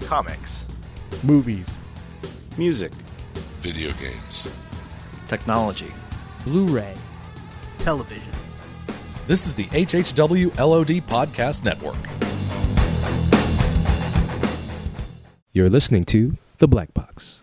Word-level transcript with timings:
comics, 0.00 0.66
movies, 1.24 1.68
music, 2.56 2.92
video 3.60 3.90
games, 4.00 4.54
technology, 5.26 5.92
Blu 6.44 6.66
ray, 6.66 6.94
television. 7.78 8.32
This 9.26 9.46
is 9.46 9.54
the 9.54 9.66
HHW 9.66 10.56
LOD 10.58 11.06
Podcast 11.06 11.64
Network. 11.64 11.96
You're 15.52 15.68
listening 15.68 16.04
to 16.06 16.36
The 16.58 16.68
Black 16.68 16.94
Box. 16.94 17.40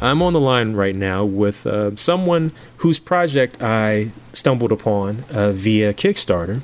I'm 0.00 0.22
on 0.22 0.32
the 0.34 0.40
line 0.40 0.74
right 0.74 0.94
now 0.94 1.24
with 1.24 1.66
uh, 1.66 1.96
someone 1.96 2.52
whose 2.78 2.98
project 2.98 3.62
I 3.62 4.10
stumbled 4.32 4.72
upon 4.72 5.24
uh, 5.32 5.52
via 5.52 5.94
Kickstarter. 5.94 6.60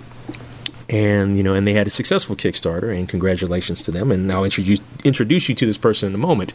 And 0.90 1.38
you 1.38 1.42
know, 1.42 1.54
and 1.54 1.66
they 1.66 1.72
had 1.72 1.86
a 1.86 1.90
successful 1.90 2.36
Kickstarter, 2.36 2.94
and 2.94 3.08
congratulations 3.08 3.82
to 3.84 3.90
them. 3.90 4.12
And 4.12 4.30
I'll 4.30 4.44
introduce 4.44 4.80
introduce 5.04 5.48
you 5.48 5.54
to 5.54 5.64
this 5.64 5.78
person 5.78 6.10
in 6.10 6.14
a 6.14 6.18
moment. 6.18 6.52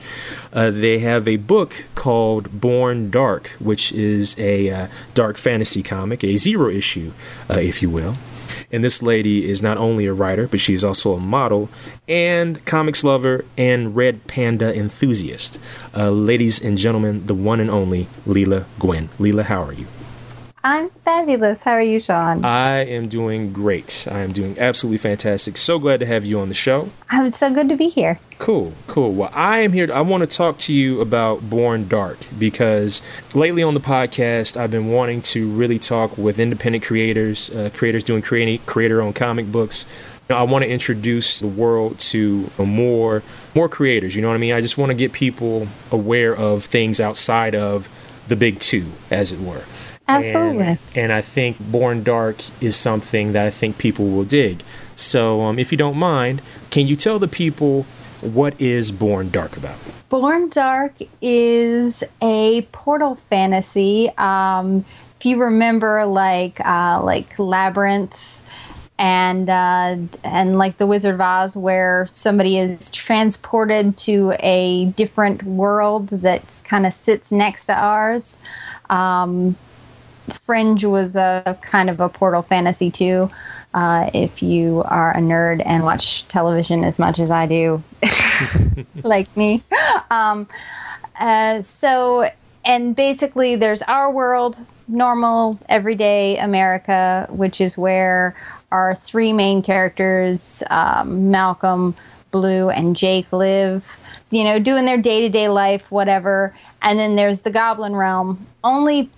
Uh, 0.54 0.70
they 0.70 1.00
have 1.00 1.28
a 1.28 1.38
book 1.38 1.86
called 1.96 2.62
Born 2.62 3.10
Dark, 3.10 3.48
which 3.60 3.92
is 3.94 4.38
a 4.38 4.70
uh, 4.70 4.88
dark 5.16 5.38
fantasy 5.38 5.82
comic, 5.82 6.24
a 6.24 6.38
zero 6.38 6.70
issue, 6.70 7.14
uh, 7.50 7.56
if 7.56 7.82
you 7.82 7.90
will. 7.90 8.16
And 8.72 8.84
this 8.84 9.02
lady 9.02 9.50
is 9.50 9.62
not 9.62 9.78
only 9.78 10.06
a 10.06 10.14
writer, 10.14 10.48
but 10.48 10.60
she's 10.60 10.84
also 10.84 11.14
a 11.14 11.20
model 11.20 11.70
and 12.08 12.64
comics 12.66 13.04
lover 13.04 13.46
and 13.58 13.96
Red 13.96 14.28
Panda 14.28 14.76
enthusiast. 14.76 15.58
Uh, 15.96 16.12
ladies 16.12 16.62
and 16.64 16.78
gentlemen, 16.78 17.26
the 17.28 17.34
one 17.34 17.60
and 17.60 17.70
only 17.70 18.08
Lela 18.26 18.66
Gwenn. 18.80 19.08
Lela, 19.20 19.44
how 19.44 19.64
are 19.64 19.74
you? 19.74 19.88
I'm 20.68 20.90
fabulous. 21.06 21.64
How 21.64 21.72
are 21.72 21.82
you, 21.82 22.02
Shawn? 22.02 22.44
I 22.44 22.80
am 22.80 23.08
doing 23.08 23.54
great. 23.54 24.06
I 24.12 24.20
am 24.20 24.34
doing 24.34 24.60
absolutely 24.60 24.98
fantastic. 24.98 25.56
So 25.56 25.80
glad 25.80 26.02
to 26.02 26.06
have 26.06 26.26
you 26.26 26.42
on 26.42 26.50
the 26.50 26.54
show. 26.54 26.90
I'm 27.10 27.30
so 27.30 27.54
good 27.54 27.70
to 27.70 27.78
be 27.78 27.88
here. 27.88 28.20
Cool, 28.38 28.74
cool. 28.86 29.14
Well, 29.14 29.30
I 29.34 29.60
am 29.60 29.72
here. 29.72 29.88
To, 29.88 29.96
I 29.96 30.02
want 30.02 30.30
to 30.30 30.38
talk 30.38 30.58
to 30.58 30.74
you 30.74 31.00
about 31.00 31.50
Born 31.50 31.88
Dark 31.88 32.18
because 32.38 33.02
lately 33.34 33.64
on 33.64 33.76
the 33.76 33.80
podcast, 33.80 34.58
I've 34.58 34.70
been 34.70 34.90
wanting 34.90 35.22
to 35.22 35.50
really 35.50 35.80
talk 35.80 36.18
with 36.18 36.38
independent 36.38 36.84
creators, 36.84 37.50
uh, 37.52 37.70
creators 37.74 38.04
doing 38.04 38.22
creator-owned 38.22 39.16
comic 39.16 39.50
books. 39.50 39.86
You 40.28 40.36
know, 40.36 40.42
I 40.42 40.44
want 40.44 40.66
to 40.66 40.70
introduce 40.70 41.40
the 41.40 41.48
world 41.48 41.98
to 42.00 42.52
more 42.58 43.24
more 43.56 43.70
creators. 43.70 44.18
You 44.18 44.22
know 44.22 44.28
what 44.28 44.36
I 44.36 44.40
mean? 44.40 44.54
I 44.54 44.60
just 44.60 44.78
want 44.78 44.90
to 44.90 44.98
get 44.98 45.14
people 45.14 45.70
aware 45.94 46.36
of 46.36 46.66
things 46.66 47.00
outside 47.00 47.56
of 47.56 47.88
the 48.28 48.36
big 48.36 48.60
two, 48.60 48.88
as 49.10 49.32
it 49.32 49.40
were. 49.40 49.64
Absolutely. 50.08 50.66
And, 50.66 50.80
and, 50.96 51.14
I 51.14 51.22
think 51.22 51.60
Born 51.60 52.04
Dark 52.04 52.38
is 52.62 52.76
something 52.76 53.34
that 53.34 53.46
I 53.46 53.50
think 53.50 53.78
people 53.78 54.08
will 54.10 54.24
dig. 54.24 54.64
So, 54.96 55.42
um, 55.42 55.60
if 55.60 55.72
you 55.72 55.78
don't 55.78 55.98
mind, 55.98 56.42
can 56.70 56.88
you 56.88 56.96
tell 56.96 57.20
the 57.20 57.28
people 57.28 57.84
what 58.22 58.60
is 58.60 58.92
Born 58.92 59.30
Dark 59.30 59.58
about? 59.58 59.78
Born 60.10 60.50
Dark 60.50 60.94
is 61.22 62.04
a 62.22 62.62
portal 62.72 63.16
fantasy. 63.30 64.10
Um, 64.18 64.86
if 65.20 65.26
you 65.26 65.42
remember, 65.42 66.06
like 66.06 66.60
uh, 66.66 67.02
like 67.04 67.38
Labyrinth 67.38 68.42
and 68.98 69.50
uh, 69.50 69.98
and 70.24 70.58
like 70.58 70.78
the 70.78 70.88
Wizard 70.88 71.16
of 71.16 71.22
Oz, 71.22 71.58
where 71.58 72.08
somebody 72.08 72.58
is 72.58 72.92
transported 72.92 73.98
to 73.98 74.34
a 74.40 74.86
different 74.86 75.44
world 75.44 76.10
that 76.10 76.62
kind 76.66 76.86
of 76.86 76.94
sits 76.94 77.32
next 77.32 77.66
to 77.66 77.76
ours. 77.76 78.42
Um, 78.90 79.58
Fringe 80.34 80.86
was 80.86 81.16
a 81.16 81.58
kind 81.62 81.90
of 81.90 82.00
a 82.00 82.10
portal 82.10 82.42
fantasy 82.42 82.92
too. 82.92 83.30
Uh, 83.74 84.10
if 84.14 84.42
you 84.42 84.82
are 84.86 85.12
a 85.12 85.20
nerd 85.20 85.62
and 85.66 85.84
watch 85.84 86.28
television 86.28 86.84
as 86.84 86.98
much 87.00 87.20
as 87.20 87.30
I 87.30 87.46
do, 87.46 87.84
like 89.04 89.36
me. 89.38 89.64
Um, 90.10 90.48
uh, 91.20 91.62
so, 91.62 92.30
and 92.66 92.96
basically, 92.96 93.56
there's 93.56 93.82
our 93.84 94.12
world, 94.12 94.58
normal, 94.88 95.60
everyday 95.70 96.38
America, 96.38 97.28
which 97.30 97.60
is 97.62 97.78
where 97.78 98.36
our 98.72 98.96
three 98.96 99.34
main 99.34 99.62
characters, 99.62 100.64
um, 100.70 101.30
Malcolm, 101.30 101.96
Blue, 102.32 102.70
and 102.70 102.96
Jake, 102.96 103.32
live. 103.32 103.86
You 104.30 104.44
know, 104.44 104.60
doing 104.60 104.86
their 104.86 104.98
day 104.98 105.22
to 105.22 105.30
day 105.30 105.48
life, 105.48 105.90
whatever. 105.90 106.54
And 106.82 107.00
then 107.00 107.16
there's 107.16 107.44
the 107.44 107.52
Goblin 107.52 107.96
Realm. 107.96 108.46
Only 108.64 109.10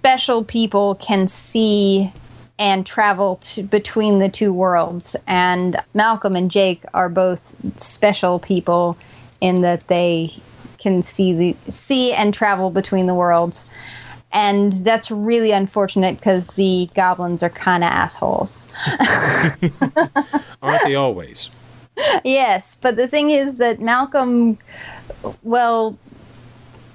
special 0.00 0.42
people 0.42 0.94
can 0.94 1.28
see 1.28 2.10
and 2.58 2.86
travel 2.86 3.36
to, 3.36 3.62
between 3.62 4.18
the 4.18 4.30
two 4.30 4.50
worlds. 4.50 5.14
And 5.26 5.76
Malcolm 5.92 6.36
and 6.36 6.50
Jake 6.50 6.82
are 6.94 7.10
both 7.10 7.42
special 7.76 8.38
people 8.38 8.96
in 9.42 9.60
that 9.60 9.88
they 9.88 10.32
can 10.78 11.02
see 11.02 11.34
the 11.34 11.70
see 11.70 12.14
and 12.14 12.32
travel 12.32 12.70
between 12.70 13.06
the 13.08 13.14
worlds. 13.14 13.66
And 14.32 14.72
that's 14.86 15.10
really 15.10 15.50
unfortunate 15.50 16.16
because 16.16 16.46
the 16.48 16.88
goblins 16.94 17.42
are 17.42 17.50
kind 17.50 17.84
of 17.84 17.90
assholes. 17.90 18.68
Aren't 20.62 20.84
they 20.84 20.94
always? 20.94 21.50
yes, 22.24 22.74
but 22.74 22.96
the 22.96 23.06
thing 23.06 23.28
is 23.28 23.56
that 23.56 23.80
Malcolm, 23.80 24.56
well, 25.42 25.98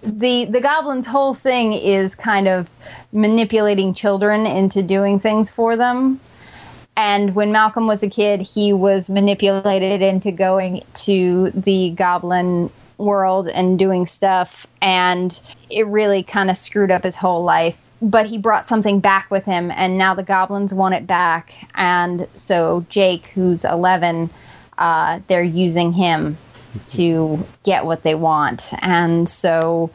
the 0.05 0.45
the 0.45 0.61
goblin's 0.61 1.07
whole 1.07 1.33
thing 1.33 1.73
is 1.73 2.15
kind 2.15 2.47
of 2.47 2.69
manipulating 3.11 3.93
children 3.93 4.45
into 4.45 4.83
doing 4.83 5.19
things 5.19 5.49
for 5.49 5.75
them. 5.75 6.19
And 6.97 7.35
when 7.35 7.51
Malcolm 7.51 7.87
was 7.87 8.03
a 8.03 8.09
kid, 8.09 8.41
he 8.41 8.71
was 8.71 9.09
manipulated 9.09 10.01
into 10.01 10.31
going 10.31 10.83
to 10.93 11.49
the 11.51 11.89
goblin 11.91 12.69
world 12.97 13.49
and 13.49 13.77
doing 13.77 14.05
stuff. 14.05 14.65
And 14.81 15.39
it 15.69 15.85
really 15.87 16.23
kind 16.23 16.49
of 16.49 16.55
screwed 16.55 16.91
up 16.91 17.03
his 17.03 17.17
whole 17.17 17.43
life. 17.43 17.77
But 18.01 18.27
he 18.27 18.37
brought 18.37 18.65
something 18.65 18.99
back 18.99 19.29
with 19.29 19.43
him 19.43 19.71
and 19.71 19.97
now 19.97 20.13
the 20.13 20.23
goblins 20.23 20.73
want 20.73 20.95
it 20.95 21.07
back. 21.07 21.51
And 21.75 22.27
so 22.35 22.85
jake 22.89 23.27
who's 23.27 23.65
11 23.65 24.29
uh, 24.77 25.21
they're 25.27 25.41
using 25.41 25.93
him 25.93 26.37
to 26.83 27.45
get 27.63 27.85
what 27.85 28.03
they 28.03 28.15
want. 28.15 28.73
And 28.81 29.29
so 29.29 29.89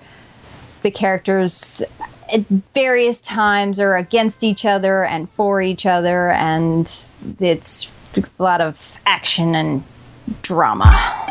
the 0.83 0.91
characters 0.91 1.83
at 2.33 2.47
various 2.75 3.21
times 3.21 3.81
are 3.81 3.97
against 3.97 4.45
each 4.45 4.65
other 4.65 5.05
and 5.05 5.31
for 5.31 5.61
each 5.61 5.85
other, 5.87 6.31
and 6.31 6.87
it's 7.41 7.91
a 8.17 8.23
lot 8.39 8.61
of 8.61 8.77
action 9.07 9.55
and 9.55 9.83
drama. 10.43 11.27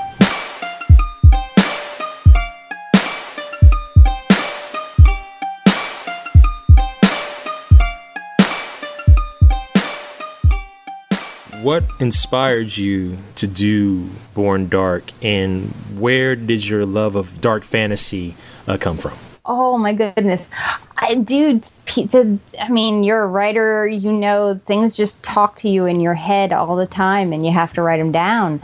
What 11.62 11.84
inspired 12.00 12.78
you 12.78 13.18
to 13.36 13.46
do 13.48 14.10
Born 14.34 14.70
Dark, 14.70 15.12
and 15.22 15.72
where 15.98 16.36
did 16.36 16.68
your 16.68 16.86
love 16.86 17.16
of 17.16 17.42
dark 17.42 17.64
fantasy 17.64 18.36
uh, 18.68 18.78
come 18.78 18.98
from? 18.98 19.18
Oh 19.46 19.78
my 19.78 19.94
goodness, 19.94 20.50
I, 20.98 21.16
dude. 21.16 21.64
The, 21.96 22.38
I 22.60 22.70
mean, 22.70 23.04
you're 23.04 23.24
a 23.24 23.28
writer. 23.28 23.88
You 23.88 24.12
know, 24.12 24.60
things 24.66 24.96
just 24.96 25.22
talk 25.24 25.56
to 25.58 25.70
you 25.70 25.86
in 25.86 26.00
your 26.00 26.14
head 26.14 26.54
all 26.54 26.76
the 26.76 26.86
time, 26.86 27.34
and 27.34 27.46
you 27.46 27.52
have 27.52 27.74
to 27.74 27.82
write 27.82 27.98
them 27.98 28.12
down. 28.12 28.62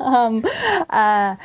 um, 0.00 0.44
uh, 0.88 1.36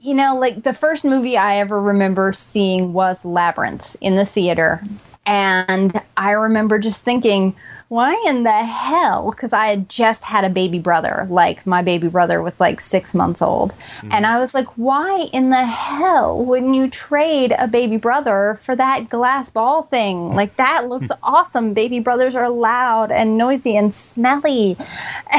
you 0.00 0.14
know, 0.14 0.36
like 0.36 0.62
the 0.62 0.74
first 0.74 1.04
movie 1.04 1.36
I 1.36 1.56
ever 1.56 1.80
remember 1.80 2.32
seeing 2.32 2.92
was 2.92 3.24
Labyrinth 3.24 3.96
in 4.00 4.16
the 4.16 4.26
theater, 4.26 4.82
and 5.24 6.00
I 6.16 6.32
remember 6.32 6.78
just 6.78 7.04
thinking 7.04 7.56
why 7.88 8.22
in 8.26 8.42
the 8.42 8.64
hell? 8.64 9.30
Because 9.30 9.54
I 9.54 9.68
had 9.68 9.88
just 9.88 10.24
had 10.24 10.44
a 10.44 10.50
baby 10.50 10.78
brother. 10.78 11.26
Like, 11.30 11.66
my 11.66 11.80
baby 11.80 12.08
brother 12.08 12.42
was 12.42 12.60
like 12.60 12.82
six 12.82 13.14
months 13.14 13.40
old. 13.40 13.74
Mm. 14.02 14.12
And 14.12 14.26
I 14.26 14.38
was 14.38 14.52
like, 14.52 14.66
why 14.76 15.28
in 15.32 15.48
the 15.48 15.64
hell 15.64 16.44
wouldn't 16.44 16.74
you 16.74 16.90
trade 16.90 17.54
a 17.58 17.66
baby 17.66 17.96
brother 17.96 18.60
for 18.62 18.76
that 18.76 19.08
glass 19.08 19.48
ball 19.48 19.82
thing? 19.82 20.34
Like, 20.34 20.56
that 20.56 20.88
looks 20.90 21.08
awesome. 21.22 21.72
Baby 21.72 22.00
brothers 22.00 22.34
are 22.34 22.50
loud 22.50 23.10
and 23.10 23.38
noisy 23.38 23.74
and 23.74 23.94
smelly. 23.94 24.76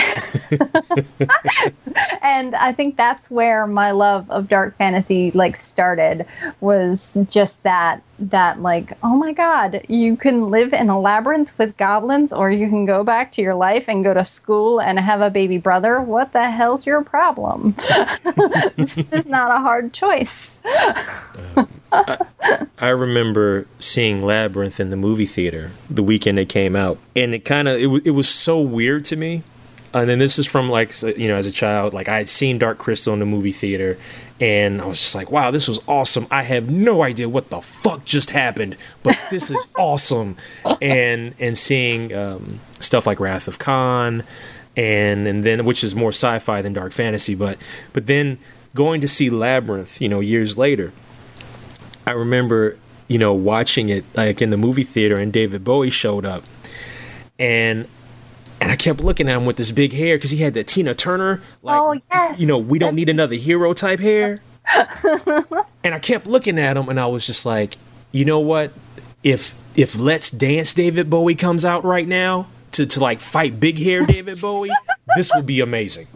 and 2.23 2.55
I 2.55 2.73
think 2.75 2.97
that's 2.97 3.29
where 3.29 3.67
my 3.67 3.91
love 3.91 4.29
of 4.31 4.49
dark 4.49 4.75
fantasy 4.77 5.29
like 5.31 5.55
started 5.55 6.25
was 6.61 7.15
just 7.29 7.61
that 7.61 8.01
that 8.19 8.59
like 8.61 8.93
oh 9.03 9.15
my 9.15 9.31
god 9.31 9.81
you 9.87 10.15
can 10.15 10.49
live 10.49 10.73
in 10.73 10.89
a 10.89 10.99
labyrinth 10.99 11.57
with 11.57 11.75
goblins 11.77 12.33
or 12.33 12.51
you 12.51 12.67
can 12.67 12.85
go 12.85 13.03
back 13.03 13.31
to 13.31 13.41
your 13.41 13.55
life 13.55 13.85
and 13.87 14.03
go 14.03 14.13
to 14.13 14.25
school 14.25 14.79
and 14.79 14.99
have 14.99 15.21
a 15.21 15.29
baby 15.29 15.57
brother. 15.57 16.01
What 16.01 16.33
the 16.33 16.49
hell's 16.51 16.85
your 16.85 17.03
problem? 17.03 17.75
This 18.75 19.11
is 19.13 19.27
not 19.27 19.51
a 19.51 19.59
hard 19.59 19.93
choice. 19.93 20.61
Um, 21.55 21.67
I 22.79 22.89
remember 22.89 23.67
seeing 23.79 24.23
Labyrinth 24.23 24.79
in 24.79 24.89
the 24.89 24.95
movie 24.95 25.25
theater 25.25 25.71
the 25.89 26.03
weekend 26.03 26.39
it 26.39 26.49
came 26.49 26.75
out, 26.75 26.97
and 27.15 27.33
it 27.33 27.45
kind 27.45 27.67
of 27.67 27.77
it, 27.77 27.83
w- 27.83 28.01
it 28.05 28.11
was 28.11 28.29
so 28.29 28.61
weird 28.61 29.05
to 29.05 29.15
me. 29.15 29.43
And 29.93 30.07
then 30.09 30.19
this 30.19 30.37
is 30.37 30.45
from 30.45 30.69
like 30.69 31.01
you 31.01 31.27
know 31.27 31.35
as 31.35 31.45
a 31.45 31.51
child, 31.51 31.93
like 31.93 32.07
I 32.07 32.17
had 32.17 32.29
seen 32.29 32.59
Dark 32.59 32.77
Crystal 32.77 33.13
in 33.13 33.19
the 33.19 33.25
movie 33.25 33.51
theater, 33.51 33.97
and 34.39 34.81
I 34.81 34.85
was 34.85 34.99
just 34.99 35.15
like, 35.15 35.31
wow, 35.31 35.51
this 35.51 35.67
was 35.67 35.79
awesome. 35.87 36.25
I 36.31 36.43
have 36.43 36.69
no 36.69 37.03
idea 37.03 37.27
what 37.27 37.49
the 37.49 37.61
fuck 37.61 38.05
just 38.05 38.31
happened, 38.31 38.77
but 39.03 39.17
this 39.29 39.51
is 39.51 39.67
awesome. 39.77 40.37
And 40.81 41.35
and 41.39 41.57
seeing 41.57 42.13
um, 42.13 42.59
stuff 42.79 43.05
like 43.05 43.19
Wrath 43.19 43.47
of 43.47 43.59
Khan, 43.59 44.23
and 44.77 45.27
and 45.27 45.43
then 45.43 45.65
which 45.65 45.83
is 45.83 45.95
more 45.95 46.09
sci-fi 46.09 46.61
than 46.61 46.73
dark 46.73 46.93
fantasy, 46.93 47.35
but 47.35 47.57
but 47.91 48.07
then 48.07 48.39
going 48.75 49.01
to 49.01 49.07
see 49.07 49.29
Labyrinth, 49.29 49.99
you 50.01 50.07
know, 50.07 50.19
years 50.19 50.57
later. 50.57 50.93
I 52.05 52.11
remember, 52.11 52.77
you 53.07 53.17
know, 53.17 53.33
watching 53.33 53.89
it 53.89 54.05
like 54.15 54.41
in 54.41 54.51
the 54.51 54.57
movie 54.57 54.83
theater, 54.83 55.17
and 55.17 55.33
David 55.33 55.63
Bowie 55.63 55.89
showed 55.89 56.25
up, 56.25 56.43
and 57.37 57.87
and 58.61 58.71
I 58.71 58.75
kept 58.75 58.99
looking 59.01 59.29
at 59.29 59.37
him 59.37 59.45
with 59.45 59.57
this 59.57 59.71
big 59.71 59.93
hair 59.93 60.17
because 60.17 60.31
he 60.31 60.37
had 60.39 60.53
that 60.55 60.67
Tina 60.67 60.93
Turner, 60.93 61.41
like, 61.61 61.79
Oh, 61.79 61.99
yes. 62.11 62.39
you 62.39 62.47
know, 62.47 62.57
we 62.59 62.79
don't 62.79 62.95
need 62.95 63.09
another 63.09 63.35
hero 63.35 63.73
type 63.73 63.99
hair. 63.99 64.39
and 65.83 65.95
I 65.95 65.99
kept 65.99 66.27
looking 66.27 66.59
at 66.59 66.77
him, 66.77 66.89
and 66.89 66.99
I 66.99 67.05
was 67.07 67.25
just 67.25 67.45
like, 67.45 67.77
you 68.11 68.25
know 68.25 68.39
what? 68.39 68.73
If 69.23 69.53
if 69.75 69.97
Let's 69.97 70.29
Dance 70.31 70.73
David 70.73 71.09
Bowie 71.09 71.35
comes 71.35 71.65
out 71.65 71.83
right 71.83 72.07
now 72.07 72.47
to 72.71 72.85
to 72.85 72.99
like 72.99 73.19
fight 73.19 73.59
big 73.59 73.77
hair 73.79 74.01
David 74.05 74.39
Bowie, 74.41 74.71
this 75.15 75.31
would 75.35 75.45
be 75.45 75.59
amazing. 75.59 76.07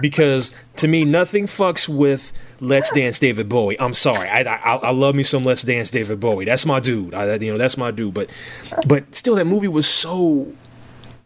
Because 0.00 0.52
to 0.76 0.88
me, 0.88 1.04
nothing 1.04 1.44
fucks 1.44 1.88
with 1.88 2.32
Let's 2.60 2.90
Dance 2.92 3.18
David 3.18 3.48
Bowie. 3.48 3.78
I'm 3.78 3.92
sorry, 3.92 4.28
I, 4.28 4.40
I 4.40 4.76
I 4.76 4.90
love 4.90 5.14
me 5.14 5.22
some 5.22 5.44
Let's 5.44 5.62
Dance 5.62 5.90
David 5.90 6.18
Bowie. 6.20 6.44
That's 6.46 6.64
my 6.64 6.80
dude. 6.80 7.14
I, 7.14 7.34
you 7.34 7.52
know, 7.52 7.58
that's 7.58 7.76
my 7.76 7.90
dude. 7.90 8.14
But 8.14 8.30
but 8.86 9.14
still, 9.14 9.34
that 9.36 9.46
movie 9.46 9.68
was 9.68 9.86
so 9.86 10.52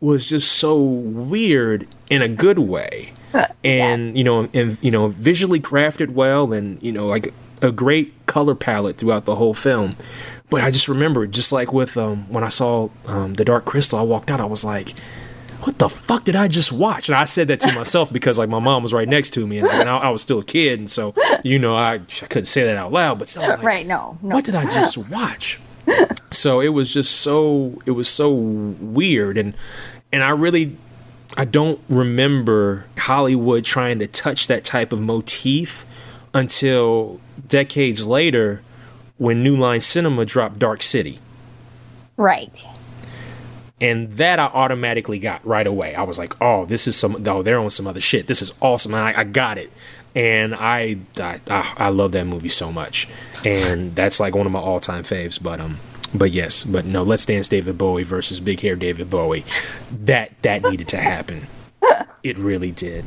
was 0.01 0.27
just 0.27 0.53
so 0.53 0.81
weird 0.83 1.87
in 2.11 2.23
a 2.23 2.29
good 2.29 2.59
way, 2.59 3.13
and 3.65 4.17
you 4.17 4.25
know, 4.25 4.49
and 4.53 4.79
you 4.81 4.91
know, 4.91 5.09
visually 5.09 5.61
crafted 5.61 6.11
well, 6.11 6.53
and 6.53 6.83
you 6.83 6.93
know, 6.93 7.07
like 7.07 7.33
a 7.63 7.73
great 7.73 8.13
color 8.27 8.55
palette 8.55 8.99
throughout 8.99 9.25
the 9.25 9.37
whole 9.37 9.55
film. 9.55 9.97
But 10.49 10.63
I 10.63 10.71
just 10.71 10.89
remember, 10.89 11.27
just 11.27 11.51
like 11.53 11.73
with 11.73 11.97
um, 11.97 12.29
when 12.29 12.45
I 12.45 12.49
saw 12.49 12.91
um, 13.07 13.35
the 13.35 13.45
Dark 13.45 13.65
Crystal, 13.65 13.99
I 13.99 14.03
walked 14.03 14.31
out. 14.31 14.41
I 14.41 14.45
was 14.45 14.65
like, 14.65 14.91
"What 15.63 15.79
the 15.79 15.89
fuck 15.89 16.25
did 16.25 16.37
I 16.37 16.47
just 16.47 16.71
watch?" 16.71 17.09
And 17.09 17.17
I 17.17 17.25
said 17.25 17.49
that 17.49 17.59
to 17.61 17.73
myself 17.73 18.13
because 18.13 18.39
like 18.39 18.49
my 18.49 18.61
mom 18.61 18.83
was 18.83 18.93
right 18.95 19.09
next 19.09 19.31
to 19.31 19.47
me, 19.47 19.59
and, 19.59 19.69
and 19.69 19.89
I, 19.89 19.97
I 19.97 20.11
was 20.11 20.23
still 20.23 20.39
a 20.39 20.45
kid, 20.45 20.79
and 20.79 20.91
so 20.91 21.15
you 21.43 21.59
know 21.59 21.75
I, 21.75 21.95
I 21.95 21.99
couldn't 21.99 22.45
say 22.45 22.65
that 22.65 22.77
out 22.77 22.93
loud. 22.93 23.19
But 23.19 23.23
was 23.23 23.37
like, 23.39 23.63
right 23.63 23.87
no 23.87 24.19
no 24.23 24.37
what 24.37 24.45
did 24.45 24.55
I 24.55 24.67
just 24.67 24.97
watch? 24.99 25.59
So 26.31 26.61
it 26.61 26.69
was 26.71 26.93
just 26.93 27.17
so 27.17 27.81
it 27.87 27.93
was 27.93 28.09
so 28.09 28.33
weird 28.33 29.39
and 29.39 29.55
and 30.13 30.23
I 30.23 30.31
really 30.31 30.77
I 31.37 31.45
don't 31.45 31.81
remember 31.89 32.87
Hollywood 32.99 33.65
trying 33.65 33.99
to 33.99 34.07
touch 34.07 34.47
that 34.47 34.65
type 34.65 34.93
of 34.93 35.01
motif 35.01 35.85
until 36.33 37.21
decades 37.47 38.07
later 38.07 38.63
when 39.19 39.43
New 39.43 39.57
Line 39.57 39.81
Cinema 39.81 40.25
dropped 40.25 40.59
Dark 40.59 40.83
City. 40.83 41.21
right 42.17 42.67
And 43.81 44.17
that 44.17 44.39
I 44.39 44.47
automatically 44.47 45.19
got 45.19 45.47
right 45.47 45.67
away. 45.67 45.95
I 45.95 46.03
was 46.03 46.19
like, 46.19 46.35
"Oh, 46.41 46.65
this 46.65 46.87
is 46.87 46.97
some. 46.97 47.23
Oh, 47.27 47.43
they're 47.43 47.59
on 47.59 47.69
some 47.69 47.87
other 47.87 48.01
shit. 48.01 48.27
This 48.27 48.41
is 48.41 48.53
awesome." 48.63 48.95
I, 48.95 49.19
I 49.19 49.25
got 49.25 49.59
it, 49.59 49.71
and 50.17 50.55
I, 50.55 50.97
I 51.21 51.41
I 51.77 51.89
love 51.91 52.13
that 52.13 52.25
movie 52.25 52.49
so 52.49 52.73
much, 52.73 53.07
and 53.45 53.95
that's 53.95 54.19
like 54.19 54.35
one 54.35 54.47
of 54.47 54.53
my 54.53 54.59
all 54.59 54.81
time 54.81 55.05
faves. 55.05 55.41
But 55.41 55.61
um, 55.61 55.79
but 56.15 56.33
yes, 56.33 56.65
but 56.65 56.87
no, 56.87 57.03
Let's 57.03 57.27
Dance 57.27 57.49
David 57.49 57.77
Bowie 57.77 58.03
versus 58.03 58.41
Big 58.41 58.61
Hair 58.61 58.77
David 58.77 59.11
Bowie. 59.11 59.45
That 59.93 60.33
that 60.43 60.63
needed 60.63 60.89
to 60.89 60.97
happen. 60.97 61.49
It 62.23 62.39
really 62.39 62.73
did. 62.73 63.05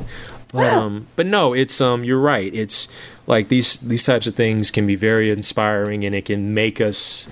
But 0.52 0.72
um, 0.72 1.08
but 1.16 1.26
no, 1.26 1.52
it's 1.52 1.80
um, 1.80 2.04
you're 2.04 2.20
right. 2.20 2.54
It's 2.54 2.86
like 3.26 3.48
these 3.48 3.78
these 3.78 4.04
types 4.04 4.28
of 4.28 4.36
things 4.36 4.70
can 4.70 4.86
be 4.86 4.94
very 4.94 5.30
inspiring, 5.30 6.04
and 6.04 6.14
it 6.14 6.26
can 6.26 6.54
make 6.54 6.80
us 6.80 7.28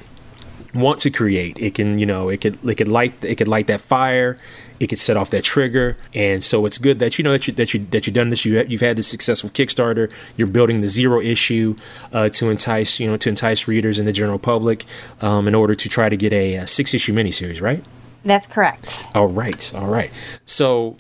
want 0.74 1.00
to 1.00 1.10
create. 1.10 1.58
It 1.58 1.74
can, 1.74 1.98
you 1.98 2.06
know, 2.06 2.28
it 2.28 2.40
could 2.40 2.58
it 2.68 2.74
could 2.74 2.88
light 2.88 3.14
it 3.22 3.36
could 3.36 3.48
light 3.48 3.68
that 3.68 3.80
fire. 3.80 4.38
It 4.80 4.86
could 4.88 4.98
set 4.98 5.16
off 5.16 5.30
that 5.30 5.42
trigger, 5.44 5.96
and 6.14 6.42
so 6.44 6.66
it's 6.66 6.78
good 6.78 6.98
that 7.00 7.18
you 7.18 7.24
know 7.24 7.32
that 7.32 7.46
you 7.48 7.54
that 7.54 7.74
you 7.74 7.86
that 7.90 8.06
you've 8.06 8.14
done 8.14 8.30
this. 8.30 8.44
You 8.44 8.64
you've 8.68 8.80
had 8.80 8.96
this 8.96 9.08
successful 9.08 9.50
Kickstarter. 9.50 10.10
You're 10.36 10.46
building 10.46 10.80
the 10.80 10.88
zero 10.88 11.20
issue 11.20 11.76
uh, 12.12 12.28
to 12.30 12.50
entice 12.50 13.00
you 13.00 13.10
know 13.10 13.16
to 13.16 13.28
entice 13.28 13.66
readers 13.66 13.98
and 13.98 14.06
the 14.06 14.12
general 14.12 14.38
public 14.38 14.84
um, 15.20 15.48
in 15.48 15.54
order 15.54 15.74
to 15.74 15.88
try 15.88 16.08
to 16.08 16.16
get 16.16 16.32
a, 16.32 16.58
uh 16.58 16.66
six 16.66 16.94
issue 16.94 17.12
miniseries, 17.12 17.60
right? 17.60 17.84
that's 18.24 18.46
correct 18.46 19.06
All 19.14 19.28
right, 19.28 19.72
all 19.74 19.86
right. 19.86 20.10
So, 20.44 20.96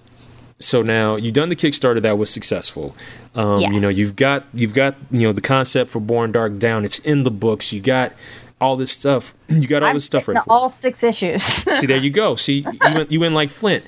so 0.58 0.82
now 0.82 1.16
you've 1.16 1.34
done 1.34 1.48
the 1.50 1.56
Kickstarter 1.56 2.00
that 2.02 2.16
was 2.16 2.30
successful. 2.30 2.96
Um, 3.34 3.60
You 3.72 3.80
know, 3.80 3.88
you've 3.88 4.16
got 4.16 4.46
you've 4.54 4.74
got 4.74 4.96
you 5.10 5.20
know 5.26 5.32
the 5.32 5.40
concept 5.40 5.90
for 5.90 6.00
Born 6.00 6.32
Dark 6.32 6.58
down. 6.58 6.84
It's 6.84 6.98
in 7.00 7.24
the 7.24 7.30
books. 7.30 7.72
You 7.72 7.80
got 7.80 8.12
all 8.60 8.76
this 8.76 8.90
stuff. 8.92 9.34
You 9.48 9.66
got 9.66 9.82
all 9.82 9.88
I'm 9.90 9.94
this 9.96 10.04
stuff 10.04 10.28
right. 10.28 10.36
all 10.48 10.68
six 10.68 11.02
issues 11.02 11.42
See, 11.78 11.86
there 11.86 11.96
you 11.98 12.10
go. 12.10 12.36
See, 12.36 12.58
you 12.60 12.78
went, 12.94 13.10
you 13.12 13.20
went 13.20 13.34
like 13.34 13.50
Flint. 13.50 13.84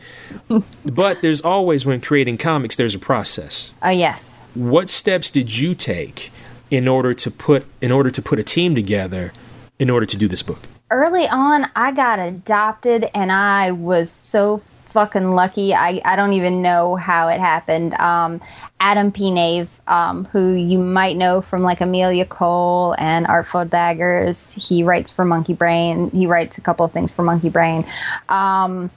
But 0.85 1.23
there's 1.23 1.41
always 1.43 1.85
when 1.87 2.01
creating 2.01 2.39
comics, 2.39 2.77
there's 2.77 2.95
a 2.95 2.99
process. 2.99 3.73
oh 3.83 3.91
yes 3.91 4.43
What 4.55 4.89
steps 4.89 5.31
did 5.31 5.57
you 5.59 5.75
take 5.75 6.31
in 6.71 6.89
order 6.89 7.13
to 7.15 7.31
put 7.31 7.67
in 7.81 7.93
order 7.93 8.11
to 8.11 8.23
put 8.23 8.39
a 8.39 8.45
team 8.45 8.75
together 8.75 9.33
in 9.79 9.91
order 9.91 10.07
to 10.07 10.17
do 10.17 10.29
this 10.29 10.43
book? 10.43 10.61
early 10.93 11.29
on 11.29 11.71
i 11.77 11.93
got 11.93 12.19
adopted 12.19 13.09
and 13.15 13.31
i 13.31 13.71
was 13.71 14.11
so 14.11 14.61
fucking 14.87 15.31
lucky 15.31 15.73
i, 15.73 16.01
I 16.05 16.17
don't 16.17 16.33
even 16.33 16.63
know 16.63 16.97
how 16.97 17.29
it 17.29 17.39
happened 17.39 17.95
um, 17.95 18.41
adam 18.81 19.13
p. 19.13 19.31
Knave 19.31 19.69
um, 19.87 20.25
who 20.27 20.53
you 20.55 20.79
might 20.79 21.17
know 21.17 21.41
from 21.41 21.63
like 21.63 21.81
amelia 21.81 22.25
cole 22.25 22.95
and 22.99 23.27
artful 23.27 23.65
daggers. 23.65 24.53
He 24.53 24.83
writes 24.83 25.11
for 25.11 25.25
Monkeybrain. 25.25 26.13
He 26.13 26.27
writes 26.27 26.59
a 26.59 26.61
couple 26.61 26.85
of 26.85 26.93
things 26.93 27.13
for 27.13 27.23
Monkeybrain. 27.23 27.87
Um, 28.29 28.91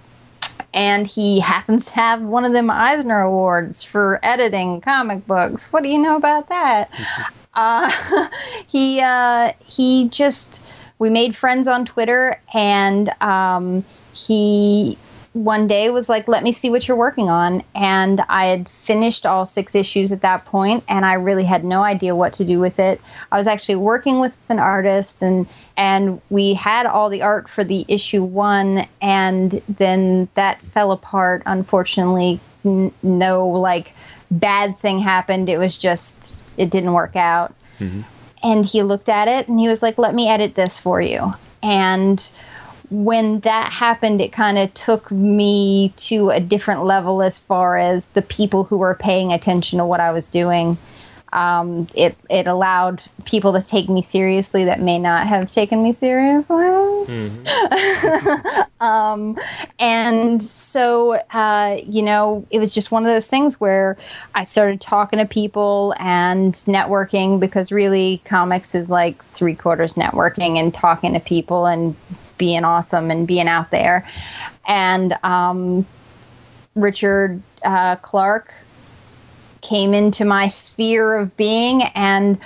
and 0.74 1.06
he 1.06 1.40
happens 1.42 1.88
to 1.88 1.94
have 1.94 2.22
one 2.22 2.46
of 2.46 2.54
them 2.54 2.70
eisner 2.70 3.22
awards 3.22 3.84
for 3.84 4.20
editing 4.24 4.82
comic 4.82 5.28
books. 5.28 5.72
What 5.72 5.84
do 5.84 5.90
you 5.90 6.00
know 6.00 6.16
about 6.16 6.50
that? 6.50 6.90
Uh, 7.56 8.28
he 8.68 9.00
uh, 9.00 9.54
he 9.64 10.10
just 10.10 10.60
we 10.98 11.12
made 11.12 11.36
friends 11.36 11.68
on 11.68 11.86
Twitter, 11.86 12.42
and 12.54 13.14
um, 13.22 13.86
he 14.14 14.98
one 15.34 15.68
day 15.68 15.90
was 15.90 16.10
like, 16.10 16.28
"Let 16.28 16.44
me 16.44 16.52
see 16.52 16.70
what 16.70 16.88
you're 16.88 16.98
working 16.98 17.30
on," 17.30 17.64
and 17.76 18.24
I 18.30 18.46
had 18.46 18.70
finished 18.70 19.26
all 19.26 19.46
six 19.46 19.76
issues 19.76 20.12
at 20.12 20.22
that 20.22 20.46
point, 20.46 20.84
and 20.88 21.06
I 21.06 21.14
really 21.14 21.46
had 21.46 21.66
no 21.66 21.84
idea 21.84 22.16
what 22.16 22.34
to 22.34 22.46
do 22.46 22.60
with 22.60 22.80
it. 22.80 23.02
I 23.32 23.38
was 23.38 23.48
actually 23.48 23.78
working 23.78 24.20
with 24.20 24.36
an 24.50 24.60
artist, 24.60 25.22
and 25.22 25.48
and 25.76 26.22
we 26.30 26.54
had 26.54 26.86
all 26.86 27.10
the 27.10 27.22
art 27.22 27.50
for 27.50 27.64
the 27.64 27.86
issue 27.88 28.24
one, 28.24 28.88
and 29.02 29.62
then 29.68 30.30
that 30.36 30.62
fell 30.62 30.92
apart. 30.92 31.44
Unfortunately, 31.46 32.40
N- 32.66 32.94
no 33.02 33.48
like 33.48 33.94
bad 34.32 34.80
thing 34.80 35.00
happened. 35.00 35.50
It 35.50 35.58
was 35.58 35.78
just 35.78 36.42
it 36.58 36.70
didn't 36.70 36.94
work 36.94 37.16
out 37.16 37.54
mm-hmm. 37.80 38.02
and 38.42 38.66
he 38.66 38.84
looked 38.84 39.10
at 39.10 39.28
it 39.28 39.48
and 39.48 39.60
he 39.60 39.68
was 39.68 39.84
like, 39.84 39.98
"Let 39.98 40.16
me 40.16 40.28
edit 40.30 40.56
this 40.56 40.78
for 40.78 41.02
you." 41.02 41.34
And 41.62 42.30
when 42.90 43.40
that 43.42 43.72
happened, 43.72 44.22
it 44.22 44.32
kind 44.32 44.58
of 44.58 44.74
took 44.74 45.12
me 45.12 45.94
to 45.98 46.30
a 46.30 46.40
different 46.40 46.84
level 46.84 47.22
as 47.22 47.38
far 47.38 47.78
as 47.78 48.08
the 48.10 48.22
people 48.22 48.66
who 48.66 48.78
were 48.78 48.96
paying 48.96 49.32
attention 49.32 49.80
to 49.80 49.86
what 49.86 50.00
I 50.00 50.12
was 50.12 50.30
doing. 50.30 50.78
Um, 51.32 51.88
it 51.96 52.16
it 52.30 52.46
allowed 52.46 53.02
people 53.26 53.54
to 53.54 53.62
take 53.62 53.90
me 53.90 54.04
seriously 54.04 54.66
that 54.66 54.80
may 54.80 55.00
not 55.00 55.26
have 55.26 55.50
taken 55.50 55.82
me 55.82 55.92
seriously. 55.92 56.64
um, 58.80 59.36
and 59.80 60.44
so 60.44 61.14
uh, 61.32 61.80
you 61.88 62.04
know, 62.04 62.46
it 62.52 62.60
was 62.60 62.72
just 62.72 62.92
one 62.92 63.02
of 63.02 63.08
those 63.08 63.26
things 63.26 63.60
where 63.60 63.98
I 64.36 64.44
started 64.44 64.80
talking 64.80 65.18
to 65.18 65.26
people 65.26 65.96
and 65.98 66.54
networking 66.68 67.40
because 67.40 67.72
really 67.72 68.22
comics 68.26 68.76
is 68.76 68.92
like 68.92 69.26
three 69.26 69.56
quarters 69.56 69.96
networking 69.96 70.60
and 70.60 70.72
talking 70.72 71.14
to 71.14 71.20
people 71.20 71.66
and 71.66 71.96
being 72.44 72.66
awesome 72.66 73.10
and 73.10 73.26
being 73.26 73.48
out 73.48 73.72
there. 73.72 74.06
And 74.68 75.14
um, 75.24 75.86
Richard 76.76 77.42
uh, 77.64 77.96
Clark 77.98 78.54
came 79.62 79.94
into 79.94 80.26
my 80.26 80.50
sphere 80.50 81.16
of 81.16 81.38
being, 81.38 81.84
and 81.96 82.38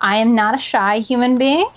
I 0.00 0.16
am 0.16 0.34
not 0.34 0.56
a 0.56 0.58
shy 0.58 0.98
human 0.98 1.38
being. 1.38 1.68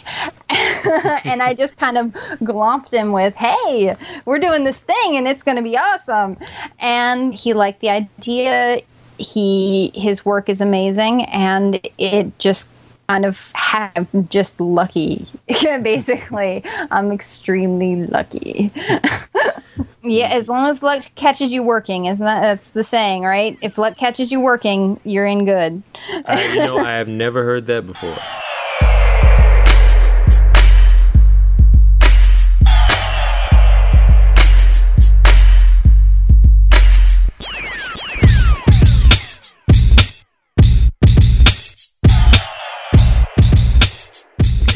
and 0.49 1.43
I 1.43 1.53
just 1.55 1.77
kind 1.77 1.99
of 1.99 2.05
glomped 2.41 2.91
him 2.91 3.11
with, 3.11 3.35
hey, 3.35 3.95
we're 4.25 4.39
doing 4.39 4.63
this 4.63 4.79
thing 4.79 5.17
and 5.17 5.27
it's 5.27 5.43
going 5.43 5.57
to 5.57 5.63
be 5.63 5.77
awesome. 5.77 6.35
And 6.79 7.31
he 7.35 7.53
liked 7.53 7.81
the 7.81 7.91
idea. 7.91 8.81
He 9.19 9.91
his 9.93 10.25
work 10.25 10.49
is 10.49 10.61
amazing 10.61 11.25
and 11.25 11.79
it 11.97 12.37
just 12.39 12.76
kind 13.07 13.25
of 13.25 13.39
have 13.53 14.07
just 14.29 14.59
lucky. 14.59 15.27
Basically 15.81 16.63
i'm 16.91 17.11
extremely 17.11 18.05
lucky. 18.07 18.71
Yeah 20.03 20.27
as 20.29 20.47
long 20.47 20.69
as 20.69 20.81
luck 20.81 21.03
catches 21.15 21.51
you 21.51 21.63
working 21.63 22.05
isn't 22.05 22.25
that 22.25 22.39
that's 22.41 22.71
the 22.71 22.83
saying 22.83 23.23
right? 23.23 23.57
If 23.61 23.77
luck 23.77 23.97
catches 23.97 24.31
you 24.31 24.39
working 24.39 24.99
you're 25.03 25.25
in 25.25 25.43
good. 25.43 25.83
I, 26.25 26.53
you 26.53 26.65
know 26.65 26.77
i 26.85 26.93
have 26.93 27.09
never 27.09 27.43
heard 27.43 27.65
that 27.65 27.85
before 27.85 28.17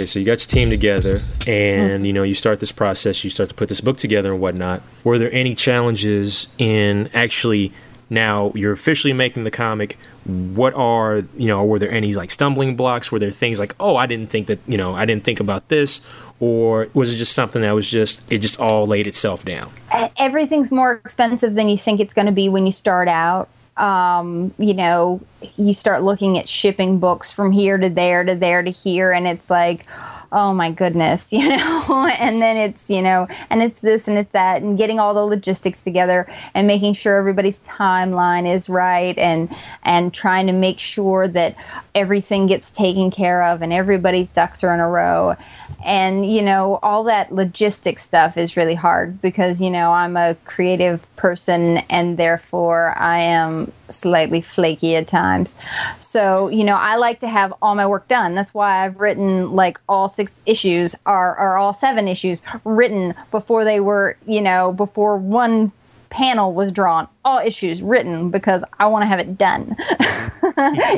okay, 0.01 0.08
so 0.08 0.20
you 0.20 0.25
got 0.25 0.39
your 0.39 0.48
team 0.48 0.70
together, 0.70 1.17
and 1.46 2.08
you 2.08 2.13
know 2.13 2.24
you 2.24 2.34
start 2.34 2.60
this 2.60 2.72
process. 2.72 3.24
You 3.24 3.29
start 3.29 3.50
to 3.50 3.55
put 3.55 3.70
this 3.70 3.81
book 3.81 3.98
together 3.98 4.34
and 4.34 4.41
whatnot. 4.41 4.81
Were 5.03 5.20
there 5.20 5.31
any 5.31 5.53
challenges 5.53 6.48
in 6.58 7.10
actually 7.13 7.72
now 8.10 8.51
you're 8.55 8.72
officially 8.72 9.13
making 9.13 9.43
the 9.43 9.51
comic? 9.51 9.98
What 10.25 10.74
are 10.74 11.24
you 11.38 11.48
know? 11.48 11.63
Were 11.63 11.77
there 11.77 11.91
any 11.91 12.15
like 12.15 12.31
stumbling 12.31 12.75
blocks? 12.75 13.12
Were 13.12 13.20
there 13.20 13.31
things 13.31 13.60
like, 13.60 13.75
oh, 13.79 13.96
I 13.96 14.08
didn't 14.08 14.31
think 14.31 14.48
that 14.48 14.60
you 14.65 14.77
know, 14.77 14.96
I 14.96 15.05
didn't 15.05 15.24
think 15.24 15.39
about 15.39 15.67
this, 15.70 16.01
or 16.39 16.88
was 16.96 17.13
it 17.13 17.17
just 17.17 17.34
something 17.34 17.62
that 17.62 17.74
was 17.74 17.89
just 17.89 18.31
it 18.31 18.39
just 18.39 18.60
all 18.60 18.88
laid 18.88 19.05
itself 19.05 19.46
down? 19.46 19.72
Everything's 20.17 20.72
more 20.72 20.93
expensive 20.93 21.53
than 21.53 21.70
you 21.70 21.77
think 21.77 22.00
it's 22.00 22.13
going 22.13 22.27
to 22.27 22.31
be 22.31 22.50
when 22.50 22.65
you 22.65 22.72
start 22.72 23.08
out 23.08 23.50
um, 23.81 24.53
you 24.57 24.73
know, 24.73 25.21
you 25.57 25.73
start 25.73 26.03
looking 26.03 26.38
at 26.38 26.47
shipping 26.47 27.00
books 27.00 27.31
from 27.31 27.51
here 27.51 27.77
to 27.77 27.89
there 27.89 28.23
to 28.23 28.35
there 28.35 28.61
to 28.61 28.69
here, 28.69 29.11
and 29.11 29.27
it's 29.27 29.50
like, 29.50 29.88
oh 30.31 30.53
my 30.53 30.71
goodness, 30.71 31.33
you 31.33 31.47
know, 31.47 32.11
and 32.19 32.41
then 32.41 32.57
it's, 32.57 32.89
you 32.89 33.01
know, 33.01 33.27
and 33.50 33.61
it's 33.61 33.81
this 33.81 34.07
and 34.07 34.17
it's 34.17 34.31
that, 34.31 34.61
and 34.61 34.77
getting 34.77 35.00
all 35.00 35.13
the 35.13 35.25
logistics 35.25 35.81
together 35.83 36.31
and 36.53 36.67
making 36.67 36.93
sure 36.93 37.17
everybody's 37.17 37.59
timeline 37.61 38.51
is 38.51 38.69
right 38.69 39.17
and 39.17 39.53
and 39.83 40.13
trying 40.13 40.47
to 40.47 40.53
make 40.53 40.79
sure 40.79 41.27
that 41.27 41.55
everything 41.95 42.47
gets 42.47 42.71
taken 42.71 43.11
care 43.11 43.43
of 43.43 43.61
and 43.61 43.73
everybody's 43.73 44.29
ducks 44.29 44.63
are 44.63 44.73
in 44.73 44.79
a 44.79 44.89
row. 44.89 45.35
And 45.83 46.31
you 46.31 46.41
know 46.41 46.79
all 46.83 47.03
that 47.05 47.31
logistic 47.31 48.00
stuff 48.00 48.38
is 48.38 48.55
really 48.55 48.75
hard 48.75 49.19
because 49.19 49.59
you 49.59 49.69
know 49.71 49.91
i'm 49.91 50.15
a 50.15 50.35
creative 50.45 51.03
person 51.15 51.77
and 51.89 52.17
therefore 52.17 52.93
i 52.97 53.19
am 53.19 53.71
slightly 53.89 54.41
flaky 54.41 54.95
at 54.95 55.07
times. 55.07 55.59
So 56.00 56.50
you 56.50 56.63
know 56.63 56.75
i 56.75 56.95
like 56.95 57.19
to 57.21 57.27
have 57.27 57.53
all 57.61 57.75
my 57.75 57.88
work 57.88 58.07
done. 58.07 58.35
That's 58.35 58.53
why 58.53 58.85
i've 58.85 59.00
written 59.00 59.51
like 59.51 59.79
all 59.89 60.07
issues 60.45 60.95
are 61.05 61.37
or 61.39 61.57
all 61.57 61.73
seven 61.73 62.07
issues 62.07 62.41
written 62.63 63.13
before 63.31 63.63
they 63.63 63.79
were 63.79 64.17
you 64.25 64.41
know 64.41 64.71
before 64.71 65.17
one 65.17 65.71
panel 66.11 66.53
was 66.53 66.71
drawn, 66.71 67.07
all 67.25 67.39
issues 67.39 67.81
written 67.81 68.29
because 68.29 68.63
I 68.79 68.85
want 68.87 69.01
to 69.03 69.07
have 69.07 69.19
it 69.19 69.37
done. 69.37 69.75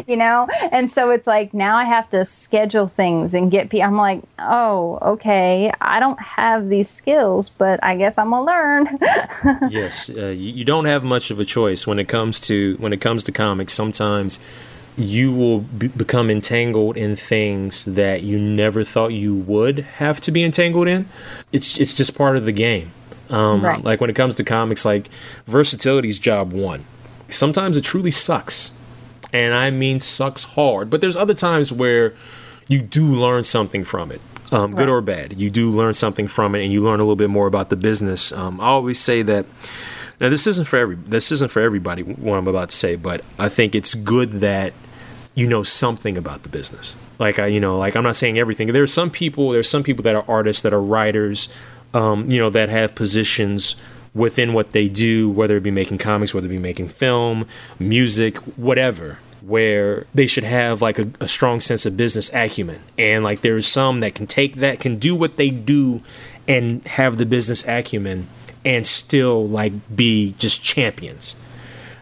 you 0.07 0.17
know? 0.17 0.47
And 0.71 0.91
so 0.91 1.11
it's 1.11 1.25
like 1.25 1.53
now 1.53 1.77
I 1.77 1.85
have 1.85 2.09
to 2.09 2.25
schedule 2.25 2.85
things 2.85 3.33
and 3.33 3.49
get 3.49 3.69
people. 3.69 3.85
I'm 3.85 3.95
like, 3.95 4.23
oh, 4.39 4.99
okay, 5.01 5.71
I 5.79 6.01
don't 6.01 6.19
have 6.19 6.67
these 6.67 6.89
skills, 6.89 7.49
but 7.49 7.81
I 7.81 7.95
guess 7.95 8.17
I'm 8.17 8.31
gonna 8.31 8.45
learn. 8.45 8.87
yes, 9.71 10.09
uh, 10.09 10.27
you 10.27 10.65
don't 10.65 10.85
have 10.85 11.03
much 11.03 11.31
of 11.31 11.39
a 11.39 11.45
choice 11.45 11.87
when 11.87 11.99
it 11.99 12.09
comes 12.09 12.39
to 12.47 12.75
when 12.79 12.91
it 12.91 12.99
comes 12.99 13.23
to 13.25 13.31
comics. 13.31 13.73
Sometimes 13.73 14.39
you 14.97 15.33
will 15.33 15.62
be- 15.62 15.88
become 15.88 16.29
entangled 16.29 16.97
in 16.97 17.15
things 17.15 17.85
that 17.85 18.21
you 18.21 18.38
never 18.38 18.83
thought 18.83 19.07
you 19.07 19.35
would 19.35 19.79
have 19.79 20.21
to 20.21 20.31
be 20.31 20.43
entangled 20.43 20.88
in. 20.88 21.07
It's 21.51 21.79
it's 21.79 21.93
just 21.93 22.15
part 22.15 22.38
of 22.38 22.45
the 22.45 22.51
game. 22.51 22.91
Um, 23.29 23.63
right. 23.63 23.83
Like 23.83 24.01
when 24.01 24.09
it 24.09 24.15
comes 24.15 24.35
to 24.35 24.43
comics, 24.43 24.85
like 24.85 25.09
versatility 25.45 26.09
is 26.09 26.19
job 26.19 26.53
one. 26.53 26.85
Sometimes 27.29 27.77
it 27.77 27.83
truly 27.83 28.12
sucks, 28.12 28.77
and 29.31 29.55
I 29.55 29.71
mean 29.71 30.00
sucks 30.00 30.43
hard. 30.43 30.89
But 30.89 31.01
there's 31.01 31.17
other 31.17 31.33
times 31.33 31.71
where 31.71 32.13
you 32.67 32.81
do 32.81 33.05
learn 33.05 33.43
something 33.43 33.83
from 33.83 34.12
it, 34.12 34.21
um, 34.51 34.71
good 34.75 34.89
or 34.89 35.01
bad. 35.01 35.41
You 35.41 35.50
do 35.50 35.69
learn 35.71 35.93
something 35.93 36.27
from 36.27 36.53
it, 36.53 36.63
and 36.63 36.71
you 36.71 36.83
learn 36.83 37.00
a 37.00 37.03
little 37.03 37.15
bit 37.15 37.29
more 37.29 37.47
about 37.47 37.69
the 37.69 37.75
business. 37.75 38.31
Um, 38.31 38.62
I 38.62 38.67
always 38.67 39.00
say 39.00 39.21
that. 39.23 39.45
Now 40.21 40.29
this 40.29 40.45
isn't 40.45 40.65
for 40.65 40.77
every 40.77 40.95
this 40.95 41.31
isn't 41.33 41.51
for 41.51 41.59
everybody 41.59 42.03
what 42.03 42.38
I'm 42.38 42.47
about 42.47 42.69
to 42.69 42.75
say, 42.75 42.95
but 42.95 43.25
I 43.39 43.50
think 43.50 43.73
it's 43.73 43.95
good 43.95 44.33
that 44.33 44.71
you 45.35 45.47
know 45.47 45.63
something 45.63 46.17
about 46.17 46.43
the 46.43 46.49
business. 46.49 46.95
Like 47.19 47.39
I, 47.39 47.47
you 47.47 47.59
know, 47.59 47.77
like 47.77 47.95
I'm 47.95 48.03
not 48.03 48.15
saying 48.15 48.37
everything. 48.37 48.67
There's 48.67 48.93
some 48.93 49.09
people. 49.09 49.49
There's 49.49 49.69
some 49.69 49.83
people 49.83 50.03
that 50.03 50.15
are 50.15 50.25
artists, 50.27 50.61
that 50.63 50.73
are 50.73 50.81
writers, 50.81 51.49
um, 51.93 52.29
you 52.29 52.39
know, 52.39 52.49
that 52.51 52.69
have 52.69 52.95
positions 52.95 53.75
within 54.13 54.53
what 54.53 54.71
they 54.73 54.87
do, 54.87 55.29
whether 55.29 55.57
it 55.57 55.63
be 55.63 55.71
making 55.71 55.97
comics, 55.97 56.33
whether 56.33 56.45
it 56.45 56.49
be 56.49 56.59
making 56.59 56.87
film, 56.87 57.47
music, 57.79 58.37
whatever, 58.57 59.17
where 59.41 60.05
they 60.13 60.27
should 60.27 60.43
have 60.43 60.81
like 60.81 60.99
a, 60.99 61.09
a 61.19 61.27
strong 61.27 61.59
sense 61.59 61.85
of 61.85 61.97
business 61.97 62.31
acumen. 62.33 62.79
And 62.97 63.23
like 63.23 63.41
there's 63.41 63.67
some 63.67 64.01
that 64.01 64.13
can 64.13 64.27
take 64.27 64.55
that, 64.57 64.79
can 64.79 64.97
do 64.97 65.15
what 65.15 65.37
they 65.37 65.49
do 65.49 66.01
and 66.47 66.85
have 66.87 67.17
the 67.17 67.25
business 67.25 67.67
acumen 67.67 68.27
and 68.63 68.85
still 68.85 69.47
like 69.47 69.73
be 69.95 70.35
just 70.37 70.63
champions. 70.63 71.35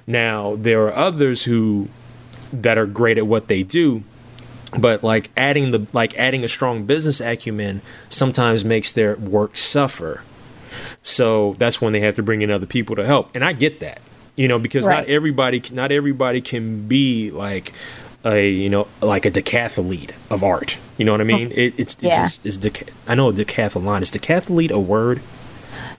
Now, 0.06 0.56
there 0.58 0.84
are 0.88 0.94
others 0.94 1.46
who 1.46 1.88
that 2.52 2.78
are 2.78 2.86
great 2.86 3.18
at 3.18 3.28
what 3.28 3.48
they 3.48 3.64
do 3.64 4.04
but 4.78 5.04
like 5.04 5.30
adding 5.36 5.72
the 5.72 5.88
like 5.94 6.18
adding 6.18 6.44
a 6.44 6.48
strong 6.48 6.86
business 6.86 7.20
acumen 7.20 7.82
sometimes 8.10 8.64
makes 8.64 8.92
their 8.92 9.16
work 9.18 9.58
suffer 9.58 10.24
so 11.04 11.54
that's 11.58 11.82
when 11.82 11.94
they 11.94 12.00
have 12.00 12.16
to 12.16 12.24
bring 12.24 12.42
in 12.42 12.50
other 12.50 12.66
people 12.66 12.96
to 12.96 13.06
help 13.06 13.30
and 13.36 13.44
i 13.44 13.52
get 13.52 13.80
that 13.80 14.00
you 14.36 14.48
know 14.48 14.58
because 14.58 14.86
right. 14.86 15.00
not 15.00 15.08
everybody 15.08 15.62
not 15.72 15.92
everybody 15.92 16.42
can 16.42 16.88
be 16.88 17.30
like 17.32 17.74
a 18.24 18.50
you 18.50 18.70
know 18.70 18.88
like 19.02 19.26
a 19.26 19.32
decathlete 19.32 20.12
of 20.30 20.44
art 20.44 20.78
you 20.98 21.04
know 21.04 21.12
what 21.12 21.22
i 21.22 21.26
mean 21.26 21.48
oh, 21.48 21.60
it, 21.60 21.74
it's 21.78 21.98
yeah. 22.02 22.26
it's, 22.26 22.46
it's 22.46 22.58
deca- 22.58 22.90
i 23.08 23.16
know 23.16 23.32
decathlon 23.32 24.02
is 24.02 24.12
decathlete 24.12 24.72
a 24.72 24.80
word 24.80 25.22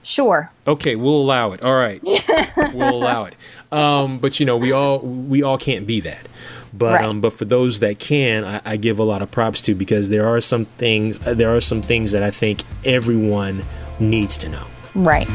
Sure. 0.03 0.51
Okay, 0.67 0.95
we'll 0.95 1.21
allow 1.21 1.53
it. 1.53 1.63
All 1.63 1.75
right, 1.75 2.01
we'll 2.73 2.95
allow 2.95 3.25
it. 3.25 3.35
Um, 3.71 4.19
but 4.19 4.39
you 4.39 4.45
know, 4.45 4.57
we 4.57 4.71
all 4.71 4.99
we 4.99 5.41
all 5.41 5.57
can't 5.57 5.87
be 5.87 6.01
that. 6.01 6.27
But 6.73 6.93
right. 6.95 7.05
um, 7.05 7.21
but 7.21 7.33
for 7.33 7.45
those 7.45 7.79
that 7.79 7.99
can, 7.99 8.43
I, 8.43 8.61
I, 8.65 8.77
give 8.77 8.97
a 8.97 9.03
lot 9.03 9.21
of 9.21 9.29
props 9.29 9.61
to 9.63 9.75
because 9.75 10.09
there 10.09 10.27
are 10.27 10.41
some 10.41 10.65
things 10.65 11.19
there 11.19 11.55
are 11.55 11.61
some 11.61 11.81
things 11.81 12.11
that 12.11 12.23
I 12.23 12.31
think 12.31 12.63
everyone 12.83 13.63
needs 13.99 14.37
to 14.37 14.49
know. 14.49 14.65
Right. 14.95 15.27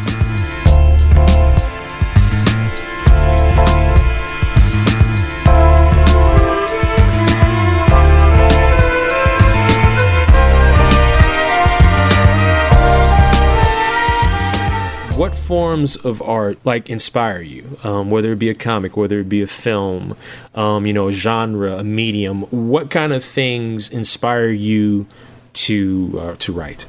Forms 15.48 15.96
of 15.96 16.20
art 16.20 16.58
like 16.62 16.90
inspire 16.90 17.40
you? 17.40 17.78
Um, 17.82 18.10
whether 18.10 18.32
it 18.32 18.38
be 18.38 18.50
a 18.50 18.54
comic, 18.54 18.98
whether 18.98 19.20
it 19.20 19.30
be 19.30 19.40
a 19.40 19.46
film, 19.46 20.14
um, 20.54 20.86
you 20.86 20.92
know, 20.92 21.08
a 21.08 21.12
genre, 21.12 21.78
a 21.78 21.82
medium. 21.82 22.42
What 22.50 22.90
kind 22.90 23.14
of 23.14 23.24
things 23.24 23.88
inspire 23.88 24.50
you 24.50 25.06
to 25.54 26.20
uh, 26.20 26.34
to 26.36 26.52
write? 26.52 26.84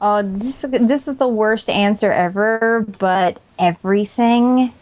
Oh, 0.00 0.22
this 0.22 0.64
this 0.70 1.06
is 1.08 1.16
the 1.16 1.28
worst 1.28 1.68
answer 1.68 2.10
ever, 2.10 2.86
but 2.98 3.38
everything. 3.58 4.72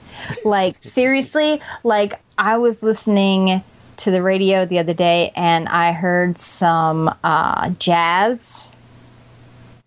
Like 0.45 0.77
seriously, 0.79 1.61
like 1.83 2.21
I 2.39 2.57
was 2.57 2.85
listening 2.85 3.65
to 3.97 4.13
the 4.13 4.23
radio 4.23 4.65
the 4.65 4.79
other 4.79 4.95
day 4.95 5.33
and 5.35 5.69
I 5.69 5.91
heard 5.91 6.39
some 6.39 7.13
uh, 7.25 7.71
jazz 7.81 8.77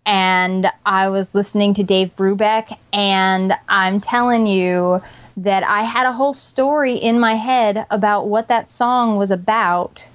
and 0.04 0.66
I 0.84 1.08
was 1.08 1.34
listening 1.34 1.74
to 1.74 1.82
Dave 1.82 2.14
Brubeck, 2.16 2.76
and 2.92 3.54
I'm 3.68 4.00
telling 4.00 4.46
you 4.46 5.02
that 5.36 5.62
I 5.62 5.82
had 5.82 6.06
a 6.06 6.12
whole 6.12 6.34
story 6.34 6.94
in 6.96 7.20
my 7.20 7.34
head 7.34 7.86
about 7.90 8.28
what 8.28 8.48
that 8.48 8.68
song 8.68 9.16
was 9.16 9.30
about. 9.30 10.06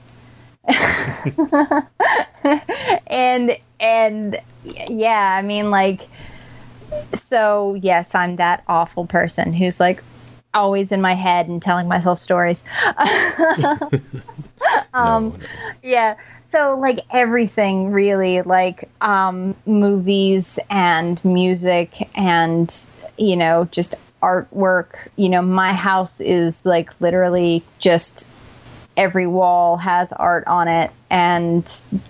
and 3.08 3.58
and 3.80 4.40
yeah, 4.90 5.36
I 5.38 5.42
mean 5.42 5.72
like 5.72 6.08
so 7.14 7.76
yes, 7.82 8.14
I'm 8.14 8.36
that 8.36 8.64
awful 8.68 9.06
person 9.06 9.54
who's 9.54 9.80
like 9.80 10.04
always 10.54 10.92
in 10.92 11.02
my 11.02 11.14
head 11.14 11.48
and 11.48 11.62
telling 11.62 11.88
myself 11.88 12.20
stories. 12.20 12.66
um, 14.94 15.30
No, 15.30 15.30
no. 15.30 15.46
yeah. 15.84 16.18
So 16.42 16.78
like 16.80 17.00
everything 17.12 17.92
really, 17.92 18.42
like 18.42 18.90
um, 19.02 19.56
movies 19.66 20.60
and 20.70 21.24
music 21.24 22.10
and 22.16 22.74
you 23.18 23.36
know 23.36 23.68
just 23.72 23.96
artwork. 24.22 25.08
You 25.16 25.30
know, 25.30 25.42
my 25.42 25.74
house 25.74 26.20
is 26.22 26.66
like 26.66 26.90
literally 27.02 27.64
just 27.80 28.28
every 28.96 29.28
wall 29.28 29.78
has 29.78 30.12
art 30.14 30.44
on 30.48 30.68
it, 30.68 30.92
and 31.10 31.66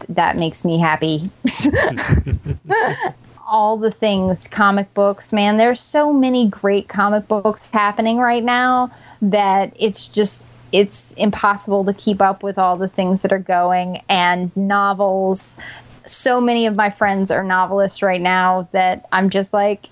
that 0.10 0.38
makes 0.38 0.64
me 0.64 0.80
happy. 0.80 1.30
all 3.48 3.78
the 3.78 3.92
things 3.92 4.46
comic 4.46 4.94
books 4.94 5.32
man 5.32 5.56
there's 5.56 5.80
so 5.80 6.12
many 6.12 6.50
great 6.50 6.90
comic 6.90 7.26
books 7.30 7.64
happening 7.72 8.18
right 8.18 8.44
now 8.44 8.92
that 9.22 9.72
it's 9.80 10.08
just 10.10 10.46
it's 10.72 11.14
impossible 11.14 11.84
to 11.86 11.94
keep 11.94 12.22
up 12.22 12.44
with 12.44 12.58
all 12.58 12.78
the 12.78 12.88
things 12.88 13.22
that 13.22 13.32
are 13.32 13.40
going. 13.40 14.02
And 14.10 14.56
novels 14.56 15.58
so 16.10 16.40
many 16.40 16.66
of 16.66 16.76
my 16.76 16.90
friends 16.90 17.32
are 17.32 17.44
novelists 17.44 18.02
right 18.02 18.22
now 18.22 18.68
that 18.72 19.08
i'm 19.12 19.30
just 19.30 19.54
like 19.54 19.88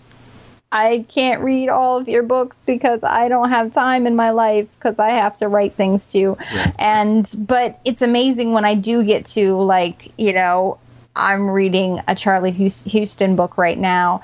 i 0.72 1.06
can't 1.10 1.42
read 1.42 1.70
all 1.70 1.98
of 1.98 2.08
your 2.08 2.24
books 2.24 2.62
because 2.66 3.04
i 3.04 3.28
don't 3.28 3.50
have 3.50 3.72
time 3.72 4.08
in 4.08 4.16
my 4.16 4.32
life 4.32 4.68
because 4.78 4.98
i 5.00 5.10
have 5.10 5.38
to 5.38 5.48
write 5.48 5.74
things 5.76 6.06
too. 6.06 6.38
And 6.80 7.32
but 7.38 7.80
it's 7.86 8.02
amazing 8.02 8.54
when 8.54 8.66
i 8.66 8.76
do 8.76 9.04
get 9.04 9.26
to 9.28 9.56
like 9.56 10.12
you 10.18 10.34
know 10.34 10.80
i'm 11.16 11.50
reading 11.50 12.02
a 12.08 12.16
charlie 12.16 12.52
huston 12.52 13.36
book 13.36 13.58
right 13.58 13.78
now. 13.78 14.22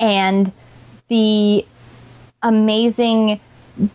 And 0.00 0.52
the 1.08 1.64
amazing 2.42 3.40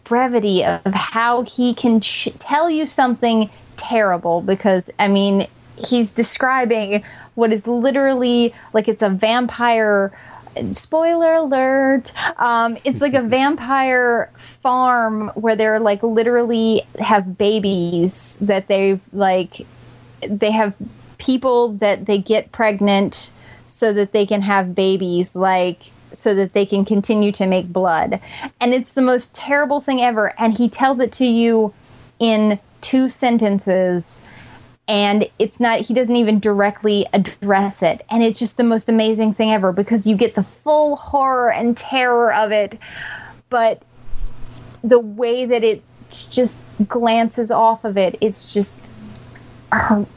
brevity 0.03 0.63
of 0.63 0.93
how 0.93 1.43
he 1.43 1.73
can 1.73 2.01
ch- 2.01 2.29
tell 2.39 2.69
you 2.69 2.85
something 2.85 3.49
terrible 3.75 4.41
because 4.41 4.89
I 4.99 5.07
mean 5.07 5.47
he's 5.77 6.11
describing 6.11 7.03
what 7.35 7.53
is 7.53 7.67
literally 7.67 8.53
like 8.73 8.87
it's 8.87 9.01
a 9.01 9.09
vampire 9.09 10.11
spoiler 10.71 11.35
alert 11.35 12.11
um, 12.39 12.77
it's 12.83 13.01
like 13.01 13.13
a 13.13 13.21
vampire 13.37 14.31
farm 14.35 15.29
where 15.35 15.55
they're 15.55 15.79
like 15.79 16.01
literally 16.01 16.81
have 16.99 17.37
babies 17.37 18.37
that 18.41 18.67
they've 18.67 18.99
like 19.13 19.65
they 20.27 20.51
have 20.51 20.73
people 21.19 21.69
that 21.73 22.07
they 22.07 22.17
get 22.17 22.51
pregnant 22.51 23.31
so 23.67 23.93
that 23.93 24.11
they 24.13 24.25
can 24.25 24.41
have 24.41 24.73
babies 24.73 25.35
like 25.35 25.91
so 26.17 26.33
that 26.35 26.53
they 26.53 26.65
can 26.65 26.85
continue 26.85 27.31
to 27.33 27.45
make 27.45 27.71
blood. 27.71 28.19
And 28.59 28.73
it's 28.73 28.93
the 28.93 29.01
most 29.01 29.33
terrible 29.33 29.79
thing 29.79 30.01
ever. 30.01 30.39
And 30.39 30.57
he 30.57 30.69
tells 30.69 30.99
it 30.99 31.11
to 31.13 31.25
you 31.25 31.73
in 32.19 32.59
two 32.81 33.09
sentences. 33.09 34.21
And 34.87 35.29
it's 35.37 35.59
not 35.59 35.81
he 35.81 35.93
doesn't 35.93 36.15
even 36.15 36.39
directly 36.39 37.05
address 37.13 37.83
it. 37.83 38.05
And 38.09 38.23
it's 38.23 38.39
just 38.39 38.57
the 38.57 38.63
most 38.63 38.89
amazing 38.89 39.33
thing 39.33 39.51
ever 39.51 39.71
because 39.71 40.07
you 40.07 40.15
get 40.15 40.35
the 40.35 40.43
full 40.43 40.95
horror 40.95 41.51
and 41.51 41.75
terror 41.75 42.33
of 42.33 42.51
it. 42.51 42.79
But 43.49 43.83
the 44.83 44.99
way 44.99 45.45
that 45.45 45.63
it 45.63 45.83
just 46.09 46.63
glances 46.87 47.51
off 47.51 47.83
of 47.83 47.97
it 47.97 48.17
it's 48.21 48.53
just 48.53 48.79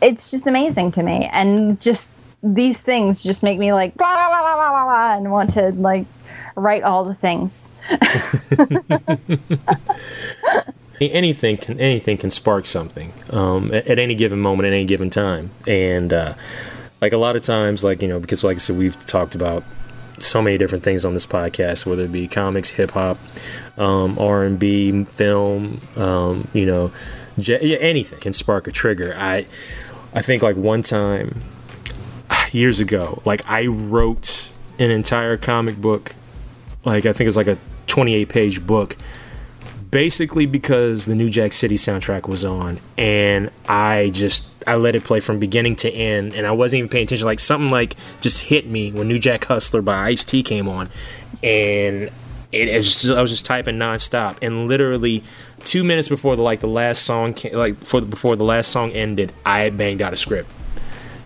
it's 0.00 0.30
just 0.30 0.46
amazing 0.46 0.92
to 0.92 1.02
me. 1.02 1.28
And 1.32 1.80
just 1.80 2.12
these 2.42 2.82
things 2.82 3.22
just 3.22 3.42
make 3.42 3.58
me 3.58 3.72
like 3.72 3.94
blah, 3.94 4.14
blah, 4.14 4.28
blah, 4.28 4.40
blah, 4.40 4.70
blah, 4.70 4.84
blah, 4.84 5.16
and 5.16 5.30
want 5.30 5.50
to 5.50 5.70
like 5.72 6.06
write 6.56 6.82
all 6.82 7.04
the 7.04 7.14
things. 7.14 7.70
Anything 11.00 11.56
can 11.56 11.80
anything 11.80 12.18
can 12.18 12.28
spark 12.28 12.66
something 12.66 13.14
um, 13.30 13.72
at, 13.72 13.86
at 13.86 13.98
any 13.98 14.14
given 14.14 14.38
moment 14.38 14.66
at 14.66 14.74
any 14.74 14.84
given 14.84 15.08
time. 15.08 15.50
And 15.66 16.12
uh, 16.12 16.34
like 17.00 17.12
a 17.12 17.16
lot 17.16 17.36
of 17.36 17.42
times 17.42 17.82
like 17.82 18.02
you 18.02 18.08
know 18.08 18.20
because 18.20 18.44
like 18.44 18.56
i 18.56 18.58
said 18.58 18.76
we've 18.76 18.98
talked 19.06 19.34
about 19.34 19.64
so 20.18 20.42
many 20.42 20.58
different 20.58 20.84
things 20.84 21.04
on 21.04 21.14
this 21.14 21.26
podcast 21.26 21.86
whether 21.86 22.04
it 22.04 22.12
be 22.12 22.28
comics 22.28 22.70
hip-hop 22.70 23.18
um, 23.78 24.18
r&b 24.18 25.04
film 25.04 25.80
um, 25.96 26.46
you 26.52 26.66
know 26.66 26.92
j- 27.38 27.78
anything 27.78 28.18
can 28.20 28.32
spark 28.32 28.66
a 28.66 28.70
trigger. 28.70 29.14
I 29.16 29.46
i 30.14 30.22
think 30.22 30.42
like 30.42 30.56
one 30.56 30.82
time 30.82 31.42
years 32.54 32.80
ago. 32.80 33.22
Like 33.24 33.48
i 33.48 33.66
wrote 33.66 34.50
an 34.78 34.90
entire 34.90 35.36
comic 35.36 35.76
book 35.76 36.14
like 36.84 37.04
i 37.04 37.12
think 37.12 37.22
it 37.22 37.26
was 37.26 37.36
like 37.36 37.46
a 37.46 37.58
28 37.86 38.28
page 38.28 38.66
book 38.66 38.96
basically 39.90 40.46
because 40.46 41.06
the 41.06 41.14
New 41.14 41.28
Jack 41.28 41.52
City 41.52 41.74
soundtrack 41.74 42.28
was 42.28 42.44
on 42.44 42.78
and 42.96 43.50
I 43.68 44.10
just 44.14 44.48
I 44.66 44.76
let 44.76 44.94
it 44.94 45.04
play 45.04 45.20
from 45.20 45.38
beginning 45.38 45.76
to 45.76 45.90
end 45.90 46.32
and 46.34 46.46
I 46.46 46.52
wasn't 46.52 46.78
even 46.78 46.88
paying 46.88 47.04
attention. 47.04 47.26
Like 47.26 47.40
something 47.40 47.70
like 47.70 47.96
just 48.20 48.40
hit 48.40 48.66
me 48.66 48.92
when 48.92 49.08
New 49.08 49.18
Jack 49.18 49.44
Hustler 49.46 49.82
by 49.82 50.06
Ice-T 50.08 50.42
came 50.44 50.68
on 50.68 50.88
and 51.42 52.10
it, 52.52 52.68
it 52.68 52.76
was 52.76 53.02
just, 53.02 53.10
I 53.10 53.22
was 53.22 53.30
just 53.30 53.44
typing 53.44 53.76
nonstop. 53.76 54.38
And 54.42 54.68
literally 54.68 55.24
2 55.64 55.82
minutes 55.82 56.08
before 56.08 56.36
the 56.36 56.42
like 56.42 56.60
the 56.60 56.68
last 56.68 57.02
song 57.02 57.34
like 57.52 57.82
for 57.84 58.00
before 58.00 58.36
the 58.36 58.44
last 58.44 58.70
song 58.70 58.92
ended 58.92 59.32
I 59.44 59.70
banged 59.70 60.02
out 60.02 60.12
a 60.12 60.16
script 60.16 60.50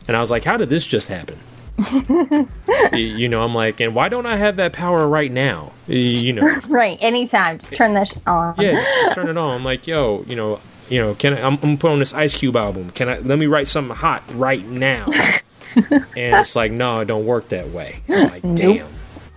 and 0.08 0.16
I 0.16 0.20
was 0.20 0.30
like 0.30 0.44
how 0.44 0.56
did 0.56 0.68
this 0.68 0.86
just 0.86 1.08
happen 1.08 1.38
you 2.92 3.28
know 3.28 3.42
I'm 3.42 3.54
like 3.54 3.80
and 3.80 3.94
why 3.94 4.08
don't 4.08 4.26
I 4.26 4.36
have 4.36 4.56
that 4.56 4.72
power 4.72 5.08
right 5.08 5.30
now 5.30 5.72
you 5.88 6.32
know 6.32 6.48
right 6.68 6.96
anytime 7.00 7.58
just 7.58 7.74
turn 7.74 7.94
that 7.94 8.16
on 8.26 8.54
yeah, 8.58 8.72
just 8.74 9.14
turn 9.14 9.28
it 9.28 9.36
on. 9.36 9.54
I'm 9.54 9.64
like, 9.64 9.86
yo, 9.86 10.24
you 10.26 10.36
know, 10.36 10.60
you 10.88 11.00
know, 11.00 11.14
can 11.14 11.34
I, 11.34 11.38
I'm, 11.38 11.54
I'm 11.54 11.56
gonna 11.56 11.76
put 11.76 11.90
on 11.90 11.98
this 11.98 12.14
Ice 12.14 12.34
Cube 12.34 12.56
album? 12.56 12.90
Can 12.90 13.08
I 13.08 13.18
let 13.18 13.38
me 13.38 13.46
write 13.46 13.68
something 13.68 13.94
hot 13.94 14.22
right 14.34 14.64
now? 14.66 15.06
and 15.76 16.04
it's 16.16 16.56
like, 16.56 16.72
no, 16.72 17.00
it 17.00 17.06
don't 17.06 17.26
work 17.26 17.48
that 17.48 17.68
way. 17.68 18.00
I'm 18.08 18.28
like, 18.28 18.42
damn. 18.54 18.86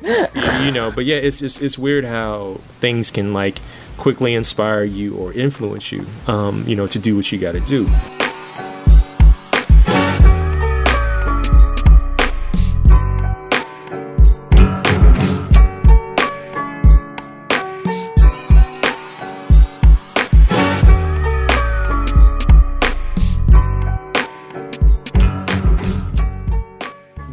You 0.02 0.72
know, 0.72 0.92
but 0.94 1.06
yeah, 1.06 1.18
it's, 1.18 1.42
it's 1.42 1.60
it's 1.60 1.78
weird 1.78 2.06
how 2.06 2.62
things 2.80 3.12
can 3.12 3.34
like 3.34 3.60
quickly 3.98 4.34
inspire 4.34 4.84
you 4.84 5.16
or 5.16 5.34
influence 5.34 5.92
you, 5.92 6.06
um, 6.28 6.64
you 6.68 6.76
know, 6.76 6.88
to 6.88 7.00
do 7.00 7.16
what 7.16 7.32
you 7.32 7.40
got 7.40 7.54
to 7.54 7.60
do. 7.62 7.90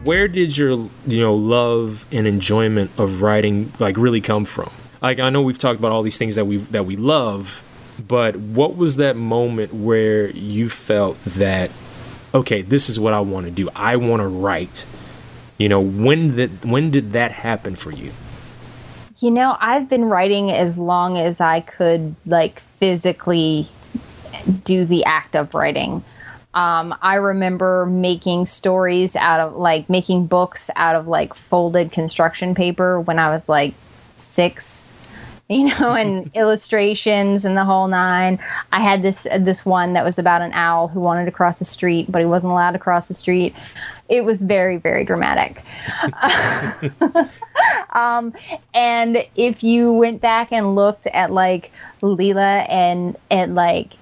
Where 0.05 0.29
did 0.29 0.57
your 0.57 0.91
you 1.07 1.21
know 1.21 1.35
love 1.35 2.07
and 2.13 2.27
enjoyment 2.27 2.91
of 2.99 3.23
writing 3.23 3.73
like 3.79 3.97
really 3.97 4.21
come 4.21 4.45
from? 4.45 4.71
Like 5.03 5.19
i 5.19 5.31
know 5.31 5.43
we've 5.43 5.59
talked 5.59 5.79
about 5.79 5.93
all 5.93 6.03
these 6.03 6.19
things 6.19 6.37
that 6.37 6.47
we 6.47 6.59
that 6.59 6.87
we 6.87 6.97
love 6.97 7.63
but 8.07 8.37
what 8.37 8.77
was 8.77 8.97
that 8.97 9.17
moment 9.17 9.73
where 9.73 10.31
you 10.31 10.69
felt 10.69 11.21
that 11.25 11.71
okay 12.35 12.63
this 12.63 12.89
is 12.89 12.99
what 12.99 13.13
i 13.13 13.21
want 13.21 13.47
to 13.47 13.53
do 13.53 13.69
i 13.75 13.97
want 13.97 14.21
to 14.21 14.29
write? 14.29 14.87
You 15.59 15.69
know 15.69 15.81
when 15.81 16.37
did 16.37 16.65
when 16.65 16.91
did 16.91 17.13
that 17.13 17.33
happen 17.33 17.77
for 17.77 17.91
you? 17.91 18.13
You 19.19 19.31
know, 19.31 19.57
I've 19.59 19.89
been 19.89 20.05
writing 20.07 20.51
as 20.51 20.77
long 20.77 21.17
as 21.17 21.41
I 21.41 21.61
could, 21.61 22.15
like, 22.27 22.61
physically 22.79 23.69
do 24.65 24.85
the 24.85 25.05
act 25.05 25.35
of 25.35 25.55
writing. 25.55 26.05
Um, 26.55 26.95
I 27.03 27.17
remember 27.17 27.87
making 27.87 28.47
stories 28.47 29.17
out 29.17 29.41
of, 29.41 29.55
like, 29.55 29.91
making 29.91 30.27
books 30.27 30.71
out 30.77 30.97
of, 30.97 31.07
like, 31.07 31.35
folded 31.35 31.93
construction 31.93 32.55
paper 32.55 33.01
when 33.01 33.19
I 33.19 33.31
was, 33.31 33.49
like, 33.49 33.75
six. 34.17 34.95
You 35.47 35.69
know, 35.79 35.93
and 35.93 36.31
illustrations 36.35 37.45
and 37.45 37.55
the 37.55 37.67
whole 37.67 37.87
nine. 37.87 38.39
I 38.73 38.81
had 38.81 39.03
this 39.03 39.27
this 39.41 39.67
one 39.67 39.93
that 39.93 40.03
was 40.03 40.19
about 40.19 40.41
an 40.41 40.53
owl 40.55 40.89
who 40.89 41.01
wanted 41.01 41.27
to 41.27 41.31
cross 41.31 41.59
the 41.59 41.67
street, 41.67 42.11
but 42.11 42.21
he 42.21 42.25
wasn't 42.25 42.53
allowed 42.53 42.71
to 42.71 42.79
cross 42.79 43.09
the 43.09 43.15
street. 43.15 43.55
It 44.09 44.25
was 44.25 44.41
very, 44.41 44.79
very 44.79 45.05
dramatic. 45.05 45.63
Um, 47.95 48.35
and 48.75 49.25
if 49.37 49.63
you 49.63 49.93
went 49.93 50.21
back 50.21 50.53
and 50.53 50.75
looked 50.75 51.07
at 51.07 51.31
like 51.33 51.71
Lela 52.03 52.59
and 52.69 53.17
at 53.31 53.51
like 53.51 53.93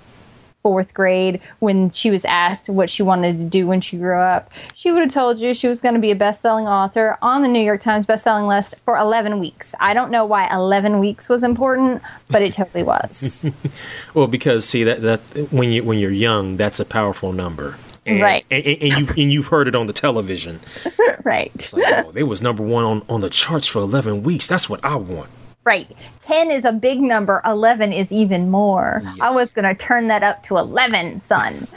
fourth 0.62 0.94
grade 0.94 1.40
when 1.58 1.90
she 1.90 2.10
was 2.10 2.24
asked 2.24 2.68
what 2.68 2.88
she 2.88 3.02
wanted 3.02 3.36
to 3.38 3.44
do 3.44 3.66
when 3.66 3.80
she 3.80 3.96
grew 3.96 4.16
up, 4.18 4.50
she 4.74 4.90
would 4.92 5.02
have 5.02 5.12
told 5.12 5.38
you 5.38 5.52
she 5.54 5.66
was 5.68 5.80
going 5.80 5.94
to 5.94 6.00
be 6.00 6.10
a 6.10 6.16
best-selling 6.16 6.66
author 6.68 7.16
on 7.20 7.42
the 7.42 7.48
New 7.48 7.60
York 7.62 7.80
Times 7.80 8.06
best-selling 8.06 8.46
list 8.46 8.74
for 8.84 8.96
11 8.96 9.40
weeks. 9.40 9.74
I 9.80 9.92
don't 9.94 10.10
know 10.10 10.24
why 10.24 10.46
11 10.52 11.00
weeks 11.00 11.28
was 11.28 11.42
important, 11.42 12.02
but 12.28 12.42
it 12.42 12.54
totally 12.54 12.84
was. 12.84 13.54
well 14.14 14.26
because 14.28 14.64
see 14.64 14.84
that 14.84 15.02
that 15.02 15.20
when 15.52 15.70
you 15.70 15.82
when 15.82 15.98
you're 15.98 16.10
young 16.10 16.56
that's 16.56 16.78
a 16.80 16.84
powerful 16.84 17.32
number 17.32 17.76
and, 18.06 18.20
Right. 18.20 18.44
and, 18.50 18.64
and, 18.64 18.82
and 18.82 18.92
you 19.00 19.22
and 19.22 19.32
you've 19.32 19.46
heard 19.48 19.68
it 19.68 19.74
on 19.74 19.86
the 19.86 19.92
television 19.92 20.60
right. 21.24 21.50
It's 21.54 21.72
like, 21.72 21.84
oh, 22.06 22.12
they 22.12 22.22
was 22.22 22.42
number 22.42 22.62
one 22.62 22.84
on, 22.84 23.02
on 23.08 23.20
the 23.20 23.30
charts 23.30 23.66
for 23.68 23.78
11 23.80 24.22
weeks. 24.22 24.46
That's 24.46 24.68
what 24.68 24.84
I 24.84 24.96
want. 24.96 25.30
Right. 25.64 25.96
10 26.18 26.50
is 26.50 26.64
a 26.64 26.72
big 26.72 27.00
number, 27.00 27.40
11 27.44 27.92
is 27.92 28.10
even 28.10 28.50
more. 28.50 29.00
I 29.20 29.30
was 29.30 29.52
going 29.52 29.64
to 29.64 29.74
turn 29.74 30.08
that 30.08 30.24
up 30.24 30.42
to 30.44 30.56
11, 30.56 31.20
son. 31.20 31.68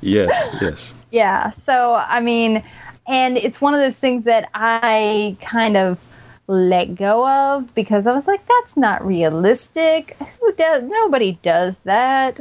Yes, 0.00 0.56
yes. 0.60 0.94
yeah. 1.10 1.50
So, 1.50 1.94
I 1.94 2.20
mean, 2.20 2.62
and 3.06 3.36
it's 3.36 3.60
one 3.60 3.74
of 3.74 3.80
those 3.80 3.98
things 3.98 4.24
that 4.24 4.48
I 4.54 5.36
kind 5.40 5.76
of 5.76 5.98
let 6.46 6.94
go 6.96 7.28
of 7.28 7.72
because 7.74 8.06
I 8.06 8.12
was 8.12 8.26
like, 8.26 8.44
that's 8.46 8.76
not 8.76 9.04
realistic. 9.06 10.16
Who 10.40 10.52
does? 10.54 10.82
Nobody 10.82 11.38
does 11.42 11.80
that. 11.80 12.40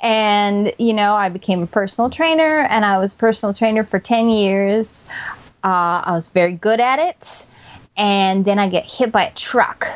And, 0.00 0.72
you 0.78 0.94
know, 0.94 1.14
I 1.14 1.28
became 1.28 1.62
a 1.62 1.66
personal 1.66 2.10
trainer 2.10 2.60
and 2.60 2.84
I 2.84 2.98
was 2.98 3.12
personal 3.12 3.52
trainer 3.52 3.84
for 3.84 3.98
10 3.98 4.30
years. 4.30 5.06
Uh, 5.62 6.02
I 6.04 6.12
was 6.12 6.28
very 6.28 6.54
good 6.54 6.80
at 6.80 6.98
it. 6.98 7.46
And 7.96 8.44
then 8.44 8.58
I 8.58 8.68
get 8.68 8.84
hit 8.84 9.12
by 9.12 9.24
a 9.24 9.32
truck 9.34 9.86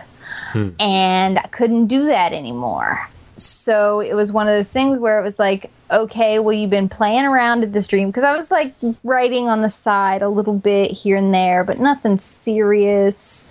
hmm. 0.53 0.71
and 0.79 1.39
I 1.39 1.47
couldn't 1.49 1.87
do 1.87 2.07
that 2.07 2.33
anymore. 2.33 3.09
So 3.37 4.01
it 4.01 4.15
was 4.15 4.31
one 4.31 4.47
of 4.47 4.55
those 4.55 4.73
things 4.73 4.99
where 4.99 5.19
it 5.19 5.23
was 5.23 5.39
like, 5.39 5.71
okay, 5.91 6.39
well, 6.39 6.53
you've 6.53 6.71
been 6.71 6.89
playing 6.89 7.25
around 7.25 7.65
at 7.65 7.73
this 7.73 7.87
dream 7.87 8.09
because 8.09 8.25
I 8.25 8.37
was 8.37 8.51
like 8.51 8.75
writing 9.03 9.49
on 9.49 9.63
the 9.63 9.71
side 9.71 10.23
a 10.23 10.29
little 10.29 10.55
bit 10.55 10.91
here 10.91 11.17
and 11.17 11.35
there, 11.35 11.65
but 11.65 11.81
nothing 11.81 12.19
serious. 12.19 13.49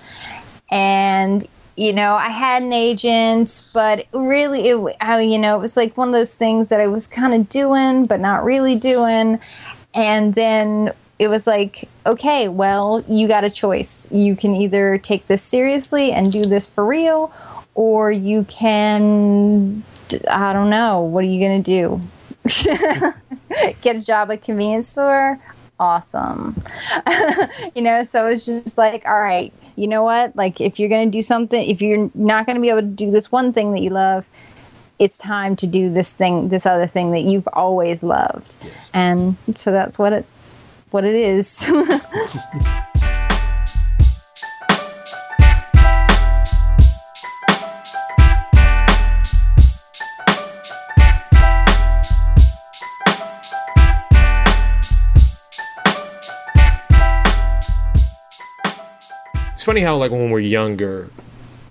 And 0.72 1.48
you 1.76 1.92
know, 1.92 2.16
I 2.16 2.30
had 2.30 2.62
an 2.62 2.72
agent, 2.72 3.64
but 3.74 4.06
really, 4.14 4.70
it, 4.70 4.96
I, 5.02 5.22
you 5.22 5.40
know, 5.40 5.58
it 5.58 5.62
was 5.62 5.76
like 5.76 5.98
one 5.98 6.08
of 6.10 6.14
those 6.14 6.36
things 6.36 6.70
that 6.70 6.80
I 6.80 6.88
was 6.88 7.08
kind 7.08 7.34
of 7.34 7.50
doing, 7.50 8.06
but 8.06 8.20
not 8.20 8.44
really 8.44 8.76
doing. 8.76 9.40
And 9.94 10.36
then 10.36 10.94
it 11.24 11.30
was 11.30 11.48
like, 11.48 11.88
okay, 12.06 12.50
well, 12.50 13.02
you 13.08 13.30
got 13.30 13.46
a 13.46 13.50
choice. 13.50 14.12
You 14.12 14.36
can 14.36 14.56
either 14.58 14.98
take 14.98 15.26
this 15.28 15.42
seriously 15.42 16.12
and 16.12 16.30
do 16.30 16.44
this 16.44 16.68
for 16.68 16.86
real, 16.86 17.32
or 17.76 18.12
you 18.12 18.44
can, 18.50 19.84
I 20.30 20.52
don't 20.52 20.70
know, 20.70 21.00
what 21.00 21.24
are 21.24 21.28
you 21.28 21.40
going 21.40 21.64
to 21.64 21.72
do? 21.72 22.02
Get 23.82 23.96
a 23.96 24.02
job 24.02 24.32
at 24.32 24.34
a 24.34 24.38
convenience 24.38 24.90
store? 24.90 25.40
Awesome. 25.80 26.62
you 27.74 27.82
know, 27.82 28.04
so 28.04 28.28
it's 28.28 28.46
just 28.46 28.78
like, 28.78 29.08
all 29.08 29.22
right, 29.22 29.54
you 29.78 29.88
know 29.88 30.04
what? 30.04 30.36
Like, 30.36 30.60
if 30.60 30.78
you're 30.78 30.90
going 30.90 31.10
to 31.10 31.18
do 31.18 31.22
something, 31.22 31.70
if 31.70 31.82
you're 31.82 32.12
not 32.14 32.46
going 32.46 32.58
to 32.58 32.62
be 32.62 32.70
able 32.70 32.82
to 32.82 32.88
do 32.88 33.12
this 33.12 33.32
one 33.32 33.54
thing 33.54 33.72
that 33.72 33.82
you 33.82 33.92
love, 33.92 34.26
it's 35.00 35.18
time 35.18 35.56
to 35.56 35.68
do 35.68 35.90
this 35.90 36.12
thing, 36.12 36.50
this 36.50 36.66
other 36.66 36.86
thing 36.86 37.12
that 37.12 37.22
you've 37.22 37.48
always 37.54 38.04
loved. 38.04 38.58
And 38.94 39.38
so 39.56 39.72
that's 39.72 39.98
what 39.98 40.12
it, 40.12 40.26
what 40.94 41.04
it 41.04 41.16
is. 41.16 41.68
It's 59.54 59.64
funny 59.64 59.82
how, 59.82 59.98
like, 59.98 60.12
when 60.12 60.30
we're 60.30 60.42
younger, 60.42 61.10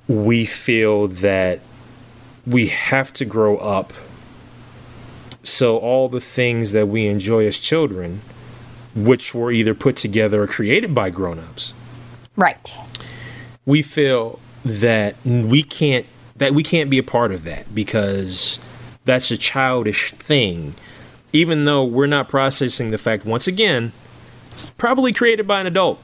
we 0.08 0.46
feel 0.46 1.06
that 1.06 1.60
we 2.44 2.66
have 2.66 3.12
to 3.12 3.24
grow 3.24 3.56
up. 3.58 3.92
So, 5.44 5.78
all 5.78 6.08
the 6.08 6.20
things 6.20 6.72
that 6.72 6.88
we 6.88 7.06
enjoy 7.06 7.46
as 7.46 7.58
children, 7.58 8.22
which 8.94 9.34
were 9.34 9.50
either 9.50 9.74
put 9.74 9.96
together 9.96 10.42
or 10.42 10.46
created 10.46 10.94
by 10.94 11.10
grown 11.10 11.38
ups, 11.38 11.72
right. 12.36 12.76
we 13.64 13.82
feel 13.82 14.38
that 14.64 15.16
we 15.24 15.62
can't 15.62 16.06
that 16.36 16.54
we 16.54 16.62
can't 16.62 16.90
be 16.90 16.98
a 16.98 17.02
part 17.02 17.30
of 17.30 17.44
that 17.44 17.74
because 17.74 18.58
that's 19.04 19.30
a 19.30 19.36
childish 19.36 20.12
thing. 20.12 20.74
Even 21.32 21.64
though 21.64 21.84
we're 21.84 22.06
not 22.06 22.28
processing 22.28 22.90
the 22.90 22.98
fact 22.98 23.24
once 23.24 23.46
again 23.46 23.92
it's 24.52 24.70
probably 24.70 25.12
created 25.12 25.46
by 25.46 25.60
an 25.60 25.66
adult. 25.66 26.00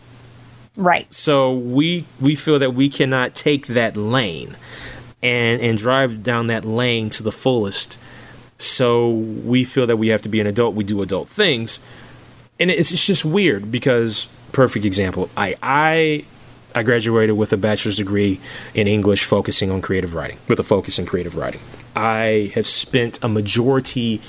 Right. 0.76 1.12
so 1.12 1.54
we 1.54 2.06
we 2.20 2.36
feel 2.36 2.60
that 2.60 2.72
we 2.72 2.88
cannot 2.88 3.34
take 3.34 3.66
that 3.66 3.96
lane 3.96 4.56
and 5.24 5.60
and 5.60 5.76
drive 5.76 6.22
down 6.22 6.46
that 6.46 6.64
lane 6.64 7.10
to 7.10 7.22
the 7.22 7.32
fullest. 7.32 7.98
So 8.58 9.10
we 9.10 9.64
feel 9.64 9.88
that 9.88 9.96
we 9.96 10.08
have 10.08 10.22
to 10.22 10.28
be 10.28 10.40
an 10.40 10.46
adult. 10.46 10.74
We 10.76 10.84
do 10.84 11.02
adult 11.02 11.28
things 11.28 11.80
and 12.60 12.70
it's, 12.70 12.92
it's 12.92 13.06
just 13.06 13.24
weird 13.24 13.70
because 13.70 14.28
perfect 14.52 14.84
example 14.84 15.28
i 15.36 15.56
i 15.62 16.24
i 16.74 16.82
graduated 16.82 17.36
with 17.36 17.52
a 17.52 17.56
bachelor's 17.56 17.96
degree 17.96 18.40
in 18.74 18.86
english 18.86 19.24
focusing 19.24 19.70
on 19.70 19.80
creative 19.80 20.14
writing 20.14 20.38
with 20.48 20.58
a 20.58 20.64
focus 20.64 20.98
in 20.98 21.06
creative 21.06 21.36
writing 21.36 21.60
i 21.94 22.50
have 22.54 22.66
spent 22.66 23.22
a 23.22 23.28
majority 23.28 24.20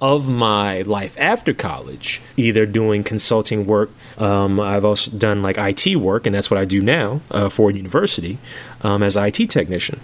of 0.00 0.28
my 0.28 0.82
life 0.82 1.16
after 1.18 1.54
college 1.54 2.20
either 2.36 2.66
doing 2.66 3.02
consulting 3.02 3.66
work 3.66 3.90
um, 4.18 4.60
i've 4.60 4.84
also 4.84 5.10
done 5.16 5.42
like 5.42 5.56
it 5.56 5.96
work 5.96 6.26
and 6.26 6.34
that's 6.34 6.50
what 6.50 6.58
i 6.58 6.64
do 6.64 6.82
now 6.82 7.20
uh, 7.30 7.48
for 7.48 7.70
a 7.70 7.74
university 7.74 8.38
um, 8.82 9.02
as 9.02 9.16
it 9.16 9.30
technician 9.30 10.00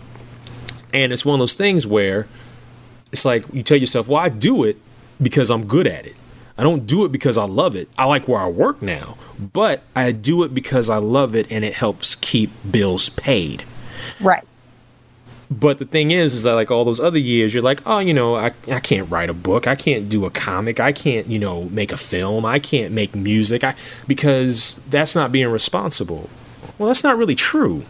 and 0.95 1.13
it's 1.13 1.25
one 1.25 1.35
of 1.35 1.41
those 1.41 1.55
things 1.55 1.87
where 1.87 2.27
it's 3.13 3.25
like 3.25 3.45
you 3.53 3.63
tell 3.63 3.77
yourself, 3.77 4.09
well, 4.09 4.23
I 4.23 4.29
do 4.29 4.65
it 4.65 4.79
because 5.21 5.51
I'm 5.51 5.67
good 5.67 5.87
at 5.87 6.07
it. 6.07 6.17
I 6.59 6.63
don't 6.63 6.87
do 6.87 7.05
it 7.05 7.13
because 7.13 7.39
I 7.39 7.45
love 7.45 7.75
it. 7.75 7.89
I 7.97 8.05
like 8.05 8.29
where 8.29 8.41
I 8.41 8.49
work 8.49 8.83
now, 8.83 9.17
but 9.39 9.83
I 9.97 10.13
do 10.13 10.43
it 10.45 10.55
because 10.55 10.91
I 10.91 10.99
love 10.99 11.35
it 11.35 11.47
and 11.51 11.65
it 11.65 11.75
helps 11.75 12.15
keep 12.15 12.51
bills 12.71 13.09
paid. 13.09 13.65
Right. 14.21 14.45
But 15.51 15.79
the 15.79 15.85
thing 15.85 16.11
is, 16.11 16.35
is 16.35 16.45
that 16.45 16.55
like 16.55 16.71
all 16.71 16.85
those 16.85 17.01
other 17.01 17.19
years, 17.19 17.53
you're 17.53 17.63
like, 17.63 17.83
oh, 17.87 17.99
you 17.99 18.15
know, 18.15 18.37
I, 18.37 18.53
I 18.69 18.81
can't 18.81 19.11
write 19.11 19.29
a 19.29 19.35
book. 19.35 19.67
I 19.67 19.75
can't 19.75 20.09
do 20.09 20.25
a 20.25 20.31
comic. 20.31 20.81
I 20.81 20.93
can't, 20.93 21.27
you 21.27 21.39
know, 21.39 21.65
make 21.65 21.93
a 21.93 21.97
film. 21.97 22.47
I 22.47 22.59
can't 22.59 22.93
make 22.93 23.15
music. 23.15 23.63
I, 23.63 23.75
because 24.07 24.81
that's 24.89 25.15
not 25.15 25.33
being 25.33 25.49
responsible. 25.49 26.31
Well, 26.79 26.87
that's 26.87 27.05
not 27.05 27.19
really 27.19 27.35
true 27.35 27.85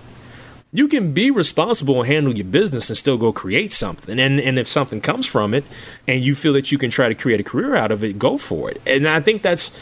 you 0.72 0.88
can 0.88 1.12
be 1.12 1.30
responsible 1.30 2.00
and 2.00 2.10
handle 2.10 2.34
your 2.34 2.46
business 2.46 2.88
and 2.88 2.96
still 2.96 3.18
go 3.18 3.32
create 3.32 3.72
something. 3.72 4.18
And 4.18 4.40
and 4.40 4.58
if 4.58 4.66
something 4.66 5.00
comes 5.00 5.26
from 5.26 5.52
it 5.52 5.64
and 6.08 6.24
you 6.24 6.34
feel 6.34 6.54
that 6.54 6.72
you 6.72 6.78
can 6.78 6.90
try 6.90 7.08
to 7.08 7.14
create 7.14 7.40
a 7.40 7.44
career 7.44 7.76
out 7.76 7.92
of 7.92 8.02
it, 8.02 8.18
go 8.18 8.38
for 8.38 8.70
it. 8.70 8.80
And 8.86 9.06
I 9.06 9.20
think 9.20 9.42
that's 9.42 9.76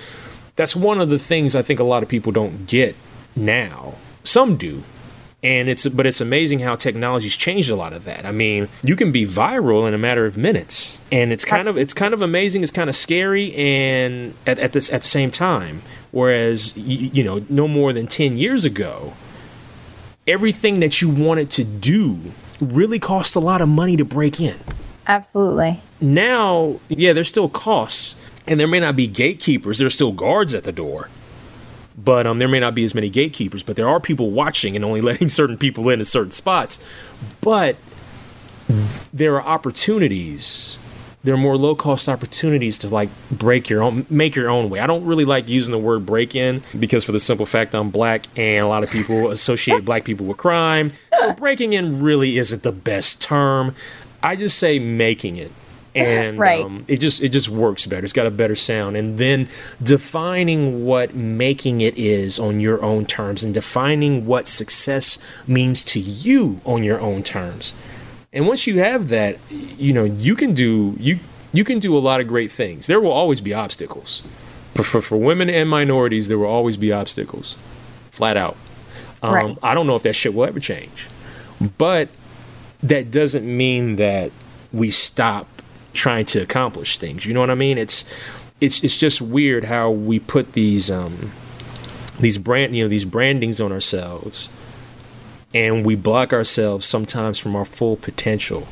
that's 0.56 0.74
one 0.74 1.00
of 1.00 1.08
the 1.08 1.18
things 1.18 1.54
I 1.54 1.62
think 1.62 1.78
a 1.78 1.84
lot 1.84 2.02
of 2.02 2.08
people 2.08 2.32
don't 2.32 2.66
get 2.66 2.96
now. 3.36 3.94
Some 4.24 4.56
do. 4.56 4.82
And 5.42 5.70
it's 5.70 5.88
but 5.88 6.06
it's 6.06 6.20
amazing 6.20 6.58
how 6.58 6.74
technology's 6.74 7.36
changed 7.36 7.70
a 7.70 7.76
lot 7.76 7.92
of 7.92 8.04
that. 8.04 8.26
I 8.26 8.30
mean, 8.32 8.68
you 8.82 8.94
can 8.94 9.10
be 9.10 9.24
viral 9.24 9.86
in 9.88 9.94
a 9.94 9.98
matter 9.98 10.26
of 10.26 10.36
minutes. 10.36 10.98
And 11.10 11.32
it's 11.32 11.44
kind 11.44 11.68
of 11.68 11.78
it's 11.78 11.94
kind 11.94 12.12
of 12.12 12.20
amazing, 12.20 12.62
it's 12.62 12.72
kind 12.72 12.90
of 12.90 12.96
scary 12.96 13.54
and 13.54 14.34
at, 14.46 14.58
at 14.58 14.72
this 14.72 14.92
at 14.92 15.02
the 15.02 15.08
same 15.08 15.30
time. 15.30 15.82
Whereas 16.10 16.76
you, 16.76 17.10
you 17.10 17.24
know, 17.24 17.42
no 17.48 17.68
more 17.68 17.92
than 17.92 18.08
10 18.08 18.36
years 18.36 18.64
ago, 18.64 19.14
everything 20.26 20.80
that 20.80 21.00
you 21.00 21.08
wanted 21.08 21.50
to 21.50 21.64
do 21.64 22.18
really 22.60 22.98
cost 22.98 23.36
a 23.36 23.40
lot 23.40 23.60
of 23.60 23.68
money 23.68 23.96
to 23.96 24.04
break 24.04 24.40
in. 24.40 24.56
Absolutely. 25.06 25.80
Now, 26.00 26.78
yeah, 26.88 27.12
there's 27.12 27.28
still 27.28 27.48
costs, 27.48 28.16
and 28.46 28.60
there 28.60 28.68
may 28.68 28.80
not 28.80 28.96
be 28.96 29.06
gatekeepers. 29.06 29.78
There's 29.78 29.94
still 29.94 30.12
guards 30.12 30.54
at 30.54 30.64
the 30.64 30.72
door, 30.72 31.08
but 31.96 32.26
um, 32.26 32.38
there 32.38 32.48
may 32.48 32.60
not 32.60 32.74
be 32.74 32.84
as 32.84 32.94
many 32.94 33.10
gatekeepers. 33.10 33.62
But 33.62 33.76
there 33.76 33.88
are 33.88 34.00
people 34.00 34.30
watching 34.30 34.76
and 34.76 34.84
only 34.84 35.00
letting 35.02 35.28
certain 35.28 35.58
people 35.58 35.88
in 35.88 36.00
at 36.00 36.06
certain 36.06 36.32
spots. 36.32 36.78
But 37.40 37.76
there 39.12 39.34
are 39.34 39.42
opportunities. 39.42 40.78
There 41.22 41.34
are 41.34 41.38
more 41.38 41.56
low 41.58 41.74
cost 41.74 42.08
opportunities 42.08 42.78
to 42.78 42.88
like 42.88 43.10
break 43.30 43.68
your 43.68 43.82
own, 43.82 44.06
make 44.08 44.34
your 44.34 44.48
own 44.48 44.70
way. 44.70 44.80
I 44.80 44.86
don't 44.86 45.04
really 45.04 45.26
like 45.26 45.48
using 45.48 45.70
the 45.72 45.78
word 45.78 46.06
break 46.06 46.34
in 46.34 46.62
because 46.78 47.04
for 47.04 47.12
the 47.12 47.20
simple 47.20 47.44
fact 47.44 47.74
I'm 47.74 47.90
black 47.90 48.24
and 48.38 48.64
a 48.64 48.68
lot 48.68 48.82
of 48.82 48.90
people 48.90 49.30
associate 49.30 49.84
black 49.84 50.04
people 50.04 50.24
with 50.24 50.38
crime. 50.38 50.92
So 51.18 51.32
breaking 51.34 51.74
in 51.74 52.02
really 52.02 52.38
isn't 52.38 52.62
the 52.62 52.72
best 52.72 53.20
term. 53.20 53.74
I 54.22 54.34
just 54.36 54.58
say 54.58 54.78
making 54.78 55.36
it. 55.36 55.50
And 55.92 56.38
Right. 56.38 56.64
um, 56.64 56.84
it 56.86 57.00
just 57.00 57.20
it 57.20 57.30
just 57.30 57.48
works 57.48 57.84
better. 57.84 58.04
It's 58.04 58.12
got 58.12 58.24
a 58.24 58.30
better 58.30 58.54
sound. 58.54 58.96
And 58.96 59.18
then 59.18 59.48
defining 59.82 60.84
what 60.86 61.16
making 61.16 61.80
it 61.80 61.98
is 61.98 62.38
on 62.38 62.60
your 62.60 62.80
own 62.80 63.06
terms 63.06 63.42
and 63.42 63.52
defining 63.52 64.24
what 64.24 64.46
success 64.46 65.18
means 65.48 65.82
to 65.84 65.98
you 65.98 66.60
on 66.64 66.84
your 66.84 67.00
own 67.00 67.24
terms. 67.24 67.74
And 68.32 68.46
once 68.46 68.66
you 68.66 68.78
have 68.78 69.08
that, 69.08 69.38
you 69.50 69.92
know, 69.92 70.04
you 70.04 70.36
can 70.36 70.54
do 70.54 70.96
you 70.98 71.18
you 71.52 71.64
can 71.64 71.78
do 71.78 71.96
a 71.96 72.00
lot 72.00 72.20
of 72.20 72.28
great 72.28 72.52
things. 72.52 72.86
There 72.86 73.00
will 73.00 73.10
always 73.10 73.40
be 73.40 73.52
obstacles. 73.52 74.22
For, 74.76 74.84
for, 74.84 75.00
for 75.00 75.16
women 75.16 75.50
and 75.50 75.68
minorities, 75.68 76.28
there 76.28 76.38
will 76.38 76.46
always 76.46 76.76
be 76.76 76.92
obstacles. 76.92 77.56
Flat 78.12 78.36
out. 78.36 78.56
Um, 79.20 79.34
Right. 79.34 79.58
I 79.62 79.74
don't 79.74 79.86
know 79.88 79.96
if 79.96 80.04
that 80.04 80.14
shit 80.14 80.32
will 80.32 80.44
ever 80.44 80.60
change. 80.60 81.08
But 81.76 82.08
that 82.82 83.10
doesn't 83.10 83.44
mean 83.44 83.96
that 83.96 84.30
we 84.72 84.90
stop 84.90 85.46
trying 85.92 86.24
to 86.26 86.40
accomplish 86.40 86.98
things. 86.98 87.26
You 87.26 87.34
know 87.34 87.40
what 87.40 87.50
I 87.50 87.56
mean? 87.56 87.78
It's 87.78 88.04
it's 88.60 88.84
it's 88.84 88.96
just 88.96 89.20
weird 89.20 89.64
how 89.64 89.90
we 89.90 90.20
put 90.20 90.52
these 90.52 90.90
um 90.90 91.32
these 92.20 92.38
brand 92.38 92.76
you 92.76 92.84
know 92.84 92.88
these 92.88 93.04
brandings 93.06 93.60
on 93.60 93.72
ourselves 93.72 94.48
and 95.54 95.84
we 95.84 95.94
block 95.96 96.32
ourselves 96.32 96.86
sometimes 96.86 97.38
from 97.38 97.56
our 97.56 97.64
full 97.64 97.96
potential. 97.96 98.68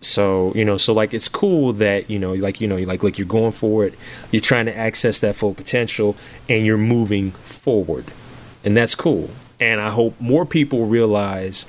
So 0.00 0.52
you 0.54 0.64
know 0.64 0.76
so 0.76 0.92
like 0.92 1.12
it's 1.12 1.28
cool 1.28 1.72
that 1.74 2.08
you 2.08 2.20
know 2.20 2.32
like 2.34 2.60
you 2.60 2.68
know 2.68 2.76
like 2.76 3.02
like 3.02 3.18
you're 3.18 3.26
going 3.26 3.52
for 3.52 3.84
it. 3.84 3.94
You're 4.30 4.40
trying 4.40 4.66
to 4.66 4.76
access 4.76 5.18
that 5.20 5.34
full 5.34 5.54
potential 5.54 6.16
and 6.48 6.64
you're 6.64 6.78
moving 6.78 7.32
forward. 7.32 8.06
And 8.64 8.76
that's 8.76 8.94
cool. 8.94 9.30
And 9.60 9.80
i 9.80 9.90
hope 9.90 10.20
more 10.20 10.46
people 10.46 10.86
realize 10.86 11.66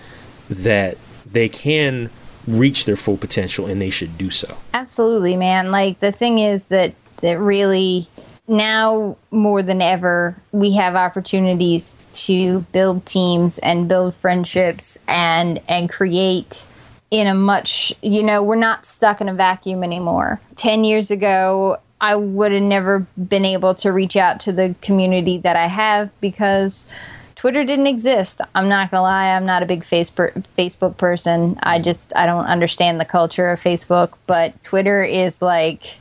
that 0.50 0.98
they 1.32 1.50
can 1.50 2.10
reach 2.48 2.86
their 2.86 2.96
full 2.96 3.18
potential 3.18 3.68
and 3.68 3.82
they 3.82 3.90
should 3.90 4.18
do 4.18 4.30
so. 4.30 4.58
Absolutely, 4.74 5.36
man. 5.36 5.72
Like 5.72 6.00
the 6.00 6.12
thing 6.12 6.40
is 6.40 6.68
that 6.68 6.94
that 7.22 7.40
really 7.40 8.08
now 8.50 9.16
more 9.30 9.62
than 9.62 9.82
ever 9.82 10.36
we 10.52 10.74
have 10.74 10.96
opportunities 10.96 12.10
to 12.14 12.62
build 12.72 13.06
teams 13.06 13.60
and 13.60 13.88
build 13.88 14.16
friendships 14.16 14.98
and 15.08 15.62
and 15.70 15.90
create 15.90 16.66
in 17.12 17.28
a 17.28 17.34
much 17.34 17.94
you 18.02 18.24
know 18.24 18.44
we're 18.44 18.56
not 18.56 18.84
stuck 18.84 19.22
in 19.22 19.30
a 19.30 19.34
vacuum 19.34 19.84
anymore. 19.84 20.42
10 20.56 20.84
years 20.84 21.12
ago 21.12 21.78
i 22.02 22.16
would 22.16 22.52
have 22.52 22.64
never 22.64 23.06
been 23.18 23.46
able 23.46 23.76
to 23.76 23.92
reach 23.92 24.16
out 24.16 24.40
to 24.40 24.52
the 24.52 24.76
community 24.82 25.38
that 25.38 25.56
i 25.56 25.68
have 25.68 26.10
because 26.20 26.88
twitter 27.36 27.64
didn't 27.64 27.88
exist. 27.88 28.42
I'm 28.56 28.68
not 28.68 28.90
gonna 28.90 29.04
lie 29.04 29.30
i'm 29.30 29.46
not 29.46 29.62
a 29.62 29.68
big 29.68 29.86
facebook 29.86 30.44
facebook 30.58 30.98
person. 30.98 31.60
I 31.62 31.80
just 31.80 32.14
i 32.16 32.26
don't 32.26 32.46
understand 32.46 33.00
the 33.00 33.06
culture 33.06 33.52
of 33.52 33.62
facebook 33.62 34.14
but 34.26 34.62
twitter 34.64 35.04
is 35.04 35.40
like 35.40 35.98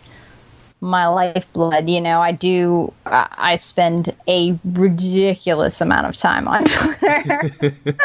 my 0.81 1.07
lifeblood 1.09 1.88
you 1.88 2.01
know 2.01 2.21
i 2.21 2.31
do 2.31 2.93
i 3.07 3.57
spend 3.57 4.14
a 4.29 4.57
ridiculous 4.64 5.81
amount 5.81 6.07
of 6.07 6.17
time 6.17 6.47
on 6.47 6.64
twitter. 6.67 7.75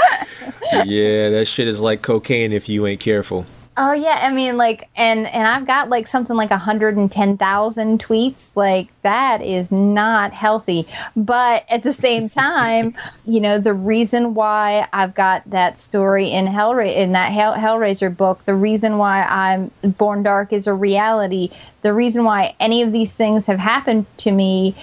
Yeah 0.85 1.29
that 1.29 1.45
shit 1.47 1.67
is 1.67 1.81
like 1.81 2.01
cocaine 2.01 2.51
if 2.51 2.67
you 2.67 2.87
ain't 2.87 2.99
careful 2.99 3.45
Oh 3.75 3.93
yeah, 3.93 4.19
I 4.21 4.31
mean 4.31 4.55
like 4.55 4.87
and 4.95 5.25
and 5.25 5.47
I've 5.47 5.65
got 5.65 5.89
like 5.89 6.07
something 6.07 6.35
like 6.35 6.51
110,000 6.51 7.99
tweets. 7.99 8.55
Like 8.55 8.89
that 9.01 9.41
is 9.41 9.71
not 9.71 10.31
healthy. 10.31 10.87
But 11.15 11.65
at 11.69 11.81
the 11.81 11.93
same 11.93 12.27
time, 12.29 12.95
you 13.25 13.41
know, 13.41 13.57
the 13.57 13.73
reason 13.73 14.35
why 14.35 14.87
I've 14.93 15.15
got 15.15 15.49
that 15.49 15.79
story 15.79 16.29
in 16.29 16.45
Hellra- 16.45 16.95
in 16.95 17.13
that 17.13 17.31
Hell- 17.31 17.55
Hellraiser 17.55 18.15
book, 18.15 18.43
the 18.43 18.53
reason 18.53 18.99
why 18.99 19.23
I'm 19.23 19.71
Born 19.81 20.21
Dark 20.21 20.53
is 20.53 20.67
a 20.67 20.73
reality, 20.73 21.49
the 21.81 21.93
reason 21.93 22.23
why 22.25 22.55
any 22.59 22.83
of 22.83 22.91
these 22.91 23.15
things 23.15 23.47
have 23.47 23.59
happened 23.59 24.05
to 24.17 24.31
me 24.31 24.75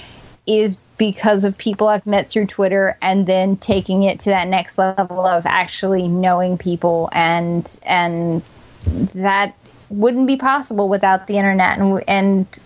is 0.48 0.78
because 0.98 1.44
of 1.44 1.56
people 1.56 1.86
I've 1.86 2.06
met 2.06 2.28
through 2.28 2.46
Twitter 2.46 2.98
and 3.00 3.26
then 3.26 3.56
taking 3.56 4.02
it 4.02 4.18
to 4.20 4.30
that 4.30 4.48
next 4.48 4.78
level 4.78 5.24
of 5.24 5.46
actually 5.46 6.08
knowing 6.08 6.58
people 6.58 7.08
and 7.12 7.78
and 7.84 8.42
that 9.14 9.54
wouldn't 9.88 10.26
be 10.26 10.36
possible 10.36 10.88
without 10.88 11.26
the 11.26 11.36
internet 11.36 11.78
and 11.78 12.02
and 12.06 12.60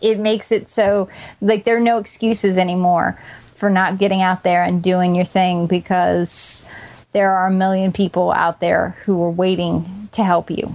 it 0.00 0.18
makes 0.18 0.50
it 0.50 0.68
so 0.68 1.08
like 1.40 1.64
there 1.64 1.76
are 1.76 1.80
no 1.80 1.98
excuses 1.98 2.58
anymore 2.58 3.18
for 3.54 3.68
not 3.68 3.98
getting 3.98 4.22
out 4.22 4.42
there 4.42 4.64
and 4.64 4.82
doing 4.82 5.14
your 5.14 5.24
thing 5.24 5.66
because 5.66 6.64
there 7.12 7.30
are 7.32 7.46
a 7.46 7.52
million 7.52 7.92
people 7.92 8.32
out 8.32 8.60
there 8.60 8.96
who 9.04 9.22
are 9.22 9.30
waiting 9.30 10.08
to 10.12 10.24
help 10.24 10.50
you. 10.50 10.72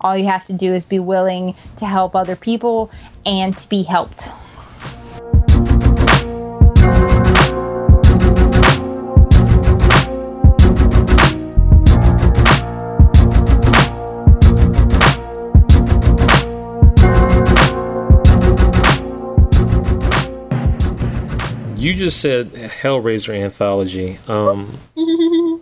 All 0.00 0.16
you 0.16 0.26
have 0.26 0.44
to 0.46 0.52
do 0.52 0.72
is 0.72 0.84
be 0.84 0.98
willing 0.98 1.54
to 1.76 1.86
help 1.86 2.16
other 2.16 2.34
people 2.34 2.90
and 3.26 3.56
to 3.58 3.68
be 3.68 3.82
helped. 3.82 4.30
You 21.84 21.94
just 21.94 22.18
said 22.18 22.52
Hellraiser 22.52 23.38
anthology. 23.38 24.18
Um, 24.26 24.78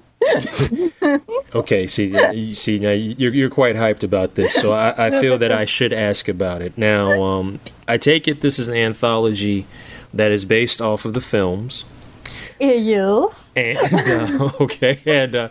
okay, 1.52 1.88
see, 1.88 2.14
you 2.32 2.54
see 2.54 2.78
now 2.78 2.92
you're 2.92 3.34
you're 3.34 3.50
quite 3.50 3.74
hyped 3.74 4.04
about 4.04 4.36
this, 4.36 4.54
so 4.54 4.72
I, 4.72 5.08
I 5.08 5.10
feel 5.10 5.36
that 5.38 5.50
I 5.50 5.64
should 5.64 5.92
ask 5.92 6.28
about 6.28 6.62
it. 6.62 6.78
Now, 6.78 7.20
um, 7.20 7.58
I 7.88 7.98
take 7.98 8.28
it 8.28 8.40
this 8.40 8.60
is 8.60 8.68
an 8.68 8.76
anthology 8.76 9.66
that 10.14 10.30
is 10.30 10.44
based 10.44 10.80
off 10.80 11.04
of 11.04 11.14
the 11.14 11.20
films. 11.20 11.84
Yes. 12.60 13.50
And 13.56 13.78
uh, 13.92 14.50
okay, 14.60 15.00
and 15.04 15.34
uh, 15.34 15.48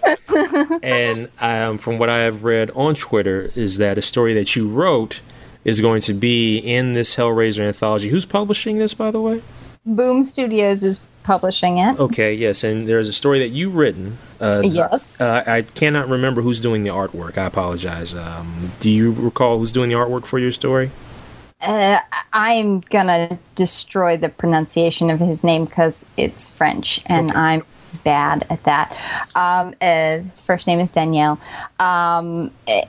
and 0.82 1.30
um, 1.42 1.80
from 1.80 1.98
what 1.98 2.08
I 2.08 2.20
have 2.20 2.46
read 2.46 2.72
on 2.72 2.96
Twitter 2.96 3.52
is 3.56 3.76
that 3.80 3.98
a 3.98 4.02
story 4.02 4.34
that 4.36 4.56
you 4.56 4.70
wrote 4.70 5.20
is 5.66 5.82
going 5.82 6.00
to 6.04 6.14
be 6.14 6.60
in 6.60 6.94
this 6.94 7.18
Hellraiser 7.18 7.60
anthology. 7.60 8.08
Who's 8.08 8.26
publishing 8.26 8.78
this, 8.78 8.94
by 8.94 9.12
the 9.12 9.20
way? 9.20 9.42
Boom 9.86 10.24
Studios 10.24 10.84
is 10.84 11.00
publishing 11.24 11.78
it. 11.78 12.00
Okay, 12.00 12.34
yes, 12.34 12.64
and 12.64 12.88
there's 12.88 13.10
a 13.10 13.14
story 13.14 13.40
that 13.40 13.50
you've 13.50 13.76
written. 13.76 14.18
Uh, 14.40 14.62
Yes. 14.64 15.20
Uh, 15.22 15.44
I 15.46 15.62
cannot 15.62 16.08
remember 16.10 16.42
who's 16.42 16.60
doing 16.62 16.84
the 16.84 16.90
artwork. 16.90 17.38
I 17.38 17.46
apologize. 17.46 18.14
Um, 18.14 18.72
do 18.80 18.90
you 18.90 19.12
recall 19.12 19.58
who's 19.60 19.72
doing 19.72 19.90
the 19.90 19.96
artwork 19.96 20.26
for 20.26 20.40
your 20.40 20.52
story? 20.52 20.92
Uh, 21.62 22.00
I'm 22.34 22.80
gonna 22.82 23.38
destroy 23.56 24.18
the 24.18 24.30
pronunciation 24.30 25.12
of 25.12 25.20
his 25.20 25.44
name 25.44 25.66
because 25.66 26.06
it's 26.18 26.50
French, 26.50 27.02
and 27.06 27.30
Okay. 27.30 27.40
I'm 27.40 27.64
bad 28.04 28.48
at 28.50 28.64
that. 28.64 28.92
Um, 29.36 29.76
uh, 29.82 30.20
his 30.20 30.42
first 30.42 30.66
name 30.66 30.80
is 30.80 30.90
Danielle. 30.90 31.40
Um, 31.80 32.50
eh, 32.68 32.86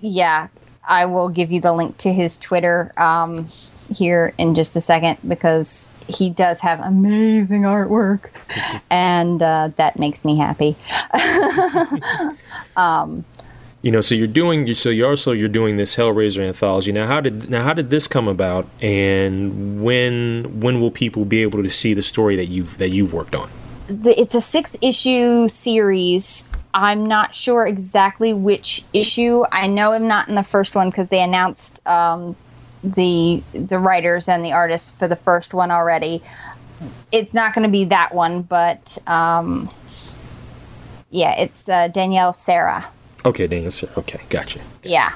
yeah, 0.00 0.48
I 0.86 1.06
will 1.06 1.30
give 1.30 1.50
you 1.50 1.60
the 1.62 1.72
link 1.72 1.96
to 1.98 2.12
his 2.12 2.36
Twitter 2.36 2.92
um, 2.98 3.46
here 3.90 4.32
in 4.38 4.54
just 4.54 4.76
a 4.76 4.80
second 4.80 5.18
because 5.26 5.92
he 6.08 6.30
does 6.30 6.60
have 6.60 6.80
amazing 6.80 7.62
artwork, 7.62 8.30
and 8.90 9.42
uh, 9.42 9.70
that 9.76 9.98
makes 9.98 10.24
me 10.24 10.36
happy. 10.36 10.76
You 13.84 13.90
know, 13.90 14.00
so 14.00 14.14
you're 14.14 14.28
doing. 14.28 14.72
So 14.76 14.90
you 14.90 15.04
also 15.04 15.32
you're 15.32 15.48
doing 15.48 15.76
this 15.76 15.96
Hellraiser 15.96 16.46
anthology. 16.46 16.92
Now, 16.92 17.08
how 17.08 17.20
did 17.20 17.50
now 17.50 17.64
how 17.64 17.74
did 17.74 17.90
this 17.90 18.06
come 18.06 18.28
about, 18.28 18.68
and 18.80 19.82
when 19.82 20.60
when 20.60 20.80
will 20.80 20.92
people 20.92 21.24
be 21.24 21.42
able 21.42 21.64
to 21.64 21.70
see 21.70 21.92
the 21.92 22.00
story 22.00 22.36
that 22.36 22.46
you've 22.46 22.78
that 22.78 22.90
you've 22.90 23.12
worked 23.12 23.34
on? 23.34 23.50
the, 23.88 24.18
it's 24.20 24.34
a 24.34 24.40
six 24.40 24.76
issue 24.80 25.48
series. 25.48 26.44
I'm 26.74 27.04
not 27.04 27.34
sure 27.34 27.66
exactly 27.66 28.32
which 28.32 28.82
issue. 28.92 29.44
I 29.52 29.66
know 29.66 29.92
I'm 29.92 30.08
not 30.08 30.28
in 30.28 30.34
the 30.34 30.42
first 30.42 30.74
one 30.74 30.88
because 30.88 31.10
they 31.10 31.22
announced 31.22 31.86
um, 31.86 32.34
the 32.82 33.42
the 33.52 33.78
writers 33.78 34.28
and 34.28 34.44
the 34.44 34.52
artists 34.52 34.90
for 34.90 35.08
the 35.08 35.16
first 35.16 35.54
one 35.54 35.70
already. 35.70 36.22
It's 37.12 37.32
not 37.32 37.54
going 37.54 37.64
to 37.64 37.70
be 37.70 37.84
that 37.86 38.14
one, 38.14 38.42
but 38.42 38.98
um, 39.06 39.70
yeah, 41.10 41.38
it's 41.38 41.68
uh, 41.68 41.88
Danielle 41.88 42.32
Sarah. 42.32 42.86
Okay, 43.24 43.46
Danielle 43.46 43.70
Sarah. 43.70 43.92
Okay, 43.98 44.20
gotcha. 44.30 44.60
Yeah, 44.82 45.14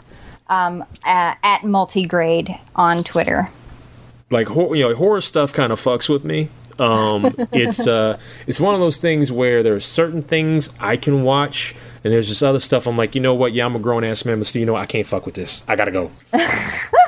um, 0.49 0.83
uh, 1.05 1.35
at 1.43 1.63
multigrade 1.63 2.59
on 2.77 3.03
Twitter. 3.03 3.49
like 4.31 4.49
you 4.49 4.77
know 4.81 4.95
horror 4.95 5.21
stuff 5.21 5.53
kind 5.53 5.73
of 5.73 5.81
fucks 5.81 6.09
with 6.09 6.25
me 6.25 6.49
um 6.79 7.35
it's 7.53 7.87
uh 7.87 8.19
it's 8.47 8.61
one 8.61 8.75
of 8.75 8.81
those 8.81 8.97
things 8.97 9.33
where 9.33 9.63
there 9.63 9.75
are 9.75 9.81
certain 9.81 10.21
things 10.23 10.77
i 10.81 10.97
can 10.97 11.23
watch 11.23 11.75
and 12.05 12.13
there's 12.13 12.29
just 12.29 12.43
other 12.43 12.59
stuff 12.59 12.87
i'm 12.87 12.97
like 12.97 13.15
you 13.15 13.21
know 13.21 13.35
what? 13.35 13.53
Yeah 13.53 13.65
i'm 13.65 13.75
a 13.77 13.79
grown-ass 13.79 14.25
man 14.25 14.39
but 14.39 14.47
still 14.47 14.61
you 14.61 14.67
know 14.67 14.77
i 14.77 14.87
can't 14.87 15.07
fuck 15.07 15.25
with 15.27 15.35
this. 15.35 15.65
I 15.69 15.77
gotta 15.77 15.91
go. 15.93 16.11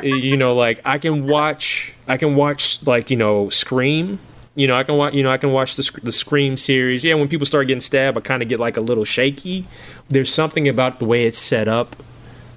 You 0.00 0.36
know 0.36 0.54
like 0.54 0.80
i 0.84 0.96
can 0.98 1.26
watch 1.26 1.92
i 2.06 2.16
can 2.16 2.36
watch 2.36 2.86
like 2.86 3.10
you 3.10 3.16
know 3.16 3.48
scream. 3.48 4.20
You 4.54 4.68
know 4.68 4.76
i 4.76 4.84
can 4.84 4.96
watch 4.96 5.12
you 5.12 5.22
know 5.24 5.30
i 5.30 5.38
can 5.38 5.52
watch 5.52 5.74
the, 5.76 6.00
the 6.02 6.12
scream 6.12 6.56
series. 6.56 7.02
Yeah 7.04 7.14
when 7.14 7.28
people 7.28 7.46
start 7.46 7.66
getting 7.66 7.80
stabbed 7.80 8.16
i 8.16 8.20
kind 8.20 8.40
of 8.42 8.48
get 8.48 8.60
like 8.60 8.76
a 8.76 8.80
little 8.80 9.04
shaky. 9.04 9.66
There's 10.08 10.32
something 10.32 10.68
about 10.68 11.00
the 11.00 11.04
way 11.04 11.26
it's 11.26 11.38
set 11.38 11.66
up 11.68 11.96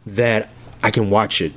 that 0.05 0.49
i 0.83 0.91
can 0.91 1.09
watch 1.09 1.41
it 1.41 1.55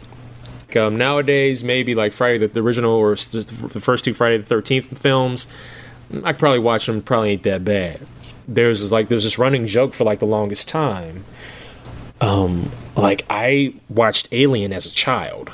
um, 0.76 0.96
nowadays, 0.96 1.64
maybe 1.64 1.94
like 1.94 2.12
Friday 2.12 2.38
the, 2.38 2.48
the 2.48 2.60
original 2.60 2.92
or 2.92 3.14
the 3.14 3.80
first 3.82 4.04
two 4.04 4.14
Friday 4.14 4.38
the 4.38 4.44
Thirteenth 4.44 4.98
films, 4.98 5.46
I 6.22 6.32
probably 6.32 6.58
watch 6.58 6.86
them. 6.86 7.02
Probably 7.02 7.30
ain't 7.30 7.42
that 7.44 7.64
bad. 7.64 8.00
There's 8.46 8.92
like 8.92 9.08
there's 9.08 9.24
this 9.24 9.38
running 9.38 9.66
joke 9.66 9.94
for 9.94 10.04
like 10.04 10.18
the 10.18 10.26
longest 10.26 10.68
time. 10.68 11.24
Um, 12.20 12.70
like 12.96 13.24
I 13.28 13.74
watched 13.88 14.28
Alien 14.32 14.72
as 14.72 14.86
a 14.86 14.90
child. 14.90 15.50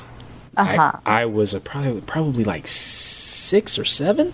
Uh-huh. 0.57 0.91
I, 1.05 1.21
I 1.21 1.25
was 1.25 1.53
a 1.53 1.59
probably 1.59 2.01
probably 2.01 2.43
like 2.43 2.67
six 2.67 3.79
or 3.79 3.85
seven. 3.85 4.33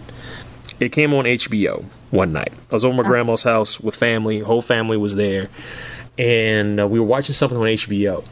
It 0.79 0.91
came 0.91 1.13
on 1.13 1.25
HBO 1.25 1.85
one 2.11 2.33
night. 2.33 2.53
I 2.71 2.75
was 2.75 2.85
over 2.85 2.95
my 2.95 3.03
grandma's 3.03 3.43
house 3.43 3.79
with 3.79 3.95
family. 3.95 4.39
Whole 4.39 4.61
family 4.61 4.97
was 4.97 5.15
there, 5.15 5.49
and 6.17 6.79
uh, 6.79 6.87
we 6.87 6.99
were 6.99 7.05
watching 7.05 7.33
something 7.33 7.57
on 7.57 7.65
HBO 7.65 8.25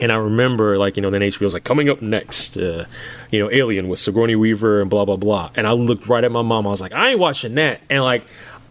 And 0.00 0.10
I 0.12 0.16
remember, 0.16 0.78
like, 0.78 0.96
you 0.96 1.02
know, 1.02 1.10
then 1.10 1.20
HBO 1.20 1.42
was 1.42 1.54
like, 1.54 1.64
coming 1.64 1.88
up 1.88 2.02
next, 2.02 2.56
uh, 2.56 2.86
you 3.30 3.38
know, 3.38 3.50
Alien 3.50 3.88
with 3.88 3.98
Sigourney 3.98 4.36
Weaver 4.36 4.80
and 4.80 4.90
blah, 4.90 5.04
blah, 5.04 5.16
blah. 5.16 5.50
And 5.56 5.66
I 5.66 5.72
looked 5.72 6.08
right 6.08 6.24
at 6.24 6.32
my 6.32 6.42
mom. 6.42 6.66
I 6.66 6.70
was 6.70 6.80
like, 6.80 6.92
I 6.92 7.10
ain't 7.10 7.20
watching 7.20 7.54
that. 7.54 7.80
And, 7.88 8.02
like, 8.02 8.26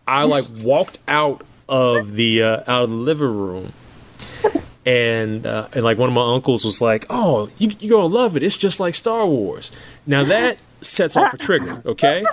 I, 0.07 0.23
like, 0.23 0.43
walked 0.63 0.99
out 1.07 1.43
of 1.69 2.13
the, 2.15 2.43
uh, 2.43 2.57
out 2.67 2.83
of 2.83 2.89
the 2.89 2.95
living 2.95 3.37
room. 3.37 3.73
And, 4.85 5.45
uh, 5.45 5.69
and, 5.73 5.83
like, 5.83 5.97
one 5.97 6.09
of 6.09 6.15
my 6.15 6.33
uncles 6.33 6.65
was 6.65 6.81
like, 6.81 7.05
oh, 7.09 7.49
you, 7.57 7.71
you're 7.79 7.97
going 7.97 8.11
to 8.11 8.15
love 8.15 8.35
it. 8.35 8.43
It's 8.43 8.57
just 8.57 8.79
like 8.79 8.95
Star 8.95 9.25
Wars. 9.25 9.71
Now, 10.05 10.23
that 10.25 10.57
sets 10.81 11.15
off 11.15 11.33
a 11.33 11.37
trigger, 11.37 11.79
okay? 11.85 12.25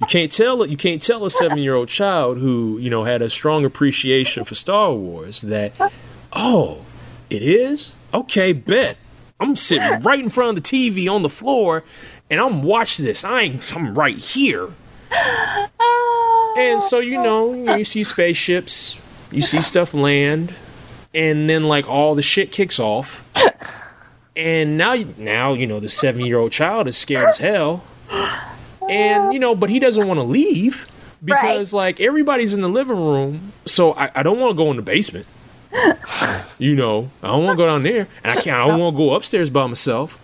You 0.00 0.06
can't 0.06 0.30
tell 0.30 0.64
you 0.64 0.78
can't 0.78 1.02
tell 1.02 1.26
a 1.26 1.30
seven 1.30 1.58
year 1.58 1.74
old 1.74 1.88
child 1.88 2.38
who 2.38 2.78
you 2.78 2.88
know 2.88 3.04
had 3.04 3.20
a 3.20 3.28
strong 3.28 3.66
appreciation 3.66 4.44
for 4.44 4.54
Star 4.54 4.94
Wars 4.94 5.42
that 5.42 5.74
oh 6.32 6.78
it 7.30 7.42
is? 7.42 7.94
Okay 8.12 8.52
bet. 8.52 8.98
I'm 9.38 9.56
sitting 9.56 10.00
right 10.02 10.20
in 10.20 10.28
front 10.28 10.58
of 10.58 10.62
the 10.62 10.68
TV 10.68 11.10
on 11.10 11.22
the 11.22 11.30
floor 11.30 11.84
and 12.28 12.40
I'm 12.40 12.62
watching 12.62 13.04
this. 13.04 13.24
I 13.24 13.42
ain't 13.42 13.74
I'm 13.74 13.94
right 13.94 14.18
here. 14.18 14.70
And 16.56 16.82
so 16.82 16.98
you 16.98 17.22
know 17.22 17.54
you, 17.54 17.78
you 17.78 17.84
see 17.84 18.04
spaceships 18.04 18.98
you 19.30 19.42
see 19.42 19.58
stuff 19.58 19.94
land 19.94 20.54
and 21.14 21.48
then 21.48 21.64
like 21.64 21.88
all 21.88 22.14
the 22.14 22.22
shit 22.22 22.52
kicks 22.52 22.78
off. 22.78 23.26
And 24.36 24.76
now 24.78 24.94
now 25.16 25.52
you 25.52 25.66
know 25.66 25.80
the 25.80 25.88
seven 25.88 26.24
year 26.24 26.38
old 26.38 26.52
child 26.52 26.88
is 26.88 26.96
scared 26.96 27.28
as 27.28 27.38
hell. 27.38 27.84
And 28.88 29.32
you 29.32 29.38
know, 29.38 29.54
but 29.54 29.70
he 29.70 29.78
doesn't 29.78 30.06
want 30.06 30.18
to 30.18 30.24
leave 30.24 30.88
because 31.24 31.72
right. 31.72 31.78
like 31.78 32.00
everybody's 32.00 32.54
in 32.54 32.60
the 32.60 32.68
living 32.68 32.96
room, 32.96 33.52
so 33.66 33.92
I, 33.92 34.10
I 34.14 34.22
don't 34.22 34.40
want 34.40 34.52
to 34.52 34.56
go 34.56 34.70
in 34.70 34.76
the 34.76 34.82
basement. 34.82 35.26
You 36.58 36.74
know, 36.74 37.10
I 37.22 37.28
don't 37.28 37.44
want 37.44 37.58
to 37.58 37.62
go 37.62 37.66
down 37.66 37.82
there, 37.82 38.08
and 38.24 38.38
I 38.38 38.40
can't. 38.40 38.56
I 38.60 38.66
don't 38.66 38.80
want 38.80 38.96
to 38.96 38.98
go 38.98 39.14
upstairs 39.14 39.50
by 39.50 39.66
myself, 39.66 40.18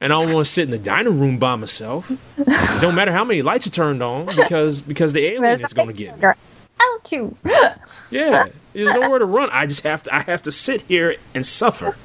and 0.00 0.12
I 0.12 0.16
don't 0.16 0.32
want 0.32 0.46
to 0.46 0.50
sit 0.50 0.64
in 0.64 0.70
the 0.70 0.78
dining 0.78 1.18
room 1.18 1.38
by 1.38 1.56
myself. 1.56 2.10
It 2.38 2.80
don't 2.80 2.94
matter 2.94 3.12
how 3.12 3.24
many 3.24 3.42
lights 3.42 3.66
are 3.66 3.70
turned 3.70 4.02
on 4.02 4.26
because 4.36 4.80
because 4.80 5.12
the 5.12 5.24
alien 5.24 5.42
There's 5.42 5.62
is 5.62 5.72
going 5.72 5.92
to 5.92 5.94
get 5.94 6.20
me. 6.20 6.28
Out 6.78 7.12
you. 7.12 7.36
yeah, 8.10 8.48
there's 8.72 8.94
nowhere 8.94 9.18
to 9.18 9.24
run. 9.24 9.48
I 9.50 9.66
just 9.66 9.84
have 9.84 10.02
to. 10.04 10.14
I 10.14 10.22
have 10.22 10.42
to 10.42 10.52
sit 10.52 10.82
here 10.82 11.16
and 11.34 11.46
suffer. 11.46 11.96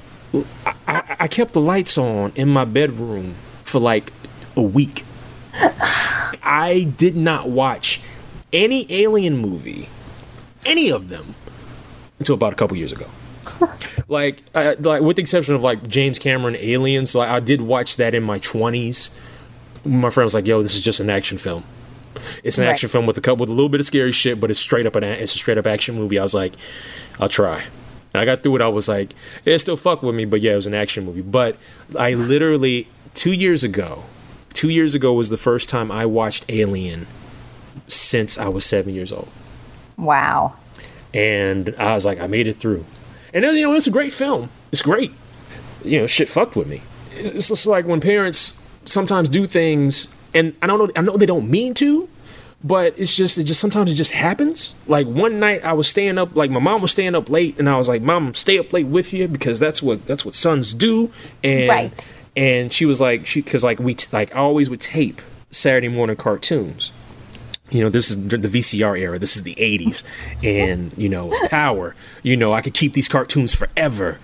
I, 0.64 0.74
I, 0.88 1.16
I 1.20 1.28
kept 1.28 1.52
the 1.52 1.60
lights 1.60 1.98
on 1.98 2.32
in 2.34 2.48
my 2.48 2.64
bedroom 2.64 3.34
for 3.64 3.78
like 3.78 4.12
a 4.56 4.62
week 4.62 5.04
I 6.42 6.92
did 6.96 7.16
not 7.16 7.48
watch 7.48 8.00
any 8.52 8.86
Alien 8.90 9.36
movie, 9.38 9.88
any 10.66 10.90
of 10.90 11.08
them, 11.08 11.34
until 12.22 12.34
about 12.34 12.52
a 12.52 12.56
couple 12.56 12.76
years 12.76 12.92
ago. 12.92 13.06
like, 14.08 14.42
I, 14.54 14.74
like 14.74 15.02
with 15.02 15.16
the 15.16 15.22
exception 15.22 15.54
of 15.54 15.62
like 15.62 15.86
James 15.88 16.18
Cameron 16.18 16.56
Aliens, 16.56 17.10
so 17.10 17.20
I, 17.20 17.40
did 17.40 17.60
watch 17.60 17.96
that 17.96 18.14
in 18.14 18.22
my 18.22 18.38
twenties. 18.38 19.10
My 19.84 20.10
friend 20.10 20.24
was 20.24 20.34
like, 20.34 20.46
"Yo, 20.46 20.62
this 20.62 20.74
is 20.74 20.82
just 20.82 21.00
an 21.00 21.10
action 21.10 21.38
film." 21.38 21.64
It's 22.44 22.58
an 22.58 22.64
right. 22.64 22.72
action 22.72 22.88
film 22.88 23.06
with 23.06 23.18
a 23.18 23.20
couple 23.20 23.38
with 23.38 23.50
a 23.50 23.52
little 23.52 23.68
bit 23.68 23.80
of 23.80 23.86
scary 23.86 24.12
shit, 24.12 24.38
but 24.38 24.50
it's 24.50 24.58
straight 24.58 24.86
up 24.86 24.96
an 24.96 25.04
it's 25.04 25.34
a 25.34 25.38
straight 25.38 25.58
up 25.58 25.66
action 25.66 25.96
movie. 25.96 26.18
I 26.18 26.22
was 26.22 26.34
like, 26.34 26.54
I'll 27.18 27.28
try. 27.28 27.64
And 28.14 28.20
I 28.20 28.24
got 28.24 28.42
through 28.42 28.56
it. 28.56 28.62
I 28.62 28.68
was 28.68 28.88
like, 28.88 29.14
it 29.44 29.58
still 29.58 29.76
fuck 29.76 30.02
with 30.02 30.14
me, 30.14 30.24
but 30.24 30.40
yeah, 30.40 30.52
it 30.52 30.56
was 30.56 30.66
an 30.66 30.74
action 30.74 31.04
movie. 31.04 31.22
But 31.22 31.56
I 31.98 32.14
literally 32.14 32.88
two 33.14 33.32
years 33.32 33.64
ago, 33.64 34.04
two 34.52 34.68
years 34.68 34.94
ago 34.94 35.12
was 35.12 35.30
the 35.30 35.38
first 35.38 35.68
time 35.68 35.90
I 35.90 36.06
watched 36.06 36.44
Alien 36.48 37.06
since 37.88 38.38
I 38.38 38.48
was 38.48 38.64
seven 38.64 38.94
years 38.94 39.10
old. 39.10 39.28
Wow. 39.96 40.54
And 41.14 41.74
I 41.78 41.94
was 41.94 42.06
like, 42.06 42.20
I 42.20 42.26
made 42.26 42.46
it 42.46 42.56
through. 42.56 42.84
And 43.34 43.44
then, 43.44 43.54
you 43.54 43.66
know, 43.66 43.74
it's 43.74 43.86
a 43.86 43.90
great 43.90 44.12
film. 44.12 44.50
It's 44.70 44.82
great. 44.82 45.12
You 45.84 46.00
know, 46.00 46.06
shit 46.06 46.28
fucked 46.28 46.56
with 46.56 46.68
me. 46.68 46.82
It's 47.12 47.48
just 47.48 47.66
like 47.66 47.86
when 47.86 48.00
parents 48.00 48.60
sometimes 48.84 49.28
do 49.28 49.46
things, 49.46 50.14
and 50.34 50.54
I 50.62 50.66
don't 50.66 50.78
know, 50.78 50.90
I 50.96 51.02
know 51.02 51.16
they 51.16 51.26
don't 51.26 51.50
mean 51.50 51.74
to, 51.74 52.08
but 52.64 52.98
it's 52.98 53.14
just, 53.14 53.38
it 53.38 53.44
just 53.44 53.60
sometimes 53.60 53.90
it 53.90 53.96
just 53.96 54.12
happens. 54.12 54.74
Like 54.86 55.06
one 55.06 55.40
night 55.40 55.64
I 55.64 55.72
was 55.72 55.88
staying 55.88 56.18
up, 56.18 56.34
like 56.36 56.50
my 56.50 56.60
mom 56.60 56.82
was 56.82 56.92
staying 56.92 57.14
up 57.14 57.28
late, 57.28 57.58
and 57.58 57.68
I 57.68 57.76
was 57.76 57.88
like, 57.88 58.02
Mom, 58.02 58.34
stay 58.34 58.58
up 58.58 58.72
late 58.72 58.86
with 58.86 59.12
you 59.12 59.28
because 59.28 59.58
that's 59.60 59.82
what 59.82 60.06
that's 60.06 60.24
what 60.24 60.34
sons 60.34 60.72
do. 60.72 61.10
And 61.42 61.68
right 61.68 62.06
and 62.36 62.72
she 62.72 62.86
was 62.86 63.00
like 63.00 63.26
she 63.26 63.42
because 63.42 63.64
like 63.64 63.78
we 63.78 63.94
t- 63.94 64.08
like 64.12 64.34
I 64.34 64.38
always 64.38 64.70
would 64.70 64.80
tape 64.80 65.20
Saturday 65.50 65.88
morning 65.88 66.16
cartoons. 66.16 66.92
You 67.72 67.82
know, 67.82 67.88
this 67.88 68.10
is 68.10 68.28
the 68.28 68.36
VCR 68.36 68.98
era. 68.98 69.18
This 69.18 69.36
is 69.36 69.42
the 69.42 69.54
'80s, 69.54 70.04
and 70.44 70.92
you 70.96 71.08
know, 71.08 71.30
it's 71.30 71.48
power. 71.48 71.94
You 72.22 72.36
know, 72.36 72.52
I 72.52 72.60
could 72.60 72.74
keep 72.74 72.92
these 72.92 73.08
cartoons 73.08 73.54
forever. 73.54 74.18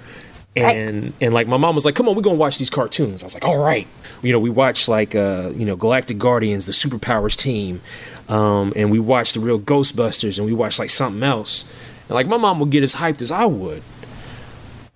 And 0.56 1.02
right. 1.02 1.14
and 1.20 1.34
like 1.34 1.46
my 1.46 1.56
mom 1.56 1.74
was 1.74 1.84
like, 1.84 1.94
"Come 1.94 2.08
on, 2.08 2.14
we're 2.14 2.22
gonna 2.22 2.36
watch 2.36 2.58
these 2.58 2.70
cartoons." 2.70 3.22
I 3.22 3.26
was 3.26 3.34
like, 3.34 3.44
"All 3.44 3.58
right." 3.58 3.86
You 4.22 4.32
know, 4.32 4.40
we 4.40 4.50
watched 4.50 4.88
like 4.88 5.14
uh, 5.14 5.52
you 5.56 5.64
know 5.64 5.76
Galactic 5.76 6.18
Guardians, 6.18 6.66
the 6.66 6.72
Superpowers 6.72 7.36
team, 7.36 7.80
um, 8.28 8.72
and 8.76 8.90
we 8.90 8.98
watched 8.98 9.34
the 9.34 9.40
real 9.40 9.58
Ghostbusters, 9.58 10.38
and 10.38 10.46
we 10.46 10.52
watched 10.52 10.78
like 10.78 10.90
something 10.90 11.22
else. 11.22 11.64
And 12.08 12.14
like 12.14 12.26
my 12.26 12.36
mom 12.36 12.60
would 12.60 12.70
get 12.70 12.82
as 12.82 12.96
hyped 12.96 13.22
as 13.22 13.30
I 13.30 13.46
would. 13.46 13.82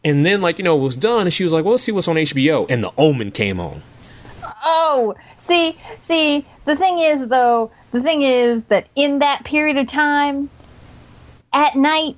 And 0.05 0.27
then, 0.27 0.41
like, 0.41 0.59
you 0.59 0.65
know, 0.65 0.77
it 0.77 0.83
was 0.83 0.97
done, 0.97 1.23
and 1.23 1.33
she 1.33 1.45
was 1.45 1.53
like, 1.53 1.65
well, 1.65 1.73
let's 1.73 1.85
see 1.85 1.93
what's 1.93 2.09
on 2.09 2.17
HBO. 2.17 2.67
And 2.69 2.83
The 2.83 2.93
Omen 2.99 3.31
came 3.31 3.61
on. 3.61 3.83
Oh, 4.63 5.15
see, 5.37 5.77
see, 6.01 6.47
the 6.65 6.77
thing 6.77 6.99
is, 6.99 7.29
though, 7.29 7.71
the 7.91 8.01
thing 8.01 8.23
is 8.23 8.65
that 8.65 8.87
in 8.95 9.19
that 9.19 9.45
period 9.45 9.77
of 9.77 9.89
time, 9.89 10.51
at 11.53 11.75
night 11.75 12.17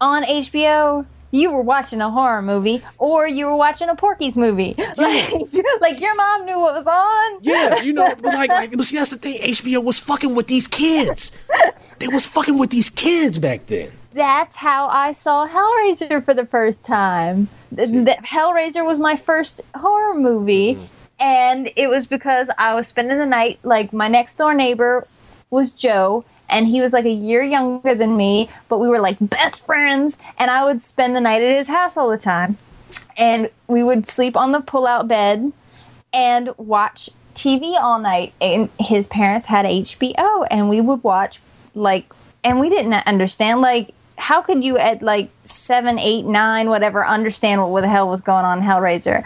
on 0.00 0.22
HBO, 0.22 1.06
you 1.32 1.50
were 1.50 1.62
watching 1.62 2.00
a 2.00 2.10
horror 2.10 2.42
movie 2.42 2.82
or 2.98 3.26
you 3.26 3.46
were 3.46 3.56
watching 3.56 3.88
a 3.88 3.96
Porky's 3.96 4.36
movie. 4.36 4.76
Like, 4.96 5.32
like 5.80 6.00
your 6.00 6.14
mom 6.14 6.44
knew 6.44 6.60
what 6.60 6.74
was 6.74 6.86
on. 6.86 7.38
Yeah, 7.42 7.80
you 7.82 7.92
know, 7.92 8.14
but 8.16 8.34
like, 8.34 8.50
like, 8.50 8.70
but 8.72 8.84
see, 8.84 8.96
that's 8.96 9.10
the 9.10 9.16
thing. 9.16 9.40
HBO 9.40 9.82
was 9.82 9.98
fucking 9.98 10.34
with 10.34 10.46
these 10.46 10.68
kids. 10.68 11.32
They 11.98 12.08
was 12.08 12.26
fucking 12.26 12.58
with 12.58 12.70
these 12.70 12.90
kids 12.90 13.38
back 13.38 13.66
then 13.66 13.90
that's 14.14 14.56
how 14.56 14.88
I 14.88 15.12
saw 15.12 15.46
Hellraiser 15.46 16.24
for 16.24 16.34
the 16.34 16.46
first 16.46 16.84
time. 16.84 17.48
The, 17.70 18.16
Hellraiser 18.24 18.84
was 18.84 19.00
my 19.00 19.16
first 19.16 19.60
horror 19.74 20.14
movie, 20.14 20.74
mm-hmm. 20.74 20.84
And 21.22 21.70
it 21.76 21.86
was 21.86 22.04
because 22.04 22.50
I 22.58 22.74
was 22.74 22.88
spending 22.88 23.16
the 23.16 23.26
night. 23.26 23.60
Like 23.62 23.92
my 23.92 24.08
next 24.08 24.34
door 24.34 24.52
neighbor 24.52 25.06
was 25.50 25.70
Joe, 25.70 26.24
and 26.50 26.66
he 26.66 26.80
was 26.80 26.92
like 26.92 27.04
a 27.04 27.10
year 27.10 27.42
younger 27.42 27.94
than 27.94 28.16
me, 28.16 28.50
but 28.68 28.78
we 28.78 28.88
were 28.88 28.98
like 28.98 29.16
best 29.20 29.64
friends, 29.64 30.18
and 30.36 30.50
I 30.50 30.64
would 30.64 30.82
spend 30.82 31.14
the 31.14 31.20
night 31.20 31.40
at 31.40 31.56
his 31.56 31.68
house 31.68 31.96
all 31.96 32.10
the 32.10 32.18
time, 32.18 32.58
and 33.16 33.48
we 33.68 33.84
would 33.84 34.06
sleep 34.06 34.36
on 34.36 34.50
the 34.50 34.60
pull-out 34.60 35.06
bed 35.06 35.52
and 36.12 36.50
watch 36.58 37.08
TV 37.36 37.80
all 37.80 38.00
night. 38.00 38.34
And 38.40 38.68
his 38.80 39.06
parents 39.06 39.46
had 39.46 39.64
HBO, 39.64 40.46
and 40.50 40.68
we 40.68 40.80
would 40.80 41.04
watch 41.04 41.40
like 41.74 42.12
and 42.44 42.58
we 42.58 42.68
didn't 42.68 42.94
understand 43.06 43.60
like 43.60 43.94
how 44.18 44.42
could 44.42 44.62
you 44.62 44.76
at 44.76 45.02
like 45.02 45.30
seven, 45.44 45.98
eight, 46.00 46.24
nine, 46.24 46.68
whatever, 46.68 47.06
understand 47.06 47.70
what, 47.70 47.80
the 47.80 47.88
hell 47.88 48.08
was 48.08 48.20
going 48.20 48.44
on 48.44 48.58
in 48.58 48.64
Hellraiser? 48.64 49.24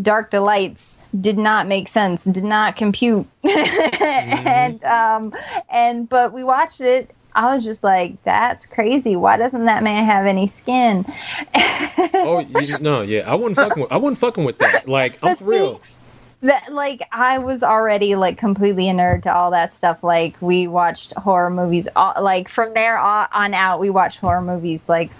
Dark 0.00 0.30
Delights 0.30 0.98
did 1.18 1.38
not 1.38 1.66
make 1.66 1.88
sense, 1.88 2.24
did 2.24 2.44
not 2.44 2.76
compute, 2.76 3.26
mm-hmm. 3.44 4.48
and 4.48 4.84
um, 4.84 5.32
and 5.68 6.08
but 6.08 6.32
we 6.32 6.42
watched 6.42 6.80
it. 6.80 7.10
I 7.34 7.54
was 7.54 7.64
just 7.64 7.84
like, 7.84 8.22
"That's 8.24 8.66
crazy! 8.66 9.16
Why 9.16 9.36
doesn't 9.36 9.64
that 9.66 9.82
man 9.82 10.04
have 10.04 10.26
any 10.26 10.46
skin?" 10.46 11.04
oh 11.54 12.40
you, 12.60 12.78
no, 12.78 13.02
yeah, 13.02 13.30
I 13.30 13.34
wasn't 13.34 13.56
fucking. 13.56 13.82
With, 13.82 13.92
I 13.92 13.96
wasn't 13.96 14.18
fucking 14.18 14.44
with 14.44 14.58
that. 14.58 14.88
Like, 14.88 15.18
I'm 15.22 15.36
for 15.36 15.44
real 15.48 15.80
that 16.44 16.70
like 16.72 17.02
I 17.10 17.38
was 17.38 17.62
already 17.62 18.16
like 18.16 18.36
completely 18.36 18.88
a 18.90 18.92
nerd 18.92 19.22
to 19.22 19.34
all 19.34 19.50
that 19.52 19.72
stuff. 19.72 20.04
Like 20.04 20.36
we 20.42 20.68
watched 20.68 21.14
horror 21.14 21.50
movies. 21.50 21.88
All, 21.96 22.14
like 22.22 22.48
from 22.48 22.74
there 22.74 22.98
on 22.98 23.54
out, 23.54 23.80
we 23.80 23.90
watched 23.90 24.20
horror 24.20 24.42
movies 24.42 24.88
like 24.88 25.10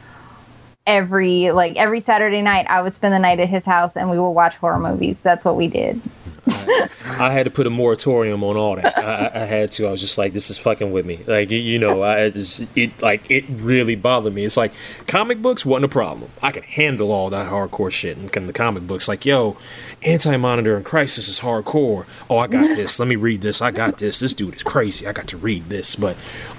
every 0.86 1.50
like 1.50 1.76
every 1.76 2.00
Saturday 2.00 2.42
night. 2.42 2.66
I 2.68 2.82
would 2.82 2.94
spend 2.94 3.14
the 3.14 3.18
night 3.18 3.40
at 3.40 3.48
his 3.48 3.64
house 3.64 3.96
and 3.96 4.10
we 4.10 4.18
would 4.18 4.30
watch 4.30 4.56
horror 4.56 4.78
movies. 4.78 5.22
That's 5.22 5.44
what 5.44 5.56
we 5.56 5.68
did. 5.68 6.00
I, 6.46 6.88
I, 7.20 7.30
had 7.30 7.44
to 7.44 7.50
put 7.50 7.66
a 7.66 7.70
moratorium 7.70 8.44
on 8.44 8.58
all 8.58 8.76
that. 8.76 8.98
I, 8.98 9.42
I, 9.42 9.44
had 9.46 9.72
to. 9.72 9.86
I 9.86 9.90
was 9.90 10.00
just 10.02 10.18
like, 10.18 10.34
this 10.34 10.50
is 10.50 10.58
fucking 10.58 10.92
with 10.92 11.06
me. 11.06 11.20
Like 11.26 11.50
you, 11.50 11.58
you 11.58 11.78
know, 11.78 12.02
I 12.02 12.28
just, 12.28 12.66
it 12.76 13.00
like 13.00 13.30
it 13.30 13.46
really 13.48 13.94
bothered 13.94 14.34
me. 14.34 14.44
It's 14.44 14.58
like 14.58 14.72
comic 15.06 15.40
books 15.40 15.64
wasn't 15.64 15.86
a 15.86 15.88
problem. 15.88 16.30
I 16.42 16.52
could 16.52 16.64
handle 16.64 17.12
all 17.12 17.30
that 17.30 17.50
hardcore 17.50 17.90
shit. 17.90 18.18
And 18.18 18.30
the 18.30 18.52
comic 18.52 18.86
books, 18.86 19.08
like 19.08 19.24
yo, 19.24 19.56
Anti 20.02 20.36
Monitor 20.36 20.76
and 20.76 20.84
Crisis 20.84 21.28
is 21.28 21.40
hardcore. 21.40 22.04
Oh, 22.28 22.36
I 22.36 22.46
got 22.46 22.66
this. 22.76 22.98
Let 22.98 23.08
me 23.08 23.16
read 23.16 23.40
this. 23.40 23.62
I 23.62 23.70
got 23.70 23.98
this. 23.98 24.20
This 24.20 24.34
dude 24.34 24.56
is 24.56 24.62
crazy. 24.62 25.06
I 25.06 25.12
got 25.12 25.28
to 25.28 25.38
read 25.38 25.70
this. 25.70 25.96
But 25.96 26.16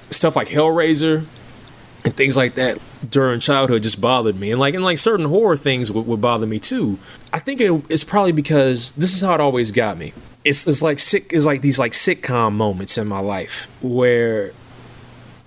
stuff 0.09 0.35
like 0.35 0.47
Hellraiser 0.47 1.27
and 2.05 2.15
things 2.15 2.37
like 2.37 2.53
that 2.55 2.77
during 3.09 3.39
childhood 3.39 3.83
just 3.83 3.99
bothered 3.99 4.39
me 4.39 4.51
and 4.51 4.59
like 4.59 4.73
and 4.75 4.83
like 4.83 4.97
certain 4.97 5.25
horror 5.25 5.57
things 5.57 5.91
would, 5.91 6.05
would 6.07 6.21
bother 6.21 6.45
me 6.45 6.59
too 6.59 6.97
i 7.33 7.39
think 7.39 7.59
it, 7.59 7.83
it's 7.89 8.03
probably 8.03 8.31
because 8.31 8.91
this 8.93 9.13
is 9.13 9.21
how 9.21 9.33
it 9.33 9.41
always 9.41 9.71
got 9.71 9.97
me 9.97 10.13
it's, 10.45 10.67
it's 10.67 10.81
like 10.81 10.99
sick 10.99 11.33
it's 11.33 11.45
like 11.45 11.61
these 11.61 11.79
like 11.79 11.91
sitcom 11.91 12.53
moments 12.53 12.97
in 12.97 13.07
my 13.07 13.19
life 13.19 13.67
where 13.81 14.53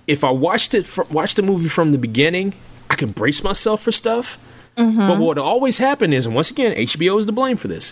if 0.05 0.23
i 0.23 0.29
watched 0.29 0.73
it 0.73 0.97
watched 1.09 1.37
the 1.37 1.41
movie 1.41 1.69
from 1.69 1.91
the 1.91 1.97
beginning 1.97 2.53
i 2.89 2.95
could 2.95 3.15
brace 3.15 3.43
myself 3.43 3.81
for 3.81 3.91
stuff 3.91 4.37
mm-hmm. 4.77 5.07
But 5.07 5.19
what 5.19 5.37
always 5.37 5.77
happened 5.77 6.13
is, 6.13 6.25
and 6.25 6.33
once 6.33 6.51
again, 6.51 6.71
HBO 6.73 7.19
is 7.19 7.25
to 7.25 7.33
blame 7.33 7.57
for 7.57 7.67
this. 7.67 7.91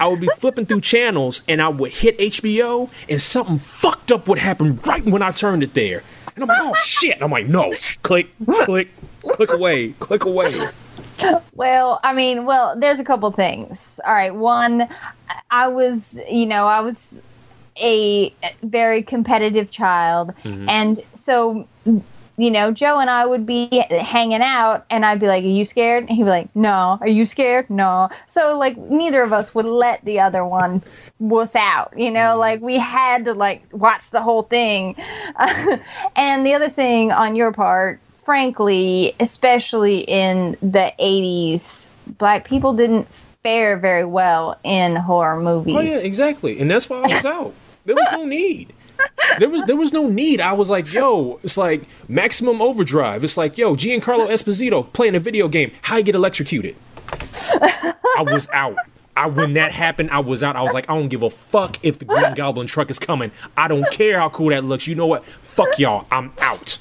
I 0.00 0.06
would 0.06 0.20
be 0.20 0.28
flipping 0.38 0.64
through 0.64 0.82
channels 0.82 1.42
and 1.48 1.60
I 1.60 1.68
would 1.68 1.90
hit 1.90 2.16
HBO 2.18 2.88
and 3.08 3.20
something 3.20 3.58
fucked 3.58 4.12
up 4.12 4.28
would 4.28 4.38
happen 4.38 4.78
right 4.86 5.04
when 5.04 5.22
I 5.22 5.32
turned 5.32 5.64
it 5.64 5.74
there. 5.74 6.04
And 6.40 6.50
I'm 6.50 6.58
like, 6.58 6.70
oh 6.70 6.74
shit. 6.74 7.14
And 7.14 7.22
I'm 7.22 7.30
like, 7.30 7.46
no. 7.46 7.74
Click, 8.02 8.28
click, 8.62 8.88
click 9.22 9.52
away, 9.52 9.90
click 9.98 10.24
away. 10.24 10.52
Well, 11.54 12.00
I 12.02 12.14
mean, 12.14 12.46
well, 12.46 12.74
there's 12.78 12.98
a 12.98 13.04
couple 13.04 13.30
things. 13.30 14.00
All 14.06 14.14
right, 14.14 14.34
one, 14.34 14.88
I 15.50 15.68
was, 15.68 16.18
you 16.30 16.46
know, 16.46 16.66
I 16.66 16.80
was 16.80 17.22
a 17.76 18.34
very 18.62 19.02
competitive 19.02 19.70
child, 19.70 20.32
mm-hmm. 20.44 20.68
and 20.68 21.02
so, 21.12 21.68
you 22.40 22.50
know, 22.50 22.70
Joe 22.72 22.98
and 22.98 23.10
I 23.10 23.26
would 23.26 23.44
be 23.44 23.68
hanging 23.90 24.40
out, 24.40 24.86
and 24.90 25.04
I'd 25.04 25.20
be 25.20 25.26
like, 25.26 25.44
"Are 25.44 25.48
you 25.48 25.64
scared?" 25.64 26.04
And 26.04 26.16
he'd 26.16 26.24
be 26.24 26.30
like, 26.30 26.54
"No." 26.54 26.98
Are 27.00 27.08
you 27.08 27.24
scared? 27.24 27.68
No. 27.68 28.08
So, 28.26 28.56
like, 28.56 28.76
neither 28.78 29.22
of 29.22 29.32
us 29.32 29.54
would 29.54 29.66
let 29.66 30.04
the 30.04 30.20
other 30.20 30.44
one 30.44 30.82
wuss 31.18 31.54
out. 31.54 31.92
You 31.96 32.10
know, 32.10 32.30
mm-hmm. 32.30 32.40
like 32.40 32.60
we 32.60 32.78
had 32.78 33.24
to 33.26 33.34
like 33.34 33.64
watch 33.72 34.10
the 34.10 34.22
whole 34.22 34.42
thing. 34.42 34.96
and 36.16 36.46
the 36.46 36.54
other 36.54 36.68
thing 36.68 37.12
on 37.12 37.36
your 37.36 37.52
part 37.52 38.00
frankly, 38.22 39.12
especially 39.18 40.00
in 40.00 40.56
the 40.62 40.92
80s, 41.00 41.88
black 42.18 42.46
people 42.46 42.74
didn't 42.74 43.08
fare 43.42 43.76
very 43.76 44.04
well 44.04 44.56
in 44.62 44.94
horror 44.94 45.40
movies. 45.40 45.74
Oh 45.76 45.80
yeah, 45.80 45.98
exactly. 45.98 46.60
And 46.60 46.70
that's 46.70 46.88
why 46.88 46.98
I 46.98 47.14
was 47.14 47.24
out. 47.24 47.54
There 47.84 47.96
was 47.96 48.06
no 48.12 48.24
need. 48.38 48.72
There 49.38 49.48
was 49.48 49.62
there 49.64 49.76
was 49.76 49.92
no 49.92 50.08
need. 50.08 50.40
I 50.40 50.52
was 50.52 50.70
like, 50.70 50.92
yo, 50.92 51.38
it's 51.42 51.56
like 51.56 51.82
maximum 52.08 52.60
overdrive. 52.60 53.24
It's 53.24 53.36
like, 53.36 53.56
yo, 53.56 53.74
Giancarlo 53.74 54.28
Esposito 54.28 54.92
playing 54.92 55.14
a 55.14 55.20
video 55.20 55.48
game. 55.48 55.72
How 55.82 55.96
you 55.96 56.02
get 56.02 56.14
electrocuted? 56.14 56.76
I 57.12 58.22
was 58.22 58.48
out. 58.52 58.76
I 59.16 59.26
when 59.26 59.54
that 59.54 59.72
happened, 59.72 60.10
I 60.10 60.20
was 60.20 60.42
out. 60.42 60.56
I 60.56 60.62
was 60.62 60.72
like, 60.72 60.88
I 60.88 60.94
don't 60.94 61.08
give 61.08 61.22
a 61.22 61.30
fuck 61.30 61.78
if 61.82 61.98
the 61.98 62.04
Green 62.04 62.34
Goblin 62.34 62.66
truck 62.66 62.90
is 62.90 62.98
coming. 62.98 63.32
I 63.56 63.68
don't 63.68 63.88
care 63.90 64.18
how 64.18 64.28
cool 64.28 64.50
that 64.50 64.64
looks. 64.64 64.86
You 64.86 64.94
know 64.94 65.06
what? 65.06 65.24
Fuck 65.26 65.78
y'all. 65.78 66.06
I'm 66.10 66.32
out. 66.40 66.78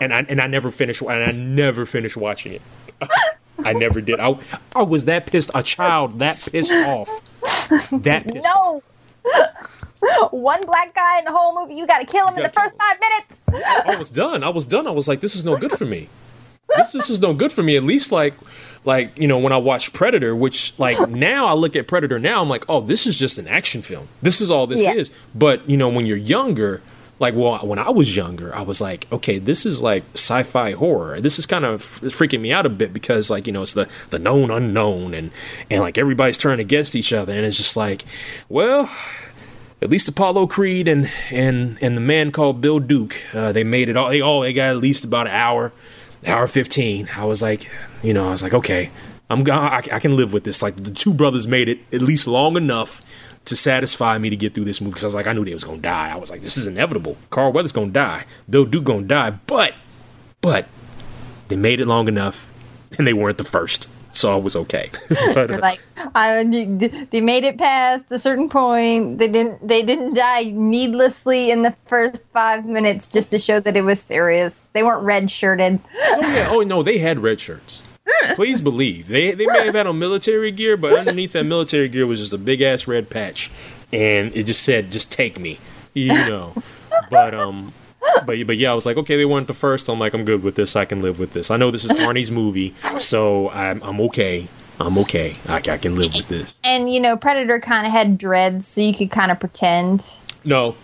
And 0.00 0.12
I 0.12 0.20
and 0.28 0.40
I 0.40 0.46
never 0.46 0.70
finished. 0.70 1.02
And 1.02 1.10
I 1.10 1.32
never 1.32 1.86
finished 1.86 2.16
watching 2.16 2.54
it. 2.54 2.62
I 3.64 3.72
never 3.72 4.00
did. 4.00 4.20
I 4.20 4.38
I 4.74 4.82
was 4.82 5.04
that 5.04 5.26
pissed. 5.26 5.50
A 5.54 5.62
child 5.62 6.18
that 6.18 6.48
pissed 6.50 6.72
off. 6.72 7.08
That 8.02 8.26
pissed 8.26 8.46
off. 8.46 8.82
One 10.30 10.64
black 10.66 10.94
guy 10.94 11.18
in 11.20 11.24
the 11.24 11.32
whole 11.32 11.54
movie, 11.54 11.74
you 11.78 11.86
gotta 11.86 12.06
kill 12.06 12.26
him 12.28 12.36
in 12.36 12.42
the 12.42 12.48
gotta 12.48 12.60
first 12.60 12.76
five 12.76 12.98
minutes! 13.00 13.42
I 13.86 13.96
was 13.96 14.10
done. 14.10 14.42
I 14.42 14.48
was 14.48 14.66
done. 14.66 14.86
I 14.86 14.90
was 14.90 15.06
like, 15.06 15.20
this 15.20 15.36
is 15.36 15.44
no 15.44 15.56
good 15.56 15.72
for 15.72 15.84
me. 15.84 16.08
This 16.76 16.92
this 16.92 17.10
is 17.10 17.20
no 17.20 17.34
good 17.34 17.52
for 17.52 17.62
me. 17.62 17.76
At 17.76 17.84
least 17.84 18.10
like 18.12 18.34
like 18.84 19.16
you 19.18 19.28
know 19.28 19.38
when 19.38 19.52
I 19.52 19.58
watch 19.58 19.92
Predator, 19.92 20.34
which 20.34 20.74
like 20.78 21.08
now 21.08 21.46
I 21.46 21.52
look 21.52 21.76
at 21.76 21.86
Predator 21.86 22.18
now, 22.18 22.40
I'm 22.40 22.48
like, 22.48 22.64
oh, 22.68 22.80
this 22.80 23.06
is 23.06 23.14
just 23.14 23.38
an 23.38 23.46
action 23.46 23.82
film. 23.82 24.08
This 24.22 24.40
is 24.40 24.50
all 24.50 24.66
this 24.66 24.82
Yeah. 24.82 24.92
is. 24.94 25.10
But 25.34 25.68
you 25.68 25.76
know 25.76 25.88
when 25.88 26.06
you're 26.06 26.16
younger. 26.16 26.80
Like 27.22 27.36
well, 27.36 27.58
when 27.58 27.78
I 27.78 27.90
was 27.90 28.16
younger, 28.16 28.52
I 28.54 28.62
was 28.62 28.80
like, 28.80 29.06
okay, 29.12 29.38
this 29.38 29.64
is 29.64 29.80
like 29.80 30.02
sci-fi 30.14 30.72
horror. 30.72 31.20
This 31.20 31.38
is 31.38 31.46
kind 31.46 31.64
of 31.64 31.80
freaking 31.80 32.40
me 32.40 32.52
out 32.52 32.66
a 32.66 32.68
bit 32.68 32.92
because, 32.92 33.30
like, 33.30 33.46
you 33.46 33.52
know, 33.52 33.62
it's 33.62 33.74
the 33.74 33.88
the 34.10 34.18
known 34.18 34.50
unknown, 34.50 35.14
and 35.14 35.30
and 35.70 35.80
like 35.80 35.96
everybody's 35.96 36.36
turning 36.36 36.58
against 36.58 36.96
each 36.96 37.12
other, 37.12 37.32
and 37.32 37.46
it's 37.46 37.56
just 37.56 37.76
like, 37.76 38.04
well, 38.48 38.90
at 39.80 39.88
least 39.88 40.08
Apollo 40.08 40.48
Creed 40.48 40.88
and 40.88 41.08
and 41.30 41.78
and 41.80 41.96
the 41.96 42.00
man 42.00 42.32
called 42.32 42.60
Bill 42.60 42.80
Duke, 42.80 43.22
uh, 43.32 43.52
they 43.52 43.62
made 43.64 43.88
it 43.88 43.96
all. 43.96 44.08
They 44.08 44.20
all 44.20 44.40
they 44.40 44.52
got 44.52 44.70
at 44.70 44.78
least 44.78 45.04
about 45.04 45.28
an 45.28 45.32
hour, 45.32 45.72
hour 46.26 46.48
fifteen. 46.48 47.08
I 47.16 47.24
was 47.24 47.40
like, 47.40 47.70
you 48.02 48.12
know, 48.12 48.26
I 48.26 48.30
was 48.30 48.42
like, 48.42 48.54
okay, 48.54 48.90
I'm 49.30 49.48
I, 49.48 49.82
I 49.92 50.00
can 50.00 50.16
live 50.16 50.32
with 50.32 50.42
this. 50.42 50.60
Like 50.60 50.76
the 50.76 50.90
two 50.90 51.14
brothers 51.14 51.46
made 51.46 51.68
it 51.68 51.78
at 51.92 52.02
least 52.02 52.26
long 52.26 52.56
enough 52.56 53.00
to 53.44 53.56
satisfy 53.56 54.18
me 54.18 54.30
to 54.30 54.36
get 54.36 54.54
through 54.54 54.64
this 54.64 54.80
movie 54.80 54.90
because 54.90 55.04
I 55.04 55.08
was 55.08 55.14
like, 55.14 55.26
I 55.26 55.32
knew 55.32 55.44
they 55.44 55.52
was 55.52 55.64
gonna 55.64 55.78
die. 55.78 56.10
I 56.10 56.16
was 56.16 56.30
like, 56.30 56.42
this 56.42 56.56
is 56.56 56.66
inevitable. 56.66 57.16
Carl 57.30 57.52
Weathers 57.52 57.72
gonna 57.72 57.90
die. 57.90 58.24
Bill 58.48 58.64
Duke 58.64 58.84
gonna 58.84 59.02
die. 59.02 59.30
But 59.30 59.74
but 60.40 60.68
they 61.48 61.56
made 61.56 61.80
it 61.80 61.86
long 61.86 62.08
enough, 62.08 62.52
and 62.98 63.06
they 63.06 63.12
weren't 63.12 63.38
the 63.38 63.44
first, 63.44 63.88
so 64.12 64.32
I 64.32 64.36
was 64.36 64.56
okay. 64.56 64.90
but, 65.08 65.48
They're 65.48 65.56
uh, 65.56 65.60
like, 65.60 65.82
I, 66.14 66.42
they 66.44 67.20
made 67.20 67.44
it 67.44 67.58
past 67.58 68.10
a 68.12 68.18
certain 68.18 68.48
point. 68.48 69.18
They 69.18 69.28
didn't. 69.28 69.66
They 69.66 69.82
didn't 69.82 70.14
die 70.14 70.44
needlessly 70.54 71.50
in 71.50 71.62
the 71.62 71.74
first 71.86 72.22
five 72.32 72.64
minutes 72.64 73.08
just 73.08 73.30
to 73.32 73.38
show 73.38 73.60
that 73.60 73.76
it 73.76 73.82
was 73.82 74.00
serious. 74.00 74.68
They 74.72 74.82
weren't 74.82 75.04
red 75.04 75.30
shirted. 75.30 75.80
Oh 75.94 76.20
yeah. 76.20 76.48
Oh 76.50 76.60
no, 76.62 76.82
they 76.82 76.98
had 76.98 77.20
red 77.20 77.40
shirts. 77.40 77.82
Please 78.34 78.60
believe 78.60 79.08
they 79.08 79.32
they 79.32 79.46
may 79.46 79.64
have 79.64 79.74
had 79.74 79.86
on 79.86 79.98
military 79.98 80.50
gear, 80.50 80.76
but 80.76 80.92
underneath 80.92 81.32
that 81.32 81.44
military 81.44 81.88
gear 81.88 82.06
was 82.06 82.20
just 82.20 82.32
a 82.32 82.38
big 82.38 82.60
ass 82.60 82.86
red 82.86 83.10
patch, 83.10 83.50
and 83.92 84.34
it 84.34 84.44
just 84.44 84.62
said, 84.62 84.90
"Just 84.90 85.10
take 85.10 85.38
me," 85.38 85.58
you 85.94 86.12
know. 86.12 86.54
But 87.10 87.34
um, 87.34 87.72
but 88.26 88.46
but 88.46 88.56
yeah, 88.56 88.70
I 88.70 88.74
was 88.74 88.86
like, 88.86 88.96
okay, 88.96 89.16
they 89.16 89.24
weren't 89.24 89.48
the 89.48 89.54
first. 89.54 89.88
I'm 89.88 89.98
like, 89.98 90.14
I'm 90.14 90.24
good 90.24 90.42
with 90.42 90.54
this. 90.54 90.76
I 90.76 90.84
can 90.84 91.02
live 91.02 91.18
with 91.18 91.32
this. 91.32 91.50
I 91.50 91.56
know 91.56 91.70
this 91.70 91.84
is 91.84 91.92
Arnie's 91.92 92.30
movie, 92.30 92.74
so 92.76 93.50
I'm 93.50 93.82
I'm 93.82 94.00
okay. 94.02 94.48
I'm 94.80 94.98
okay. 94.98 95.36
I, 95.46 95.56
I 95.56 95.78
can 95.78 95.96
live 95.96 96.14
with 96.14 96.28
this. 96.28 96.58
And 96.64 96.92
you 96.92 97.00
know, 97.00 97.16
Predator 97.16 97.60
kind 97.60 97.86
of 97.86 97.92
had 97.92 98.18
dreads, 98.18 98.66
so 98.66 98.80
you 98.80 98.94
could 98.94 99.10
kind 99.10 99.30
of 99.30 99.38
pretend. 99.38 100.20
No. 100.44 100.76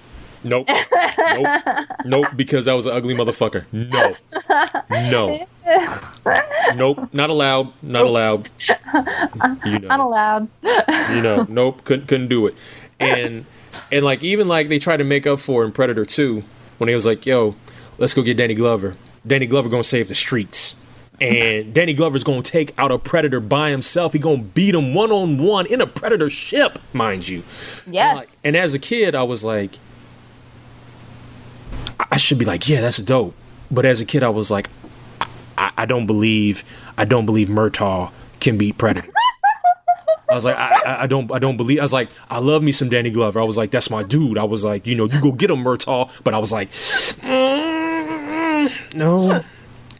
Nope. 0.45 0.69
Nope. 0.69 1.63
Nope. 2.05 2.27
Because 2.37 2.65
that 2.67 2.75
was 2.75 2.87
an 2.87 2.93
ugly 2.95 3.15
motherfucker. 3.15 3.65
No. 3.73 4.13
No. 5.11 5.39
Nope. 6.75 7.09
Not 7.13 7.31
allowed. 7.31 7.73
Not 7.83 8.05
allowed. 8.07 8.49
You 9.65 9.79
know. 9.81 9.89
Unallowed. 9.91 10.49
you 11.11 11.23
know, 11.23 11.47
nope, 11.49 11.85
couldn't 11.85 12.07
couldn't 12.07 12.29
do 12.29 12.47
it. 12.47 12.57
And 13.01 13.45
and 13.93 14.05
like 14.05 14.23
even 14.23 14.49
like 14.49 14.69
they 14.69 14.79
tried 14.79 14.99
to 14.99 15.05
make 15.05 15.27
up 15.27 15.41
for 15.41 15.65
in 15.65 15.73
Predator 15.73 16.05
2 16.05 16.43
when 16.79 16.89
he 16.89 16.95
was 16.95 17.07
like, 17.07 17.27
"Yo, 17.27 17.55
let's 17.99 18.15
go 18.15 18.23
get 18.23 18.37
Danny 18.37 18.55
Glover. 18.55 18.97
Danny 19.27 19.47
Glover 19.47 19.69
going 19.69 19.83
to 19.83 19.89
save 19.89 20.09
the 20.09 20.15
streets." 20.15 20.83
And 21.21 21.75
Danny 21.75 21.95
Glover's 21.95 22.23
going 22.23 22.43
to 22.45 22.51
take 22.51 22.73
out 22.79 22.93
a 22.93 22.99
predator 22.99 23.41
by 23.41 23.71
himself. 23.71 24.13
He 24.13 24.21
going 24.21 24.39
to 24.39 24.45
beat 24.45 24.73
him 24.75 24.95
one 24.95 25.11
on 25.11 25.39
one 25.39 25.67
in 25.67 25.81
a 25.81 25.87
predator 25.87 26.31
ship, 26.31 26.79
mind 26.93 27.27
you. 27.27 27.43
And, 27.87 27.95
like- 27.95 27.95
Yes. 27.95 28.41
and 28.45 28.57
as 28.57 28.73
a 28.75 28.79
kid, 28.79 29.17
I 29.17 29.25
was 29.25 29.43
like, 29.43 29.81
should 32.19 32.39
be 32.39 32.45
like, 32.45 32.69
yeah, 32.69 32.81
that's 32.81 32.99
dope. 32.99 33.35
But 33.71 33.85
as 33.85 34.01
a 34.01 34.05
kid, 34.05 34.23
I 34.23 34.29
was 34.29 34.51
like, 34.51 34.69
I, 35.57 35.73
I 35.79 35.87
don't 35.87 36.07
believe, 36.07 36.63
I 36.97 37.05
don't 37.05 37.27
believe 37.27 37.49
Murtaugh 37.49 38.11
can 38.41 38.59
beat 38.59 38.79
Predator. 38.79 39.11
I 40.31 40.35
was 40.35 40.45
like, 40.45 40.57
I, 40.57 41.05
I- 41.05 41.07
don't, 41.07 41.33
I 41.33 41.39
don't 41.39 41.57
believe. 41.57 41.79
I 41.79 41.83
was 41.83 41.93
like, 41.93 42.11
I 42.31 42.39
love 42.39 42.63
me 42.63 42.73
some 42.73 42.89
Danny 42.91 43.11
Glover. 43.11 43.41
I 43.41 43.45
was 43.45 43.57
like, 43.57 43.71
that's 43.71 43.91
my 43.91 44.03
dude. 44.03 44.37
I 44.39 44.45
was 44.45 44.65
like, 44.65 44.87
you 44.87 44.95
know, 44.95 45.05
you 45.05 45.21
go 45.23 45.33
get 45.33 45.51
him, 45.51 45.65
Murtaugh. 45.65 46.23
But 46.23 46.35
I 46.35 46.39
was 46.39 46.53
like, 46.53 46.71
mm, 46.71 48.95
no, 48.95 49.43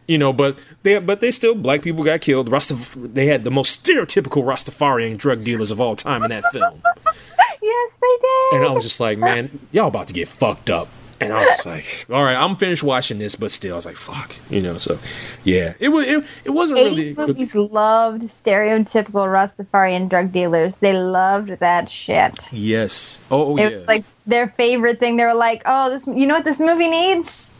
you 0.07 0.17
know. 0.17 0.33
But 0.33 0.57
they, 0.83 0.99
but 0.99 1.19
they 1.19 1.31
still, 1.31 1.55
black 1.55 1.81
people 1.81 2.03
got 2.03 2.21
killed. 2.21 2.49
Rastaf- 2.49 3.13
they 3.13 3.25
had 3.27 3.43
the 3.43 3.51
most 3.51 3.83
stereotypical 3.85 4.43
Rastafarian 4.43 5.17
drug 5.17 5.43
dealers 5.43 5.71
of 5.71 5.81
all 5.81 5.95
time 5.95 6.23
in 6.23 6.29
that 6.29 6.43
film. 6.51 6.81
yes, 7.61 7.97
they 8.01 8.17
did. 8.21 8.53
And 8.61 8.65
I 8.65 8.71
was 8.71 8.83
just 8.83 8.99
like, 8.99 9.17
man, 9.17 9.59
y'all 9.71 9.87
about 9.87 10.07
to 10.07 10.13
get 10.13 10.27
fucked 10.27 10.69
up. 10.69 10.87
And 11.21 11.33
I 11.33 11.45
was 11.45 11.65
like, 11.65 12.05
all 12.11 12.23
right, 12.23 12.35
I'm 12.35 12.55
finished 12.55 12.83
watching 12.83 13.19
this, 13.19 13.35
but 13.35 13.51
still, 13.51 13.73
I 13.73 13.75
was 13.75 13.85
like, 13.85 13.95
fuck, 13.97 14.35
you 14.49 14.61
know. 14.61 14.77
So, 14.77 14.99
yeah, 15.43 15.73
it 15.79 15.89
was 15.89 16.07
it, 16.07 16.23
it 16.45 16.49
wasn't 16.51 16.79
80s 16.79 16.83
really. 16.85 17.13
movies 17.15 17.55
loved 17.55 18.21
stereotypical 18.23 19.25
Rastafarian 19.27 20.07
drug 20.09 20.31
dealers. 20.31 20.77
They 20.77 20.93
loved 20.93 21.49
that 21.59 21.89
shit. 21.89 22.51
Yes. 22.53 23.19
Oh, 23.29 23.51
oh 23.53 23.57
It 23.57 23.61
yeah. 23.71 23.75
was 23.77 23.87
like 23.87 24.05
their 24.25 24.47
favorite 24.49 24.99
thing. 24.99 25.17
They 25.17 25.25
were 25.25 25.33
like, 25.33 25.61
"Oh, 25.65 25.89
this. 25.89 26.07
You 26.07 26.25
know 26.27 26.35
what 26.35 26.45
this 26.45 26.59
movie 26.59 26.87
needs? 26.89 27.55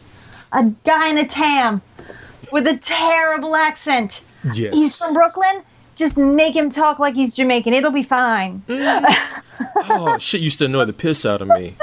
A 0.52 0.64
guy 0.84 1.08
in 1.08 1.18
a 1.18 1.26
tam 1.26 1.82
with 2.52 2.66
a 2.66 2.76
terrible 2.76 3.54
accent. 3.56 4.22
yes. 4.54 4.72
He's 4.74 4.96
from 4.96 5.14
Brooklyn. 5.14 5.62
Just 5.96 6.16
make 6.16 6.56
him 6.56 6.70
talk 6.70 6.98
like 6.98 7.14
he's 7.14 7.34
Jamaican. 7.34 7.74
It'll 7.74 7.90
be 7.90 8.02
fine." 8.02 8.62
Mm. 8.68 9.04
oh 9.90 10.16
shit 10.18 10.40
used 10.40 10.58
to 10.60 10.64
annoy 10.64 10.86
the 10.86 10.92
piss 10.94 11.26
out 11.26 11.42
of 11.42 11.48
me. 11.48 11.76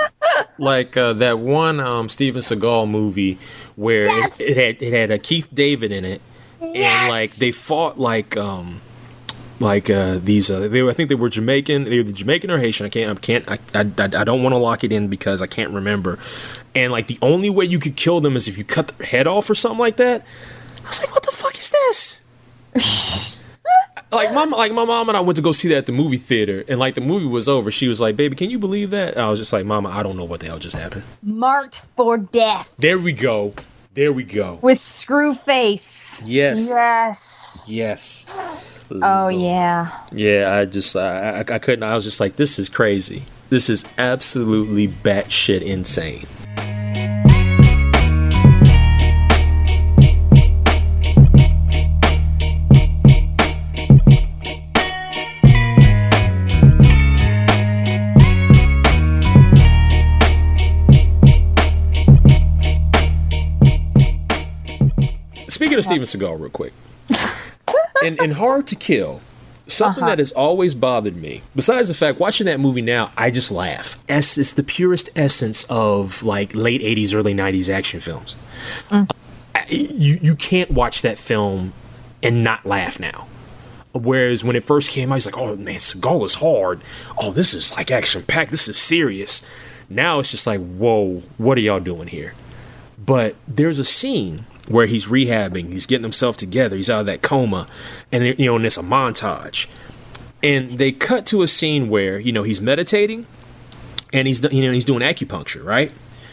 Like 0.58 0.98
uh, 0.98 1.14
that 1.14 1.40
one 1.40 1.80
um, 1.80 2.10
Steven 2.10 2.42
Seagal 2.42 2.90
movie 2.90 3.38
where 3.76 4.06
Yes! 4.06 4.40
it, 4.40 4.50
it 4.50 4.58
had 4.58 4.84
it 4.84 4.94
had 4.94 5.12
a 5.12 5.20
Keith 5.20 5.48
David 5.54 5.92
in 5.92 6.04
it, 6.06 6.22
Yes! 6.62 6.76
and 7.02 7.10
like 7.10 7.36
they 7.36 7.52
fought 7.52 8.00
like 8.00 8.36
um 8.38 8.82
like 9.60 9.90
uh 9.90 10.20
these 10.24 10.50
uh, 10.52 10.68
they 10.68 10.84
were, 10.84 10.90
I 10.92 10.94
think 10.94 11.10
they 11.10 11.16
were 11.16 11.30
Jamaican 11.30 11.86
they 11.86 12.02
were 12.02 12.12
Jamaican 12.12 12.52
or 12.52 12.60
Haitian 12.60 12.86
I 12.86 12.90
can't 12.90 13.12
I 13.12 13.22
can't 13.22 13.50
I 13.50 13.58
I, 13.80 14.22
I 14.22 14.24
don't 14.24 14.44
want 14.44 14.54
to 14.56 14.60
lock 14.60 14.84
it 14.84 14.92
in 14.92 15.08
because 15.08 15.42
I 15.42 15.48
can't 15.48 15.72
remember, 15.72 16.20
and 16.76 16.92
like 16.92 17.08
the 17.08 17.18
only 17.22 17.50
way 17.50 17.66
you 17.66 17.80
could 17.80 17.96
kill 17.96 18.20
them 18.22 18.36
is 18.36 18.48
if 18.48 18.58
you 18.58 18.64
cut 18.64 18.90
their 18.90 19.08
head 19.08 19.28
off 19.28 19.50
or 19.50 19.56
something 19.56 19.80
like 19.80 19.98
that. 19.98 20.24
I 20.84 20.88
was 20.88 21.00
like, 21.04 21.12
what 21.14 21.24
the 21.24 21.32
fuck 21.32 21.58
is 21.58 21.70
this? 22.74 23.34
like 24.12 24.34
my 24.34 24.45
like 24.45 24.72
my 24.74 24.86
mom 24.86 25.10
and 25.10 25.18
I 25.18 25.22
went 25.22 25.36
to 25.36 25.41
go 25.41 25.51
see 25.51 25.68
that 25.70 25.78
at 25.78 25.86
the 25.86 25.91
movie 25.91 26.18
theater, 26.18 26.64
and 26.68 26.80
like 26.80 26.95
the 26.95 27.01
movie 27.01 27.26
was 27.26 27.47
over. 27.49 27.70
She 27.72 27.88
was 27.88 27.99
like, 28.01 28.16
"Baby, 28.16 28.36
can 28.36 28.49
you 28.49 28.60
believe 28.60 28.89
that?" 28.91 29.14
And 29.14 29.22
I 29.22 29.30
was 29.30 29.39
just 29.39 29.51
like, 29.53 29.66
"Mama, 29.66 29.89
I 29.89 30.03
don't 30.03 30.18
know 30.18 30.24
what 30.24 30.39
the 30.39 30.47
hell 30.47 30.60
just 30.60 30.76
happened." 30.76 31.03
Marked 31.22 31.82
for 31.95 32.18
death. 32.18 32.74
There 32.78 32.99
we 32.99 33.12
go. 33.14 33.53
There 33.93 34.14
we 34.14 34.24
go. 34.24 34.60
with 34.62 34.78
Screwface. 34.78 36.22
Yes. 36.26 36.68
Yes. 36.70 37.66
Yes. 37.68 38.26
Oh 38.91 39.28
yeah. 39.28 39.89
Yeah, 40.12 40.53
I 40.55 40.66
just 40.66 40.95
I, 40.95 41.39
I, 41.39 41.39
I 41.39 41.60
couldn't. 41.60 41.84
I 41.84 41.95
was 41.95 42.03
just 42.03 42.20
like, 42.20 42.36
this 42.36 42.60
is 42.60 42.70
crazy. 42.70 43.24
This 43.49 43.70
is 43.70 43.86
absolutely 43.97 44.88
batshit 44.88 45.62
insane. 45.62 46.28
Of 65.78 65.86
Steven 65.86 66.04
Seagal, 66.04 66.40
real 66.40 66.50
quick, 66.50 66.74
and, 68.04 68.20
in 68.20 68.32
Hard 68.32 68.68
to 68.68 68.76
Kill, 68.76 69.22
something 69.68 70.04
uh-huh. 70.04 70.12
that 70.12 70.20
has 70.20 70.32
always 70.32 70.74
bothered 70.74 71.16
me, 71.16 71.42
besides 71.56 71.88
the 71.88 71.94
fact 71.94 72.20
watching 72.20 72.46
that 72.46 72.60
movie 72.60 72.82
now, 72.82 73.12
I 73.18 73.32
just 73.32 73.52
laugh. 73.52 73.98
It's 74.08 74.54
the 74.54 74.64
purest 74.64 75.10
essence 75.16 75.66
of 75.70 76.24
like 76.24 76.56
late 76.56 76.82
'80s, 76.82 77.14
early 77.14 77.34
'90s 77.34 77.70
action 77.74 78.00
films. 78.00 78.36
Mm. 78.90 79.12
I- 79.56 79.66
You 79.70 80.20
you 80.22 80.36
can't 80.36 80.72
watch 80.72 81.02
that 81.02 81.18
film 81.18 81.74
and 82.24 82.44
not 82.44 82.66
laugh 82.66 83.00
now. 83.00 83.28
Whereas 83.94 84.44
when 84.44 84.56
it 84.56 84.64
first 84.64 84.92
came 84.92 85.12
out, 85.12 85.16
he's 85.16 85.26
like, 85.26 85.38
"Oh 85.38 85.56
man, 85.56 85.80
Seagal 85.80 86.26
is 86.26 86.34
hard. 86.36 86.82
Oh, 87.18 87.32
this 87.32 87.54
is 87.54 87.76
like 87.76 87.90
action 87.92 88.24
packed. 88.24 88.52
This 88.52 88.68
is 88.68 88.78
serious." 88.78 89.42
Now 89.90 90.20
it's 90.20 90.30
just 90.32 90.46
like, 90.46 90.60
"Whoa, 90.60 91.24
what 91.38 91.58
are 91.58 91.62
y'all 91.62 91.80
doing 91.80 92.08
here?" 92.08 92.34
But 93.04 93.36
there's 93.48 93.80
a 93.80 93.86
scene 93.86 94.46
where 94.68 94.86
he's 94.86 95.07
rehabbing, 95.07 95.72
he's 95.72 95.86
getting 95.86 96.03
himself 96.03 96.38
together, 96.38 96.76
he's 96.76 96.89
out 96.89 97.01
of 97.01 97.05
that 97.07 97.22
coma, 97.22 97.68
and 98.11 98.26
you 98.39 98.45
know, 98.45 98.55
and 98.55 98.65
it's 98.65 98.78
a 98.78 98.84
montage. 98.84 99.68
And 100.43 100.70
they 100.70 100.91
cut 100.91 101.26
to 101.28 101.41
a 101.41 101.47
scene 101.47 101.89
where 101.89 102.20
you 102.20 102.32
know 102.32 102.43
he's 102.43 102.61
meditating, 102.61 103.26
and 104.13 104.28
he's 104.28 104.43
you 104.51 104.61
know 104.65 104.72
he's 104.72 104.86
doing 104.86 105.01
acupuncture, 105.01 105.63
right? 105.63 105.91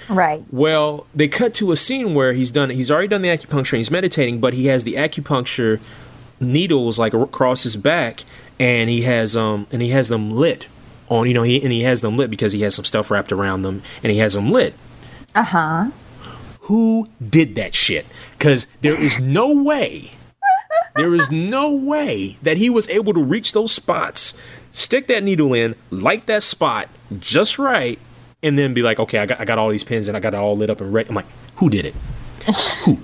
Right. 0.09 0.45
Well, 0.51 1.07
they 1.15 1.29
cut 1.29 1.55
to 1.55 1.73
a 1.73 1.77
scene 1.77 2.15
where 2.15 2.33
he's 2.33 2.51
done 2.51 2.71
he's 2.71 2.91
already 2.91 3.09
done 3.09 3.23
the 3.23 3.29
acupuncture 3.29 3.73
and 3.73 3.79
he's 3.79 3.91
meditating, 3.91 4.41
but 4.41 4.55
he 4.55 4.67
has 4.67 4.85
the 4.85 4.95
acupuncture 4.95 5.81
needles 6.41 6.99
like 6.99 7.15
across 7.15 7.63
his 7.63 7.77
back 7.77 8.25
and 8.59 8.91
he 8.91 9.03
has 9.03 9.37
um 9.37 9.67
and 9.73 9.81
he 9.81 9.91
has 9.91 10.09
them 10.09 10.31
lit 10.31 10.69
on 11.09 11.27
you 11.27 11.33
know 11.33 11.43
he 11.43 11.63
and 11.63 11.73
he 11.73 11.83
has 11.83 12.01
them 12.01 12.17
lit 12.17 12.29
because 12.29 12.53
he 12.53 12.63
has 12.63 12.75
some 12.75 12.85
stuff 12.85 13.11
wrapped 13.11 13.33
around 13.33 13.63
them 13.63 13.83
and 14.03 14.13
he 14.13 14.19
has 14.19 14.35
them 14.35 14.51
lit. 14.51 14.75
Uh 15.35 15.43
huh. 15.43 15.91
Who 16.65 17.09
did 17.23 17.55
that 17.55 17.75
shit? 17.75 18.07
Cuz 18.39 18.67
there 18.83 19.01
is 19.01 19.21
no 19.21 19.51
way 19.51 20.13
there 20.97 21.15
is 21.15 21.31
no 21.31 21.73
way 21.73 22.39
that 22.43 22.57
he 22.57 22.71
was 22.71 22.89
able 22.89 23.13
to 23.15 23.23
reach 23.23 23.53
those 23.53 23.73
spots, 23.73 24.35
stick 24.71 25.09
that 25.09 25.25
needle 25.25 25.53
in, 25.53 25.75
light 25.91 26.27
that 26.27 26.45
spot 26.45 26.89
just 27.19 27.59
right, 27.59 27.99
and 28.45 28.57
then 28.57 28.75
be 28.75 28.83
like, 28.83 29.01
okay, 29.01 29.19
I 29.19 29.27
got, 29.27 29.41
I 29.41 29.45
got 29.45 29.59
all 29.59 29.71
these 29.71 29.83
pins 29.83 30.07
and 30.07 30.17
I 30.17 30.21
got 30.21 30.35
it 30.35 30.37
all 30.37 30.57
lit 30.57 30.71
up 30.71 30.81
and 30.81 30.93
ready. 30.93 31.09
I'm 31.09 31.17
like, 31.17 31.27
who 31.57 31.69
did 31.69 31.85
it? 31.85 31.95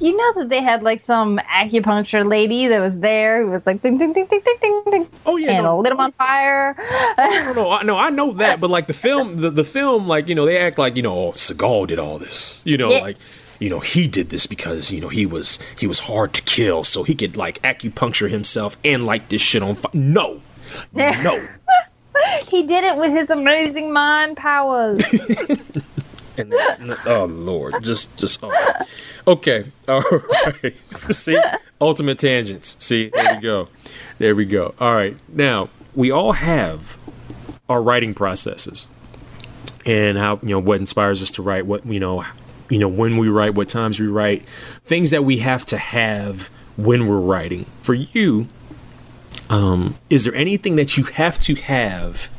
You 0.00 0.14
know 0.16 0.32
that 0.42 0.48
they 0.50 0.62
had 0.62 0.82
like 0.82 1.00
some 1.00 1.38
acupuncture 1.38 2.28
lady 2.28 2.66
that 2.66 2.80
was 2.80 2.98
there 2.98 3.42
who 3.42 3.50
was 3.50 3.66
like 3.66 3.80
ding 3.80 3.96
ding 3.96 4.12
ding 4.12 4.26
ding 4.26 4.42
ding 4.44 4.56
ding 4.60 4.82
ding. 4.90 5.08
Oh, 5.24 5.36
yeah, 5.36 5.52
and 5.52 5.62
no. 5.62 5.78
lit 5.78 5.92
him 5.92 6.00
on 6.00 6.12
fire. 6.12 6.76
No, 7.16 7.52
no, 7.54 7.70
I, 7.70 7.82
no, 7.84 7.96
I 7.96 8.10
know 8.10 8.32
that, 8.32 8.60
but 8.60 8.68
like 8.68 8.88
the 8.88 8.92
film, 8.92 9.36
the, 9.36 9.50
the 9.50 9.64
film, 9.64 10.06
like 10.06 10.28
you 10.28 10.34
know, 10.34 10.44
they 10.44 10.58
act 10.58 10.76
like 10.76 10.96
you 10.96 11.02
know, 11.02 11.28
oh, 11.28 11.32
Seagal 11.32 11.86
did 11.86 11.98
all 11.98 12.18
this, 12.18 12.62
you 12.66 12.76
know, 12.76 12.90
Yes. 12.90 13.02
like 13.02 13.62
you 13.62 13.70
know, 13.70 13.80
he 13.80 14.08
did 14.08 14.28
this 14.30 14.46
because 14.46 14.90
you 14.90 15.00
know 15.00 15.08
he 15.08 15.24
was 15.24 15.58
he 15.78 15.86
was 15.86 16.00
hard 16.00 16.34
to 16.34 16.42
kill, 16.42 16.84
so 16.84 17.02
he 17.04 17.14
could 17.14 17.36
like 17.36 17.62
acupuncture 17.62 18.28
himself 18.28 18.76
and 18.84 19.06
light 19.06 19.30
this 19.30 19.40
shit 19.40 19.62
on 19.62 19.76
fire. 19.76 19.90
No, 19.94 20.42
no, 20.92 21.40
he 22.48 22.64
did 22.64 22.84
it 22.84 22.96
with 22.96 23.12
his 23.12 23.30
amazing 23.30 23.92
mind 23.92 24.36
powers. 24.36 24.98
and 26.36 26.52
then, 26.52 26.94
oh 27.06 27.24
lord, 27.26 27.82
just 27.82 28.16
just 28.16 28.40
oh. 28.42 28.52
okay, 29.26 29.72
all 29.88 30.02
right. 30.62 30.76
See, 31.10 31.40
ultimate 31.80 32.18
tangents. 32.18 32.76
See, 32.80 33.10
there 33.10 33.34
we 33.34 33.40
go, 33.40 33.68
there 34.18 34.34
we 34.34 34.44
go. 34.44 34.74
All 34.80 34.94
right, 34.94 35.16
now 35.28 35.70
we 35.94 36.10
all 36.10 36.32
have 36.32 36.98
our 37.68 37.82
writing 37.82 38.14
processes 38.14 38.88
and 39.86 40.18
how 40.18 40.38
you 40.42 40.50
know 40.50 40.58
what 40.58 40.80
inspires 40.80 41.22
us 41.22 41.30
to 41.32 41.42
write 41.42 41.66
what 41.66 41.84
you 41.86 42.00
know 42.00 42.24
you 42.68 42.78
know 42.78 42.88
when 42.88 43.16
we 43.16 43.28
write 43.28 43.54
what 43.54 43.68
times 43.68 44.00
we 44.00 44.06
write 44.06 44.46
things 44.86 45.10
that 45.10 45.24
we 45.24 45.38
have 45.38 45.64
to 45.64 45.78
have 45.78 46.48
when 46.76 47.06
we're 47.06 47.18
writing 47.20 47.64
for 47.82 47.94
you 47.94 48.46
um 49.50 49.94
is 50.10 50.24
there 50.24 50.34
anything 50.34 50.76
that 50.76 50.96
you 50.96 51.04
have 51.04 51.38
to 51.38 51.54
have 51.54 52.30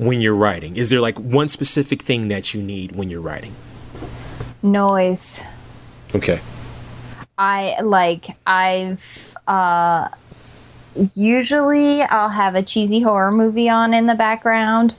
when 0.00 0.22
you're 0.22 0.34
writing? 0.34 0.76
Is 0.76 0.88
there 0.88 1.00
like 1.00 1.18
one 1.18 1.46
specific 1.46 2.00
thing 2.00 2.28
that 2.28 2.54
you 2.54 2.62
need 2.62 2.96
when 2.96 3.10
you're 3.10 3.20
writing? 3.20 3.54
Noise. 4.62 5.42
okay. 6.14 6.40
I 7.36 7.80
like 7.82 8.26
I've 8.46 9.02
uh 9.46 10.08
usually 11.14 12.02
I'll 12.02 12.30
have 12.30 12.54
a 12.54 12.62
cheesy 12.62 13.00
horror 13.00 13.30
movie 13.30 13.68
on 13.68 13.92
in 13.94 14.06
the 14.06 14.14
background 14.14 14.94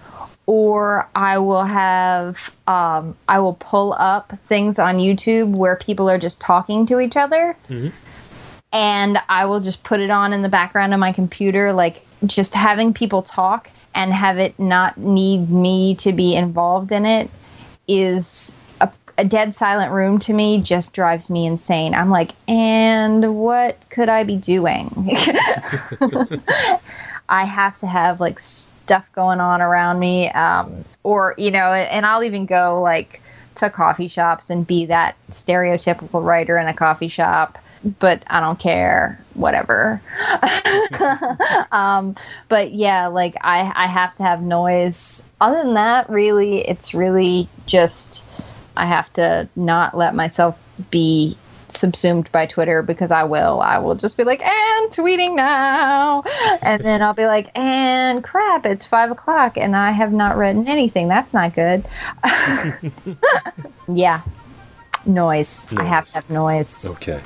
or 0.46 1.10
I 1.16 1.40
will 1.40 1.66
have 1.66 2.38
um 2.68 3.18
I 3.28 3.40
will 3.40 3.56
pull 3.56 3.94
up 3.94 4.34
things 4.48 4.78
on 4.78 4.98
YouTube 4.98 5.52
where 5.56 5.76
people 5.76 6.10
are 6.12 6.20
just 6.20 6.40
talking 6.40 6.86
to 6.88 7.00
each 7.00 7.18
other. 7.18 7.56
And 8.74 9.18
I 9.28 9.46
will 9.46 9.60
just 9.62 9.84
put 9.84 10.00
it 10.00 10.12
on 10.12 10.32
in 10.32 10.44
the 10.44 10.50
background 10.50 10.94
of 10.94 11.00
my 11.00 11.12
computer 11.12 11.74
like 11.74 12.06
just 12.26 12.54
having 12.54 12.94
people 12.94 13.24
talk 13.24 13.70
and 13.94 14.14
have 14.14 14.38
it 14.38 14.58
not 14.60 14.98
need 14.98 15.50
me 15.50 15.96
to 15.96 16.14
be 16.14 16.36
involved 16.36 16.92
in 16.92 17.06
it 17.06 17.30
is 17.88 18.56
a, 18.80 18.90
a 19.18 19.26
dead 19.26 19.54
silent 19.54 19.92
room 19.92 20.20
to 20.20 20.34
me 20.34 20.62
just 20.62 20.94
drives 20.94 21.30
me 21.30 21.46
insane. 21.46 21.94
I'm 21.94 22.10
like, 22.10 22.32
and 22.48 23.36
what 23.36 23.78
could 23.90 24.10
I 24.10 24.24
be 24.24 24.38
doing? 24.38 25.10
I 27.30 27.46
have 27.46 27.76
to 27.76 27.88
have 27.88 28.20
like 28.20 28.40
stuff 28.40 29.06
going 29.14 29.40
on 29.40 29.62
around 29.62 30.00
me, 30.00 30.30
um, 30.32 30.84
or 31.04 31.34
you 31.38 31.52
know, 31.52 31.72
and 31.72 32.06
I'll 32.06 32.24
even 32.24 32.46
go 32.46 32.82
like 32.82 33.22
to 33.56 33.70
coffee 33.70 34.08
shops 34.08 34.50
and 34.50 34.66
be 34.66 34.86
that 34.86 35.16
stereotypical 35.30 36.24
writer 36.24 36.58
in 36.58 36.68
a 36.68 36.74
coffee 36.74 37.08
shop. 37.08 37.58
But 38.00 38.24
I 38.28 38.40
don't 38.40 38.60
care, 38.60 39.20
whatever. 39.34 40.02
um, 41.72 42.16
but 42.48 42.74
yeah, 42.74 43.08
like 43.08 43.36
I, 43.42 43.72
I 43.76 43.88
have 43.88 44.14
to 44.16 44.24
have 44.24 44.42
noise. 44.42 45.24
Other 45.40 45.64
than 45.64 45.74
that, 45.74 46.10
really, 46.10 46.68
it's 46.68 46.94
really 46.94 47.50
just 47.66 48.24
I 48.78 48.86
have 48.86 49.12
to 49.14 49.50
not 49.56 49.98
let 49.98 50.16
myself 50.16 50.58
be 50.90 51.38
subsumed 51.74 52.32
by 52.32 52.46
Twitter 52.46 52.82
because 52.82 53.12
I 53.12 53.24
will. 53.24 53.62
I 53.62 53.80
will 53.80 53.96
just 53.96 54.18
be 54.18 54.24
like, 54.24 54.42
and 54.42 54.92
tweeting 54.92 55.36
now. 55.36 56.24
And 56.62 56.84
then 56.84 57.02
I'll 57.02 57.14
be 57.14 57.26
like, 57.26 57.58
and 57.58 58.24
crap, 58.24 58.66
it's 58.66 58.86
five 58.86 59.12
o'clock 59.12 59.58
and 59.58 59.76
I 59.76 59.92
have 59.92 60.12
not 60.12 60.38
written 60.38 60.68
anything. 60.68 61.08
That's 61.08 61.34
not 61.34 61.54
good. 61.54 61.86
yeah. 63.88 64.22
Noise. 65.06 65.72
I 65.74 65.84
have 65.84 66.08
to 66.08 66.14
have 66.14 66.30
noise. 66.30 66.92
okay 66.96 67.22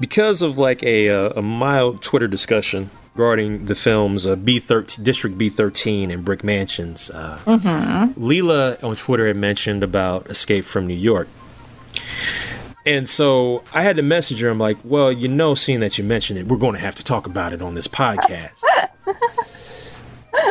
because 0.00 0.42
of 0.42 0.58
like 0.58 0.82
a, 0.82 1.08
uh, 1.08 1.30
a 1.36 1.42
mild 1.42 2.02
Twitter 2.02 2.28
discussion 2.28 2.90
regarding 3.14 3.64
the 3.66 3.74
films 3.74 4.26
uh, 4.26 4.36
B13, 4.36 5.02
District 5.02 5.38
B13 5.38 6.12
and 6.12 6.24
Brick 6.24 6.44
Mansions, 6.44 7.08
uh, 7.10 7.40
Lela 8.16 8.76
on 8.82 8.96
Twitter 8.96 9.26
had 9.26 9.36
mentioned 9.36 9.82
about 9.82 10.28
Escape 10.28 10.64
from 10.66 10.86
New 10.86 10.94
York. 10.94 11.28
And 12.84 13.08
so 13.08 13.64
I 13.72 13.82
had 13.82 13.96
to 13.96 14.02
message 14.02 14.40
her. 14.40 14.48
I'm 14.50 14.58
like, 14.58 14.76
well, 14.84 15.10
you 15.10 15.26
know, 15.28 15.54
seeing 15.54 15.80
that 15.80 15.98
you 15.98 16.04
mentioned 16.04 16.38
it, 16.38 16.46
we're 16.46 16.58
going 16.58 16.74
to 16.74 16.80
have 16.80 16.94
to 16.96 17.02
talk 17.02 17.26
about 17.26 17.52
it 17.52 17.60
on 17.60 17.74
this 17.74 17.88
podcast. 17.88 18.60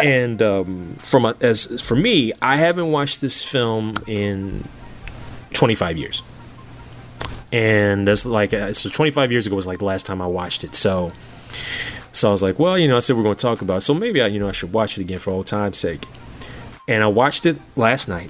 And 0.04 0.42
um, 0.42 0.96
from 1.00 1.26
a, 1.26 1.36
as 1.42 1.82
for 1.82 1.96
me, 1.96 2.32
I 2.42 2.58
haven't 2.58 2.92
watched 2.92 3.22
this 3.22 3.44
film 3.44 3.96
in 4.08 4.68
25 5.54 5.98
years 5.98 6.22
and 7.52 8.08
that's 8.08 8.26
like 8.26 8.54
uh, 8.54 8.74
so 8.74 8.90
25 8.90 9.32
years 9.32 9.48
ago 9.48 9.56
was 9.56 9.68
like 9.68 9.80
the 9.80 9.86
last 9.86 10.06
time 10.06 10.22
I 10.22 10.28
watched 10.28 10.64
it. 10.64 10.76
So, 10.76 11.12
so 12.12 12.30
I 12.30 12.32
was 12.32 12.44
like, 12.44 12.60
well, 12.60 12.78
you 12.78 12.88
know, 12.88 12.98
I 12.98 13.00
said 13.00 13.16
we're 13.16 13.24
going 13.24 13.36
to 13.36 13.42
talk 13.42 13.62
about, 13.62 13.78
it. 13.78 13.82
so 13.82 13.94
maybe 13.94 14.22
I, 14.22 14.28
you 14.28 14.40
know, 14.40 14.50
I 14.50 14.52
should 14.52 14.74
watch 14.74 14.98
it 14.98 15.02
again 15.02 15.20
for 15.20 15.32
old 15.32 15.48
time's 15.48 15.78
sake. 15.78 16.06
And 16.88 17.04
I 17.04 17.08
watched 17.08 17.46
it 17.46 17.58
last 17.76 18.08
night, 18.08 18.30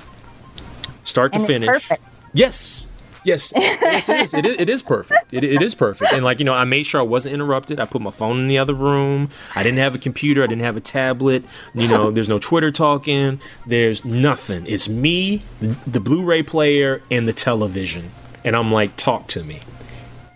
start 1.03 1.33
And 1.33 1.39
to 1.39 1.43
it's 1.43 1.53
finish. 1.53 1.67
perfect. 1.67 2.03
Yes, 2.33 2.87
Yes, 3.25 3.51
yes, 3.55 4.07
it 4.07 4.15
is. 4.15 4.33
It 4.33 4.45
is, 4.45 4.59
it 4.59 4.69
is 4.69 4.81
perfect. 4.83 5.33
It, 5.33 5.43
it 5.43 5.61
is 5.61 5.73
perfect. 5.73 6.13
And 6.13 6.23
like 6.23 6.39
you 6.39 6.45
know, 6.45 6.53
I 6.53 6.63
made 6.63 6.83
sure 6.83 7.01
I 7.01 7.03
wasn't 7.03 7.33
interrupted. 7.33 7.79
I 7.79 7.85
put 7.85 8.01
my 8.01 8.11
phone 8.11 8.39
in 8.39 8.47
the 8.47 8.59
other 8.59 8.75
room. 8.75 9.29
I 9.55 9.63
didn't 9.63 9.79
have 9.79 9.95
a 9.95 9.97
computer. 9.97 10.43
I 10.43 10.47
didn't 10.47 10.61
have 10.61 10.77
a 10.77 10.81
tablet. 10.81 11.43
You 11.73 11.87
know, 11.89 12.11
there's 12.11 12.29
no 12.29 12.37
Twitter 12.37 12.71
talking. 12.71 13.41
There's 13.65 14.05
nothing. 14.05 14.65
It's 14.67 14.87
me, 14.87 15.41
the, 15.59 15.75
the 15.87 15.99
Blu-ray 15.99 16.43
player, 16.43 17.01
and 17.09 17.27
the 17.27 17.33
television. 17.33 18.11
And 18.43 18.55
I'm 18.55 18.71
like, 18.71 18.95
talk 18.95 19.27
to 19.29 19.43
me. 19.43 19.61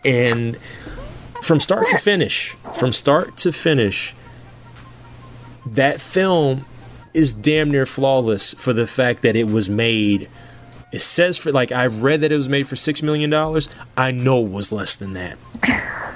And 0.04 0.58
from 1.44 1.60
start 1.60 1.90
to 1.92 1.98
finish, 2.00 2.56
from 2.76 2.92
start 2.92 3.38
to 3.38 3.52
finish, 3.52 4.16
that 5.66 6.02
film 6.02 6.66
is 7.14 7.34
damn 7.34 7.70
near 7.70 7.86
flawless 7.86 8.54
for 8.54 8.74
the 8.74 8.88
fact 8.88 9.22
that 9.22 9.36
it 9.36 9.46
was 9.46 9.70
made 9.70 10.30
it 10.92 11.02
says 11.02 11.38
for 11.38 11.52
like 11.52 11.72
I've 11.72 12.02
read 12.02 12.22
that 12.22 12.32
it 12.32 12.36
was 12.36 12.50
made 12.50 12.68
for 12.68 12.76
six 12.76 13.02
million 13.02 13.30
dollars. 13.30 13.70
I 13.98 14.12
know 14.12 14.46
it 14.46 14.52
was 14.52 14.72
less 14.72 14.96
than 14.96 15.14
that. 15.14 15.38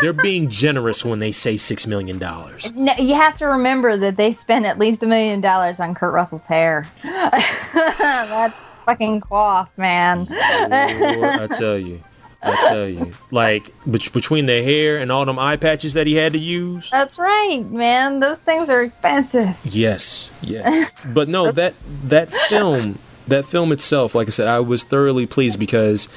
They're 0.00 0.12
being 0.12 0.48
generous 0.48 1.04
when 1.04 1.18
they 1.20 1.32
say 1.32 1.56
six 1.56 1.86
million 1.86 2.18
dollars. 2.18 2.72
No, 2.72 2.92
you 2.98 3.14
have 3.14 3.36
to 3.38 3.46
remember 3.46 3.96
that 3.98 4.16
they 4.16 4.32
spent 4.32 4.66
at 4.66 4.78
least 4.78 5.02
a 5.02 5.06
million 5.06 5.40
dollars 5.40 5.80
on 5.80 5.94
Kurt 5.94 6.12
Russell's 6.12 6.46
hair. 6.46 6.86
That's 7.02 8.56
fucking 8.84 9.20
cloth, 9.20 9.70
man. 9.76 10.26
I 10.30 11.48
tell 11.56 11.78
you, 11.78 12.02
I 12.42 12.68
tell 12.68 12.88
you, 12.88 13.12
like 13.30 13.68
between 13.88 14.46
the 14.46 14.62
hair 14.62 14.98
and 14.98 15.12
all 15.12 15.24
them 15.24 15.38
eye 15.38 15.56
patches 15.56 15.94
that 15.94 16.06
he 16.06 16.14
had 16.14 16.32
to 16.32 16.38
use. 16.38 16.90
That's 16.90 17.18
right, 17.18 17.64
man. 17.70 18.20
Those 18.20 18.40
things 18.40 18.68
are 18.68 18.82
expensive. 18.82 19.56
Yes, 19.64 20.32
yes. 20.40 20.90
But 21.06 21.28
no, 21.28 21.52
that 21.52 21.74
that 22.08 22.32
film, 22.32 22.98
that 23.28 23.44
film 23.44 23.72
itself, 23.72 24.14
like 24.14 24.28
I 24.28 24.30
said, 24.30 24.48
I 24.48 24.60
was 24.60 24.84
thoroughly 24.84 25.26
pleased 25.26 25.58
because 25.58 26.08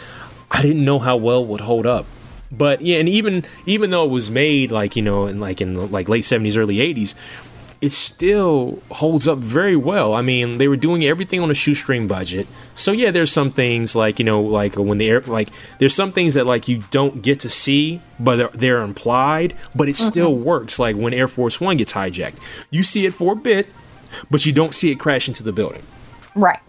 I 0.52 0.62
didn't 0.62 0.86
know 0.86 1.00
how 1.00 1.18
well 1.18 1.44
it 1.44 1.48
would 1.48 1.62
hold 1.62 1.86
up. 1.86 2.06
But 2.52 2.82
yeah, 2.82 2.98
and 2.98 3.10
even 3.10 3.44
even 3.66 3.90
though 3.90 4.06
it 4.06 4.12
was 4.12 4.30
made 4.32 4.72
like 4.72 4.96
you 4.96 5.02
know 5.02 5.28
in 5.28 5.40
like 5.40 5.62
in 5.62 5.74
the 5.74 5.86
like 5.88 6.08
late 6.08 6.24
seventies, 6.26 6.56
early 6.56 6.80
eighties, 6.80 7.16
it 7.82 7.92
still 7.92 8.82
holds 8.92 9.28
up 9.28 9.40
very 9.40 9.76
well. 9.76 10.14
I 10.14 10.22
mean, 10.22 10.58
they 10.58 10.68
were 10.68 10.78
doing 10.78 11.04
everything 11.04 11.42
on 11.42 11.52
a 11.52 11.56
shoestring 11.56 12.08
budget. 12.08 12.48
So 12.74 12.92
yeah, 12.92 13.12
there's 13.12 13.32
some 13.32 13.52
things 13.52 13.96
like 13.96 14.20
you 14.20 14.26
know 14.26 14.42
like 14.42 14.76
when 14.76 15.00
the 15.00 15.10
air 15.10 15.22
like 15.22 15.50
there's 15.80 15.94
some 15.94 16.12
things 16.12 16.36
that 16.36 16.46
like 16.46 16.68
you 16.68 16.84
don't 16.92 17.22
get 17.22 17.40
to 17.42 17.50
see, 17.50 18.02
but 18.20 18.36
they're, 18.38 18.50
they're 18.54 18.82
implied. 18.82 19.56
But 19.74 19.90
it 19.90 19.98
still 19.98 20.36
works. 20.36 20.80
Like 20.80 20.96
when 20.96 21.14
Air 21.14 21.28
Force 21.28 21.60
One 21.60 21.78
gets 21.78 21.94
hijacked, 21.94 22.38
you 22.70 22.84
see 22.84 23.06
it 23.06 23.14
for 23.14 23.34
a 23.34 23.36
bit, 23.36 23.68
but 24.30 24.46
you 24.46 24.54
don't 24.54 24.74
see 24.74 24.92
it 24.92 25.00
crash 25.00 25.28
into 25.28 25.44
the 25.44 25.52
building 25.52 25.82
Right. 26.36 26.60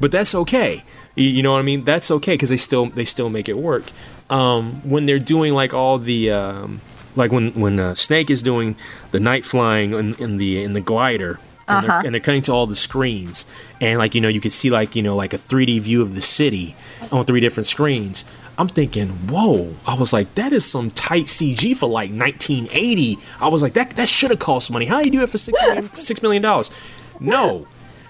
But 0.00 0.10
that's 0.10 0.34
okay. 0.34 0.84
You, 1.14 1.42
know 1.42 1.52
what 1.52 1.58
I 1.58 1.62
mean? 1.62 1.84
That's 1.84 2.10
okay 2.10 2.34
because 2.34 2.48
they 2.48 2.56
still 2.56 2.86
they 2.86 3.04
still 3.04 3.30
make 3.30 3.48
it 3.48 3.56
work. 3.56 3.84
Um, 4.30 4.80
when 4.88 5.04
they're 5.04 5.18
doing 5.18 5.54
like 5.54 5.72
all 5.72 5.98
the 5.98 6.30
um, 6.32 6.80
like 7.14 7.30
when 7.30 7.52
when 7.52 7.78
uh, 7.78 7.94
Snake 7.94 8.30
is 8.30 8.42
doing 8.42 8.76
the 9.12 9.20
night 9.20 9.44
flying 9.44 9.92
in, 9.92 10.14
in 10.14 10.36
the 10.36 10.62
in 10.62 10.72
the 10.72 10.80
glider. 10.80 11.38
And, 11.66 11.86
they're, 11.86 12.00
and 12.00 12.14
they're 12.14 12.20
cutting 12.20 12.42
to 12.42 12.52
all 12.52 12.66
the 12.66 12.76
screens, 12.76 13.46
and 13.80 13.98
like 13.98 14.14
you 14.14 14.20
know, 14.20 14.28
you 14.28 14.38
can 14.38 14.50
see 14.50 14.68
like 14.68 14.94
you 14.94 15.02
know, 15.02 15.16
like 15.16 15.32
a 15.32 15.38
3D 15.38 15.80
view 15.80 16.02
of 16.02 16.14
the 16.14 16.20
city 16.20 16.76
on 17.10 17.24
three 17.24 17.40
different 17.40 17.66
screens. 17.66 18.26
I'm 18.58 18.68
thinking, 18.68 19.08
whoa! 19.30 19.74
I 19.86 19.94
was 19.94 20.12
like, 20.12 20.34
that 20.34 20.52
is 20.52 20.66
some 20.66 20.90
tight 20.90 21.24
CG 21.24 21.74
for 21.74 21.86
like 21.86 22.10
1980. 22.10 23.16
I 23.40 23.48
was 23.48 23.62
like, 23.62 23.72
that 23.72 23.96
that 23.96 24.10
should 24.10 24.28
have 24.28 24.40
cost 24.40 24.70
money. 24.70 24.84
How 24.84 24.98
do 25.00 25.06
you 25.06 25.10
do 25.10 25.22
it 25.22 25.30
for 25.30 25.38
six 25.38 25.58
million 25.62 25.94
six 25.94 26.20
million 26.20 26.42
dollars? 26.42 26.70
No, 27.18 27.66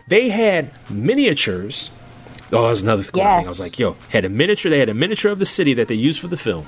they 0.09 0.28
had 0.30 0.72
miniatures. 0.90 1.90
Oh, 2.52 2.68
that's 2.68 2.82
another 2.82 3.02
cool 3.05 3.22
thing. 3.22 3.44
I 3.44 3.48
was 3.48 3.61
like, 3.61 3.78
yo, 3.78 3.96
had 4.11 4.24
a 4.24 4.28
miniature. 4.28 4.70
They 4.70 4.78
had 4.78 4.88
a 4.88 4.94
miniature 4.94 5.32
of 5.32 5.38
the 5.38 5.44
city 5.44 5.74
that 5.74 5.88
they 5.88 5.94
used 5.94 6.20
for 6.20 6.28
the 6.28 6.36
film, 6.36 6.66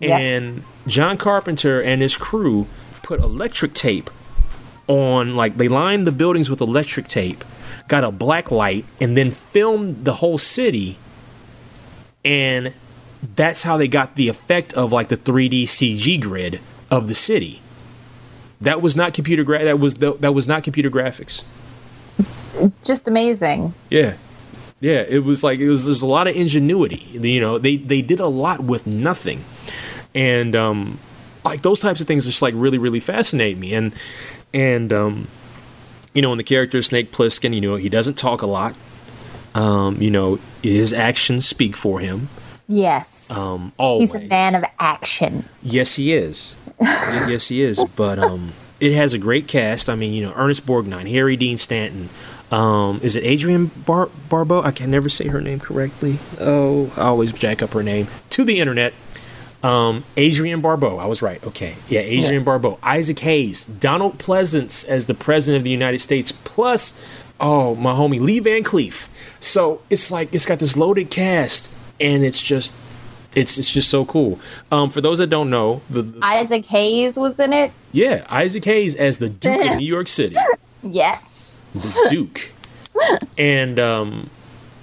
Yep. 0.00 0.20
and 0.20 0.62
John 0.86 1.16
Carpenter 1.16 1.80
and 1.80 2.02
his 2.02 2.16
crew 2.16 2.66
put 3.02 3.20
electric 3.20 3.74
tape 3.74 4.10
on. 4.86 5.34
Like 5.34 5.56
they 5.56 5.66
lined 5.68 6.06
the 6.06 6.12
buildings 6.12 6.48
with 6.50 6.60
electric 6.60 7.08
tape, 7.08 7.44
got 7.88 8.04
a 8.04 8.10
black 8.12 8.50
light, 8.50 8.84
and 9.00 9.16
then 9.16 9.30
filmed 9.30 10.04
the 10.04 10.14
whole 10.14 10.38
city. 10.38 10.98
And 12.24 12.74
that's 13.34 13.62
how 13.62 13.76
they 13.76 13.88
got 13.88 14.14
the 14.14 14.28
effect 14.28 14.72
of 14.74 14.92
like 14.92 15.08
the 15.08 15.16
3D 15.16 15.64
CG 15.64 16.20
grid 16.20 16.60
of 16.90 17.08
the 17.08 17.14
city. 17.14 17.60
That 18.60 18.82
was 18.82 18.96
not 18.96 19.14
computer 19.14 19.42
gra- 19.44 19.64
that 19.64 19.78
was 19.80 19.94
the, 19.94 20.14
that 20.14 20.32
was 20.32 20.46
not 20.46 20.62
computer 20.64 20.90
graphics. 20.90 21.44
Just 22.84 23.08
amazing. 23.08 23.74
Yeah. 23.90 24.14
Yeah, 24.80 25.04
it 25.08 25.24
was 25.24 25.42
like 25.42 25.58
it 25.58 25.68
was 25.68 25.86
there's 25.86 26.02
a 26.02 26.06
lot 26.06 26.28
of 26.28 26.36
ingenuity. 26.36 27.04
You 27.12 27.40
know, 27.40 27.58
they 27.58 27.76
they 27.76 28.00
did 28.00 28.20
a 28.20 28.26
lot 28.28 28.60
with 28.60 28.86
nothing. 28.86 29.44
And 30.14 30.54
um 30.54 30.98
like 31.44 31.62
those 31.62 31.80
types 31.80 32.00
of 32.00 32.06
things 32.06 32.26
just 32.26 32.42
like 32.42 32.54
really 32.56 32.78
really 32.78 33.00
fascinate 33.00 33.58
me 33.58 33.74
and 33.74 33.92
and 34.54 34.92
um 34.92 35.28
you 36.14 36.22
know, 36.22 36.32
in 36.32 36.38
the 36.38 36.44
character 36.44 36.80
Snake 36.82 37.12
Plissken, 37.12 37.54
you 37.54 37.60
know, 37.60 37.76
he 37.76 37.88
doesn't 37.88 38.14
talk 38.14 38.42
a 38.42 38.46
lot. 38.46 38.74
Um, 39.54 40.00
you 40.00 40.10
know, 40.10 40.38
his 40.62 40.92
actions 40.92 41.46
speak 41.46 41.76
for 41.76 42.00
him. 42.00 42.28
Yes. 42.68 43.36
Um 43.36 43.72
always. 43.78 44.12
He's 44.12 44.22
a 44.22 44.26
man 44.26 44.54
of 44.54 44.64
action. 44.78 45.48
Yes, 45.62 45.96
he 45.96 46.12
is. 46.12 46.54
Yes, 46.80 47.48
he 47.48 47.62
is. 47.62 47.84
But 47.96 48.18
um, 48.20 48.52
it 48.78 48.94
has 48.94 49.12
a 49.12 49.18
great 49.18 49.48
cast. 49.48 49.88
I 49.90 49.94
mean, 49.96 50.12
you 50.12 50.22
know, 50.22 50.32
Ernest 50.36 50.66
Borgnine, 50.66 51.10
Harry 51.10 51.36
Dean 51.36 51.58
Stanton. 51.58 52.08
Um, 52.50 53.00
is 53.02 53.14
it 53.14 53.24
Adrienne 53.24 53.66
Bar- 53.66 54.08
Barbeau? 54.28 54.62
I 54.62 54.70
can 54.70 54.90
never 54.90 55.08
say 55.08 55.28
her 55.28 55.40
name 55.40 55.60
correctly. 55.60 56.18
Oh, 56.40 56.92
I 56.96 57.02
always 57.02 57.32
jack 57.32 57.62
up 57.62 57.72
her 57.74 57.82
name 57.82 58.08
to 58.30 58.44
the 58.44 58.58
internet. 58.60 58.94
Um, 59.62 60.04
Adrienne 60.16 60.60
Barbeau. 60.60 60.98
I 60.98 61.06
was 61.06 61.20
right. 61.20 61.42
Okay. 61.44 61.74
Yeah, 61.88 62.00
Adrienne 62.00 62.44
Barbeau. 62.44 62.78
Isaac 62.82 63.18
Hayes. 63.18 63.64
Donald 63.64 64.18
Pleasence 64.18 64.86
as 64.88 65.06
the 65.06 65.14
President 65.14 65.58
of 65.58 65.64
the 65.64 65.70
United 65.70 65.98
States. 65.98 66.32
Plus, 66.32 66.92
oh, 67.40 67.74
my 67.74 67.92
homie, 67.92 68.20
Lee 68.20 68.38
Van 68.38 68.62
Cleef. 68.62 69.08
So 69.40 69.82
it's 69.90 70.10
like, 70.10 70.32
it's 70.32 70.46
got 70.46 70.58
this 70.58 70.76
loaded 70.76 71.10
cast, 71.10 71.70
and 72.00 72.24
it's 72.24 72.40
just. 72.40 72.74
It's, 73.34 73.58
it's 73.58 73.70
just 73.70 73.90
so 73.90 74.04
cool. 74.06 74.40
Um, 74.72 74.88
for 74.88 75.00
those 75.02 75.18
that 75.18 75.26
don't 75.28 75.50
know, 75.50 75.82
the, 75.90 76.00
the 76.02 76.18
Isaac 76.24 76.64
Hayes 76.66 77.18
was 77.18 77.38
in 77.38 77.52
it. 77.52 77.72
yeah, 77.92 78.24
Isaac 78.30 78.64
Hayes 78.64 78.96
as 78.96 79.18
the 79.18 79.28
Duke 79.28 79.64
of 79.70 79.76
New 79.78 79.86
York 79.86 80.08
City, 80.08 80.34
Yes. 80.82 81.47
The 81.74 82.06
Duke. 82.10 82.52
And 83.36 83.78
um, 83.78 84.30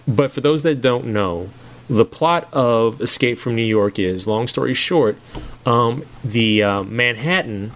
but 0.08 0.32
for 0.32 0.42
those 0.42 0.64
that 0.64 0.82
don't 0.82 1.08
know, 1.08 1.50
the 1.90 2.06
plot 2.06 2.52
of 2.54 3.02
Escape 3.02 3.38
from 3.38 3.56
New 3.56 3.64
York 3.64 4.00
is, 4.00 4.28
long 4.28 4.48
story 4.48 4.74
short, 4.74 5.18
um, 5.66 6.04
the 6.24 6.64
uh, 6.64 6.84
Manhattan. 6.84 7.72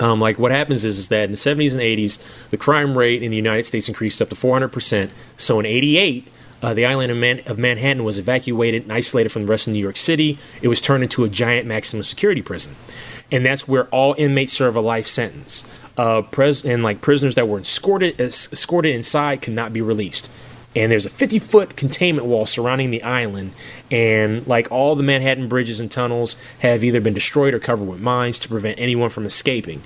Um, 0.00 0.20
like 0.20 0.38
what 0.38 0.50
happens 0.50 0.84
is, 0.84 0.98
is 0.98 1.08
that 1.08 1.24
in 1.24 1.30
the 1.32 1.36
70s 1.36 1.72
and 1.72 1.80
80s, 1.80 2.50
the 2.50 2.56
crime 2.56 2.98
rate 2.98 3.22
in 3.22 3.30
the 3.30 3.36
United 3.36 3.64
States 3.64 3.88
increased 3.88 4.20
up 4.20 4.30
to 4.30 4.34
400%. 4.34 5.10
So 5.36 5.60
in 5.60 5.66
88, 5.66 6.26
uh, 6.62 6.74
the 6.74 6.86
island 6.86 7.12
of, 7.12 7.18
Man- 7.18 7.42
of 7.46 7.58
Manhattan 7.58 8.02
was 8.02 8.18
evacuated 8.18 8.84
and 8.84 8.92
isolated 8.92 9.28
from 9.30 9.42
the 9.42 9.48
rest 9.48 9.66
of 9.66 9.74
New 9.74 9.80
York 9.80 9.96
City. 9.96 10.38
It 10.60 10.68
was 10.68 10.80
turned 10.80 11.02
into 11.02 11.24
a 11.24 11.28
giant 11.28 11.66
maximum 11.66 12.02
security 12.02 12.42
prison, 12.42 12.74
and 13.30 13.44
that's 13.44 13.68
where 13.68 13.86
all 13.86 14.14
inmates 14.18 14.52
serve 14.52 14.74
a 14.74 14.80
life 14.80 15.06
sentence. 15.06 15.64
Uh, 15.96 16.22
pres- 16.22 16.64
and 16.64 16.82
like 16.82 17.02
prisoners 17.02 17.34
that 17.34 17.48
were 17.48 17.60
escorted 17.60 18.18
escorted 18.18 18.94
inside 18.94 19.42
could 19.42 19.52
not 19.52 19.72
be 19.72 19.82
released. 19.82 20.30
And 20.74 20.90
there's 20.90 21.04
a 21.04 21.10
50 21.10 21.38
foot 21.38 21.76
containment 21.76 22.26
wall 22.26 22.46
surrounding 22.46 22.90
the 22.90 23.02
island, 23.02 23.52
and 23.90 24.46
like 24.46 24.72
all 24.72 24.94
the 24.94 25.02
Manhattan 25.02 25.48
bridges 25.48 25.80
and 25.80 25.90
tunnels 25.90 26.36
have 26.60 26.82
either 26.82 27.00
been 27.00 27.12
destroyed 27.12 27.52
or 27.52 27.58
covered 27.58 27.86
with 27.86 28.00
mines 28.00 28.38
to 28.40 28.48
prevent 28.48 28.80
anyone 28.80 29.10
from 29.10 29.26
escaping. 29.26 29.82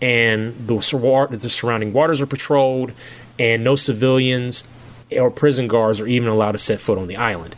And 0.00 0.54
the, 0.68 0.80
sur- 0.80 1.26
the 1.26 1.50
surrounding 1.50 1.92
waters 1.92 2.20
are 2.20 2.26
patrolled, 2.26 2.92
and 3.36 3.64
no 3.64 3.74
civilians 3.74 4.72
or 5.10 5.30
prison 5.30 5.66
guards 5.66 6.00
are 6.00 6.06
even 6.06 6.28
allowed 6.28 6.52
to 6.52 6.58
set 6.58 6.80
foot 6.80 6.98
on 6.98 7.08
the 7.08 7.16
island. 7.16 7.56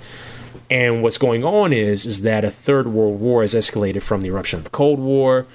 And 0.71 1.03
what's 1.03 1.19
going 1.19 1.45
on 1.45 1.73
is 1.73 2.07
is 2.07 2.23
that 2.23 2.45
a 2.45 2.51
third 2.51 2.89
world 2.89 3.21
war 3.21 3.43
has 3.43 3.55
escalated 3.55 4.03
from 4.03 4.23
the 4.23 4.29
eruption 4.29 4.59
of 4.59 4.65
the 4.65 4.71
Cold 4.71 5.01
War, 5.01 5.47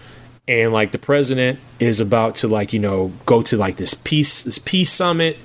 and 0.48 0.72
like 0.72 0.92
the 0.92 0.98
president 0.98 1.60
is 1.80 2.00
about 2.00 2.36
to 2.36 2.48
like 2.48 2.74
you 2.74 2.80
know 2.80 3.12
go 3.26 3.42
to 3.42 3.58
like 3.58 3.78
this 3.78 3.94
peace 3.94 4.44
this 4.44 4.60
peace 4.60 4.92
summit 4.92 5.38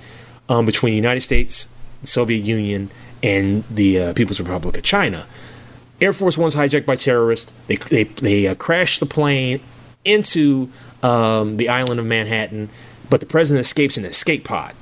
um, 0.48 0.66
between 0.66 0.92
the 0.92 0.96
United 0.96 1.20
States, 1.20 1.72
Soviet 2.02 2.44
Union, 2.44 2.90
and 3.22 3.64
the 3.70 4.00
uh, 4.00 4.12
People's 4.14 4.40
Republic 4.40 4.76
of 4.76 4.82
China. 4.82 5.26
Air 6.00 6.12
Force 6.12 6.36
One's 6.36 6.54
hijacked 6.54 6.86
by 6.86 6.96
terrorists. 6.96 7.52
They 7.66 7.76
they 7.76 8.04
they 8.04 8.46
uh, 8.46 8.54
crashed 8.54 9.00
the 9.00 9.06
plane 9.06 9.60
into 10.04 10.70
um, 11.02 11.56
the 11.56 11.68
island 11.68 12.00
of 12.00 12.06
Manhattan, 12.06 12.68
but 13.08 13.20
the 13.20 13.26
president 13.26 13.64
escapes 13.64 13.96
in 13.96 14.04
an 14.04 14.10
escape 14.10 14.44
pod. 14.44 14.74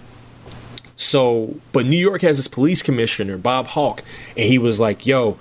So, 0.96 1.60
but 1.72 1.86
New 1.86 1.98
York 1.98 2.22
has 2.22 2.38
this 2.38 2.48
police 2.48 2.82
commissioner, 2.82 3.36
Bob 3.36 3.66
Hauk, 3.68 4.02
and 4.36 4.46
he 4.46 4.58
was 4.58 4.80
like, 4.80 5.06
"Yo, 5.06 5.38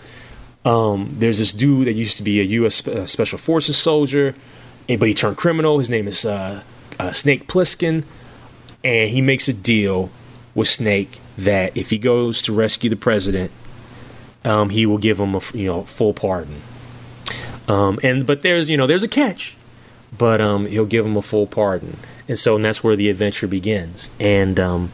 um, 0.66 1.16
there's 1.18 1.40
this 1.40 1.54
dude 1.54 1.88
that 1.88 1.94
used 1.94 2.18
to 2.18 2.24
be 2.24 2.40
a 2.40 2.44
U.S. 2.44 2.84
Special 3.12 3.38
Forces 3.38 3.78
soldier, 3.78 4.36
but 4.88 5.08
he 5.08 5.14
turned 5.14 5.38
criminal. 5.38 5.80
His 5.80 5.90
name 5.90 6.08
is 6.08 6.26
uh, 6.26 6.64
uh, 7.00 7.12
Snake 7.12 7.48
Plissken, 7.48 8.04
and 8.84 9.10
he 9.10 9.22
makes 9.22 9.48
a 9.48 9.54
deal 9.54 10.10
with 10.56 10.68
Snake 10.68 11.20
that 11.38 11.76
if 11.76 11.90
he 11.90 11.98
goes 11.98 12.42
to 12.44 12.54
rescue 12.54 12.90
the 12.90 12.96
president, 12.96 13.52
um, 14.44 14.70
he 14.70 14.86
will 14.86 14.98
give 14.98 15.20
him 15.20 15.36
a 15.36 15.42
you 15.54 15.66
know 15.66 15.84
full 15.84 16.14
pardon. 16.14 16.62
Um, 17.68 18.00
and 18.02 18.26
but 18.26 18.42
there's 18.42 18.70
you 18.70 18.78
know 18.78 18.88
there's 18.88 19.04
a 19.04 19.10
catch, 19.10 19.58
but 20.18 20.40
um, 20.40 20.66
he'll 20.66 20.86
give 20.86 21.06
him 21.06 21.18
a 21.18 21.22
full 21.22 21.48
pardon, 21.48 21.98
and 22.28 22.40
so 22.40 22.56
and 22.56 22.64
that's 22.64 22.84
where 22.84 22.96
the 22.96 23.10
adventure 23.10 23.48
begins. 23.48 24.10
And 24.20 24.60
um, 24.60 24.92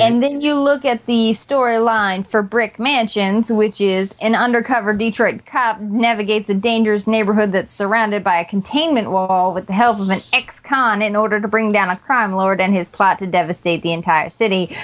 And 0.00 0.22
then 0.22 0.40
you 0.40 0.54
look 0.54 0.84
at 0.84 1.04
the 1.06 1.32
storyline 1.32 2.26
for 2.26 2.42
Brick 2.42 2.78
Mansions, 2.78 3.50
which 3.50 3.80
is 3.80 4.14
an 4.20 4.34
undercover 4.34 4.92
Detroit 4.92 5.44
cop 5.46 5.80
navigates 5.80 6.50
a 6.50 6.54
dangerous 6.54 7.06
neighborhood 7.06 7.52
that's 7.52 7.74
surrounded 7.74 8.22
by 8.22 8.40
a 8.40 8.44
containment 8.44 9.10
wall 9.10 9.54
with 9.54 9.66
the 9.66 9.72
help 9.72 10.00
of 10.00 10.10
an 10.10 10.20
ex 10.32 10.60
con 10.60 11.02
in 11.02 11.16
order 11.16 11.40
to 11.40 11.48
bring 11.48 11.72
down 11.72 11.90
a 11.90 11.96
crime 11.96 12.32
lord 12.32 12.60
and 12.60 12.74
his 12.74 12.90
plot 12.90 13.18
to 13.18 13.26
devastate 13.26 13.82
the 13.82 13.92
entire 13.92 14.30
city, 14.30 14.76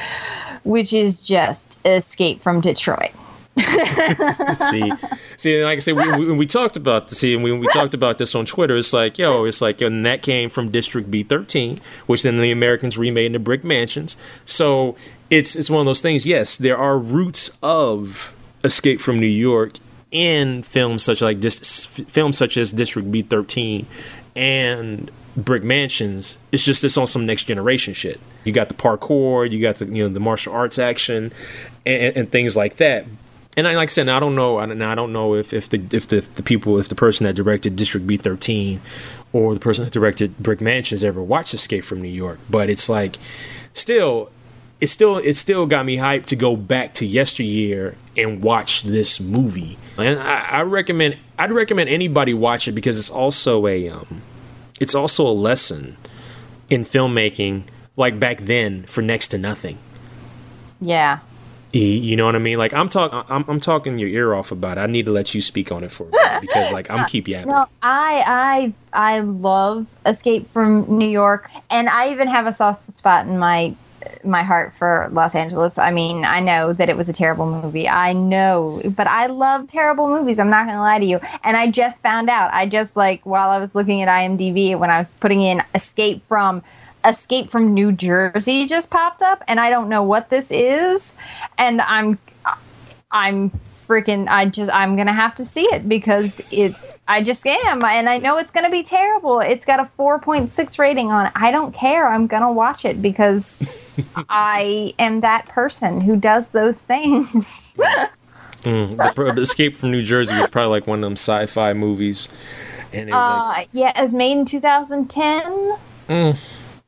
which 0.64 0.92
is 0.92 1.20
just 1.20 1.80
Escape 1.86 2.42
from 2.42 2.60
Detroit. 2.60 3.12
see, 4.70 4.92
see, 5.36 5.64
like 5.64 5.76
I 5.76 5.78
said, 5.78 5.94
we, 5.94 6.26
we, 6.26 6.32
we 6.32 6.46
talked 6.46 6.76
about 6.76 7.10
see, 7.12 7.34
and 7.34 7.44
we, 7.44 7.52
we 7.52 7.68
talked 7.68 7.94
about 7.94 8.18
this 8.18 8.34
on 8.34 8.46
Twitter. 8.46 8.76
It's 8.76 8.92
like, 8.92 9.16
yo, 9.16 9.44
it's 9.44 9.60
like, 9.60 9.80
and 9.80 10.04
that 10.04 10.22
came 10.22 10.50
from 10.50 10.70
District 10.70 11.08
B 11.08 11.22
thirteen, 11.22 11.78
which 12.06 12.24
then 12.24 12.38
the 12.38 12.50
Americans 12.50 12.98
remade 12.98 13.26
into 13.26 13.38
Brick 13.38 13.62
Mansions. 13.62 14.16
So 14.44 14.96
it's 15.30 15.54
it's 15.54 15.70
one 15.70 15.80
of 15.80 15.86
those 15.86 16.00
things. 16.00 16.26
Yes, 16.26 16.56
there 16.56 16.76
are 16.76 16.98
roots 16.98 17.56
of 17.62 18.34
Escape 18.64 19.00
from 19.00 19.20
New 19.20 19.26
York 19.26 19.74
in 20.10 20.64
films 20.64 21.04
such 21.04 21.22
like 21.22 21.40
this, 21.40 21.86
films 21.86 22.36
such 22.36 22.56
as 22.56 22.72
District 22.72 23.10
B 23.12 23.22
thirteen 23.22 23.86
and 24.34 25.12
Brick 25.36 25.62
Mansions. 25.62 26.38
It's 26.50 26.64
just 26.64 26.82
it's 26.82 26.96
on 26.96 27.06
some 27.06 27.24
next 27.24 27.44
generation 27.44 27.94
shit. 27.94 28.20
You 28.42 28.50
got 28.52 28.68
the 28.68 28.74
parkour, 28.74 29.48
you 29.48 29.62
got 29.62 29.76
the 29.76 29.86
you 29.86 30.02
know 30.02 30.08
the 30.08 30.18
martial 30.18 30.52
arts 30.52 30.76
action, 30.76 31.32
and, 31.86 32.16
and 32.16 32.32
things 32.32 32.56
like 32.56 32.76
that 32.76 33.06
and 33.56 33.68
I, 33.68 33.74
like 33.76 33.88
I 33.88 33.92
said, 33.92 34.08
I 34.08 34.20
don't 34.20 34.34
know. 34.34 34.58
I 34.58 34.66
don't, 34.66 35.12
know 35.12 35.34
if, 35.34 35.52
if 35.52 35.68
the 35.68 35.82
if 35.92 36.08
the, 36.08 36.20
the 36.20 36.42
people, 36.42 36.78
if 36.78 36.88
the 36.88 36.94
person 36.94 37.24
that 37.24 37.34
directed 37.34 37.76
District 37.76 38.06
B 38.06 38.16
thirteen, 38.16 38.80
or 39.32 39.54
the 39.54 39.60
person 39.60 39.84
that 39.84 39.92
directed 39.92 40.38
Brick 40.38 40.60
Mansions 40.60 41.04
ever 41.04 41.22
watched 41.22 41.54
Escape 41.54 41.84
from 41.84 42.02
New 42.02 42.08
York. 42.08 42.38
But 42.50 42.68
it's 42.68 42.88
like, 42.88 43.18
still, 43.72 44.30
it 44.80 44.88
still 44.88 45.18
it 45.18 45.34
still 45.34 45.66
got 45.66 45.86
me 45.86 45.98
hyped 45.98 46.26
to 46.26 46.36
go 46.36 46.56
back 46.56 46.94
to 46.94 47.06
yesteryear 47.06 47.96
and 48.16 48.42
watch 48.42 48.82
this 48.82 49.20
movie. 49.20 49.78
And 49.96 50.18
I, 50.18 50.40
I 50.40 50.62
recommend 50.62 51.18
I'd 51.38 51.52
recommend 51.52 51.90
anybody 51.90 52.34
watch 52.34 52.66
it 52.66 52.72
because 52.72 52.98
it's 52.98 53.10
also 53.10 53.66
a 53.66 53.88
um, 53.88 54.22
it's 54.80 54.94
also 54.94 55.26
a 55.26 55.32
lesson 55.32 55.96
in 56.68 56.82
filmmaking. 56.82 57.64
Like 57.96 58.18
back 58.18 58.40
then, 58.40 58.82
for 58.86 59.02
next 59.02 59.28
to 59.28 59.38
nothing. 59.38 59.78
Yeah. 60.80 61.20
You 61.78 62.16
know 62.16 62.24
what 62.24 62.36
I 62.36 62.38
mean? 62.38 62.58
Like 62.58 62.72
I'm 62.72 62.88
talking, 62.88 63.22
I'm, 63.28 63.44
I'm, 63.48 63.60
talking 63.60 63.98
your 63.98 64.08
ear 64.08 64.34
off 64.34 64.52
about 64.52 64.78
it. 64.78 64.82
I 64.82 64.86
need 64.86 65.06
to 65.06 65.12
let 65.12 65.34
you 65.34 65.40
speak 65.40 65.72
on 65.72 65.82
it 65.82 65.90
for 65.90 66.08
a 66.08 66.10
minute 66.10 66.40
because, 66.40 66.72
like, 66.72 66.90
I'm 66.90 67.04
keep 67.06 67.26
yapping. 67.26 67.50
No, 67.50 67.66
I, 67.82 68.72
I, 68.92 69.16
I 69.16 69.20
love 69.20 69.86
Escape 70.06 70.48
from 70.50 70.98
New 70.98 71.08
York, 71.08 71.50
and 71.70 71.88
I 71.88 72.10
even 72.10 72.28
have 72.28 72.46
a 72.46 72.52
soft 72.52 72.92
spot 72.92 73.26
in 73.26 73.38
my 73.38 73.74
my 74.22 74.42
heart 74.42 74.74
for 74.74 75.08
Los 75.12 75.34
Angeles. 75.34 75.78
I 75.78 75.90
mean, 75.90 76.24
I 76.24 76.40
know 76.40 76.72
that 76.72 76.88
it 76.88 76.96
was 76.96 77.08
a 77.08 77.12
terrible 77.12 77.46
movie. 77.46 77.88
I 77.88 78.12
know, 78.12 78.80
but 78.84 79.06
I 79.06 79.26
love 79.26 79.66
terrible 79.66 80.08
movies. 80.08 80.38
I'm 80.38 80.50
not 80.50 80.66
going 80.66 80.76
to 80.76 80.82
lie 80.82 80.98
to 80.98 81.04
you. 81.04 81.20
And 81.42 81.56
I 81.56 81.70
just 81.70 82.02
found 82.02 82.30
out. 82.30 82.52
I 82.52 82.68
just 82.68 82.96
like 82.96 83.24
while 83.24 83.50
I 83.50 83.58
was 83.58 83.74
looking 83.74 84.02
at 84.02 84.08
IMDb 84.08 84.78
when 84.78 84.90
I 84.90 84.98
was 84.98 85.14
putting 85.14 85.40
in 85.40 85.62
Escape 85.74 86.26
from 86.26 86.62
Escape 87.04 87.50
from 87.50 87.74
New 87.74 87.92
Jersey 87.92 88.66
just 88.66 88.90
popped 88.90 89.22
up, 89.22 89.44
and 89.48 89.60
I 89.60 89.70
don't 89.70 89.88
know 89.88 90.02
what 90.02 90.30
this 90.30 90.50
is, 90.50 91.14
and 91.58 91.80
I'm 91.80 92.18
I'm 93.10 93.50
freaking 93.86 94.26
I 94.28 94.46
just 94.46 94.70
I'm 94.72 94.96
gonna 94.96 95.12
have 95.12 95.34
to 95.36 95.44
see 95.44 95.64
it 95.72 95.88
because 95.88 96.40
it 96.50 96.74
I 97.06 97.22
just 97.22 97.46
am, 97.46 97.84
and 97.84 98.08
I 98.08 98.18
know 98.18 98.38
it's 98.38 98.50
gonna 98.50 98.70
be 98.70 98.82
terrible. 98.82 99.40
It's 99.40 99.66
got 99.66 99.78
a 99.78 99.90
4.6 99.98 100.78
rating 100.78 101.12
on 101.12 101.26
it. 101.26 101.32
I 101.34 101.50
don't 101.50 101.74
care. 101.74 102.08
I'm 102.08 102.26
gonna 102.26 102.52
watch 102.52 102.84
it 102.84 103.02
because 103.02 103.78
I 104.16 104.94
am 104.98 105.20
that 105.20 105.46
person 105.46 106.00
who 106.00 106.16
does 106.16 106.50
those 106.50 106.80
things. 106.80 107.76
mm, 108.62 108.96
the, 109.34 109.42
Escape 109.42 109.76
from 109.76 109.90
New 109.90 110.02
Jersey 110.02 110.34
was 110.38 110.48
probably 110.48 110.70
like 110.70 110.86
one 110.86 111.00
of 111.00 111.02
them 111.02 111.12
sci-fi 111.12 111.74
movies, 111.74 112.28
and 112.92 113.10
it 113.10 113.12
was 113.12 113.40
uh, 113.40 113.48
like, 113.48 113.68
yeah, 113.72 113.96
it 113.96 114.00
was 114.00 114.14
made 114.14 114.38
in 114.38 114.44
2010. 114.46 115.76
Mm. 116.08 116.38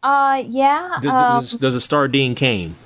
Uh, 0.07 0.45
yeah. 0.47 0.99
Does, 1.03 1.11
um, 1.11 1.41
does, 1.41 1.51
does 1.53 1.75
it 1.75 1.81
star 1.81 2.07
Dean 2.07 2.37
Cain? 2.37 2.77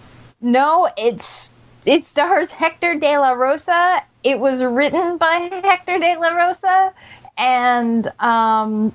No, 0.41 0.89
it's 0.97 1.53
it 1.85 2.05
stars 2.05 2.51
Hector 2.51 2.95
De 2.95 3.19
La 3.19 3.33
Rosa. 3.33 4.03
It 4.25 4.41
was 4.41 4.63
written 4.63 5.19
by 5.19 5.51
Hector 5.63 5.99
De 5.99 6.17
La 6.17 6.31
Rosa, 6.31 6.95
and 7.37 8.11
um, 8.21 8.95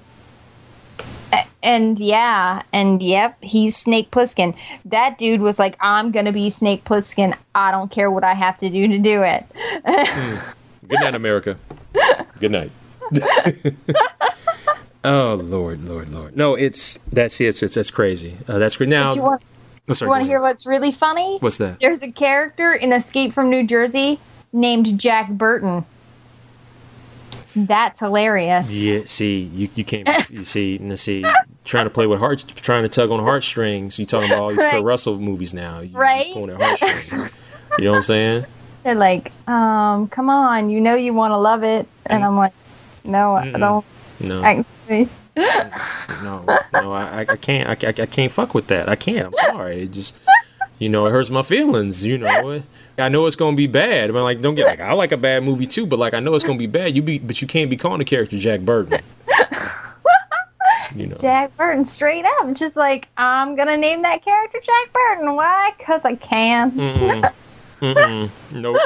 and 1.61 1.99
yeah, 1.99 2.63
and 2.73 3.03
yep, 3.03 3.37
he's 3.43 3.77
Snake 3.77 4.09
Plissken. 4.09 4.55
That 4.85 5.19
dude 5.19 5.41
was 5.41 5.59
like, 5.59 5.77
"I'm 5.79 6.11
gonna 6.11 6.33
be 6.33 6.49
Snake 6.49 6.83
Plissken. 6.83 7.37
I 7.53 7.69
don't 7.69 7.91
care 7.91 8.09
what 8.09 8.23
I 8.23 8.33
have 8.33 8.57
to 8.57 8.71
do 8.71 8.87
to 8.87 8.97
do 8.97 9.21
it." 9.21 9.45
mm. 9.85 10.55
Good 10.87 10.99
night, 10.99 11.13
America. 11.13 11.59
Good 12.39 12.51
night. 12.51 12.71
Oh 15.05 15.35
Lord, 15.35 15.85
Lord, 15.87 16.09
Lord! 16.09 16.35
No, 16.35 16.55
it's 16.55 16.95
that's 17.11 17.39
it's 17.39 17.61
it's 17.61 17.75
that's 17.75 17.91
crazy. 17.91 18.37
Uh, 18.47 18.57
that's 18.57 18.75
great. 18.75 18.89
Now, 18.89 19.13
you 19.13 19.21
want, 19.21 19.43
oh, 19.87 19.93
sorry, 19.93 20.07
you 20.07 20.09
want 20.09 20.21
to 20.23 20.27
hear 20.27 20.41
what's 20.41 20.65
really 20.65 20.91
funny? 20.91 21.37
What's 21.41 21.57
that? 21.57 21.79
There's 21.79 22.01
a 22.01 22.11
character 22.11 22.73
in 22.73 22.91
Escape 22.91 23.31
from 23.31 23.51
New 23.51 23.67
Jersey 23.67 24.19
named 24.51 24.99
Jack 24.99 25.29
Burton. 25.29 25.85
That's 27.55 27.99
hilarious. 27.99 28.83
Yeah, 28.83 29.01
see, 29.05 29.41
you 29.41 29.69
you 29.75 29.85
can't 29.85 30.07
you 30.31 30.39
see 30.43 30.77
you 30.81 30.97
see 30.97 31.23
trying 31.65 31.85
to 31.85 31.91
play 31.91 32.07
with 32.07 32.17
heart, 32.17 32.43
trying 32.55 32.81
to 32.81 32.89
tug 32.89 33.11
on 33.11 33.19
heartstrings. 33.19 33.99
You 33.99 34.07
talking 34.07 34.31
about 34.31 34.41
all 34.41 34.49
these 34.49 34.57
right. 34.57 34.71
Kurt 34.73 34.83
Russell 34.83 35.19
movies 35.19 35.53
now, 35.53 35.81
you, 35.81 35.95
right? 35.95 36.33
Pulling 36.33 36.49
at 36.49 36.61
heartstrings. 36.61 37.37
you 37.77 37.85
know 37.85 37.91
what 37.91 37.97
I'm 37.97 38.01
saying? 38.01 38.45
They're 38.83 38.95
like, 38.95 39.31
um, 39.47 40.07
come 40.09 40.29
on, 40.29 40.71
you 40.71 40.81
know 40.81 40.95
you 40.95 41.13
want 41.13 41.31
to 41.31 41.37
love 41.37 41.63
it, 41.63 41.87
and 42.07 42.23
I'm 42.23 42.37
like, 42.37 42.53
no, 43.03 43.39
Mm-mm. 43.39 43.55
I 43.55 43.59
don't. 43.59 43.85
No. 44.19 44.43
Actually. 44.43 45.09
no, 46.23 46.45
no, 46.73 46.93
I, 46.93 47.25
I 47.27 47.35
can't. 47.35 47.69
I, 47.69 47.87
I, 47.87 47.89
I 47.89 48.05
can't 48.05 48.31
fuck 48.31 48.53
with 48.53 48.67
that. 48.67 48.87
I 48.87 48.95
can't. 48.95 49.27
I'm 49.27 49.33
sorry. 49.33 49.81
It 49.83 49.91
just, 49.91 50.15
you 50.79 50.87
know, 50.87 51.05
it 51.07 51.11
hurts 51.11 51.29
my 51.29 51.41
feelings. 51.41 52.05
You 52.05 52.17
know, 52.17 52.63
I 52.97 53.09
know 53.09 53.25
it's 53.25 53.35
gonna 53.35 53.57
be 53.57 53.67
bad. 53.67 54.13
But 54.13 54.23
like, 54.23 54.41
don't 54.41 54.55
get 54.55 54.65
like 54.65 54.79
I 54.79 54.93
like 54.93 55.11
a 55.11 55.17
bad 55.17 55.43
movie 55.43 55.65
too, 55.65 55.85
but 55.85 55.99
like 55.99 56.13
I 56.13 56.21
know 56.21 56.33
it's 56.35 56.43
gonna 56.45 56.57
be 56.57 56.67
bad. 56.67 56.95
You 56.95 57.01
be, 57.01 57.19
but 57.19 57.41
you 57.41 57.47
can't 57.47 57.69
be 57.69 57.75
calling 57.75 57.99
the 57.99 58.05
character 58.05 58.37
Jack 58.37 58.61
Burton. 58.61 59.01
You 60.95 61.07
know. 61.07 61.17
Jack 61.19 61.57
Burton, 61.57 61.83
straight 61.83 62.23
up, 62.23 62.53
just 62.53 62.77
like 62.77 63.09
I'm 63.17 63.57
gonna 63.57 63.75
name 63.75 64.03
that 64.03 64.23
character 64.23 64.59
Jack 64.63 64.93
Burton. 64.93 65.35
Why? 65.35 65.73
Cause 65.79 66.05
I 66.05 66.15
can. 66.15 66.71
Mm-mm. 66.71 67.33
Mm-mm. 67.81 68.29
Nope. 68.51 68.77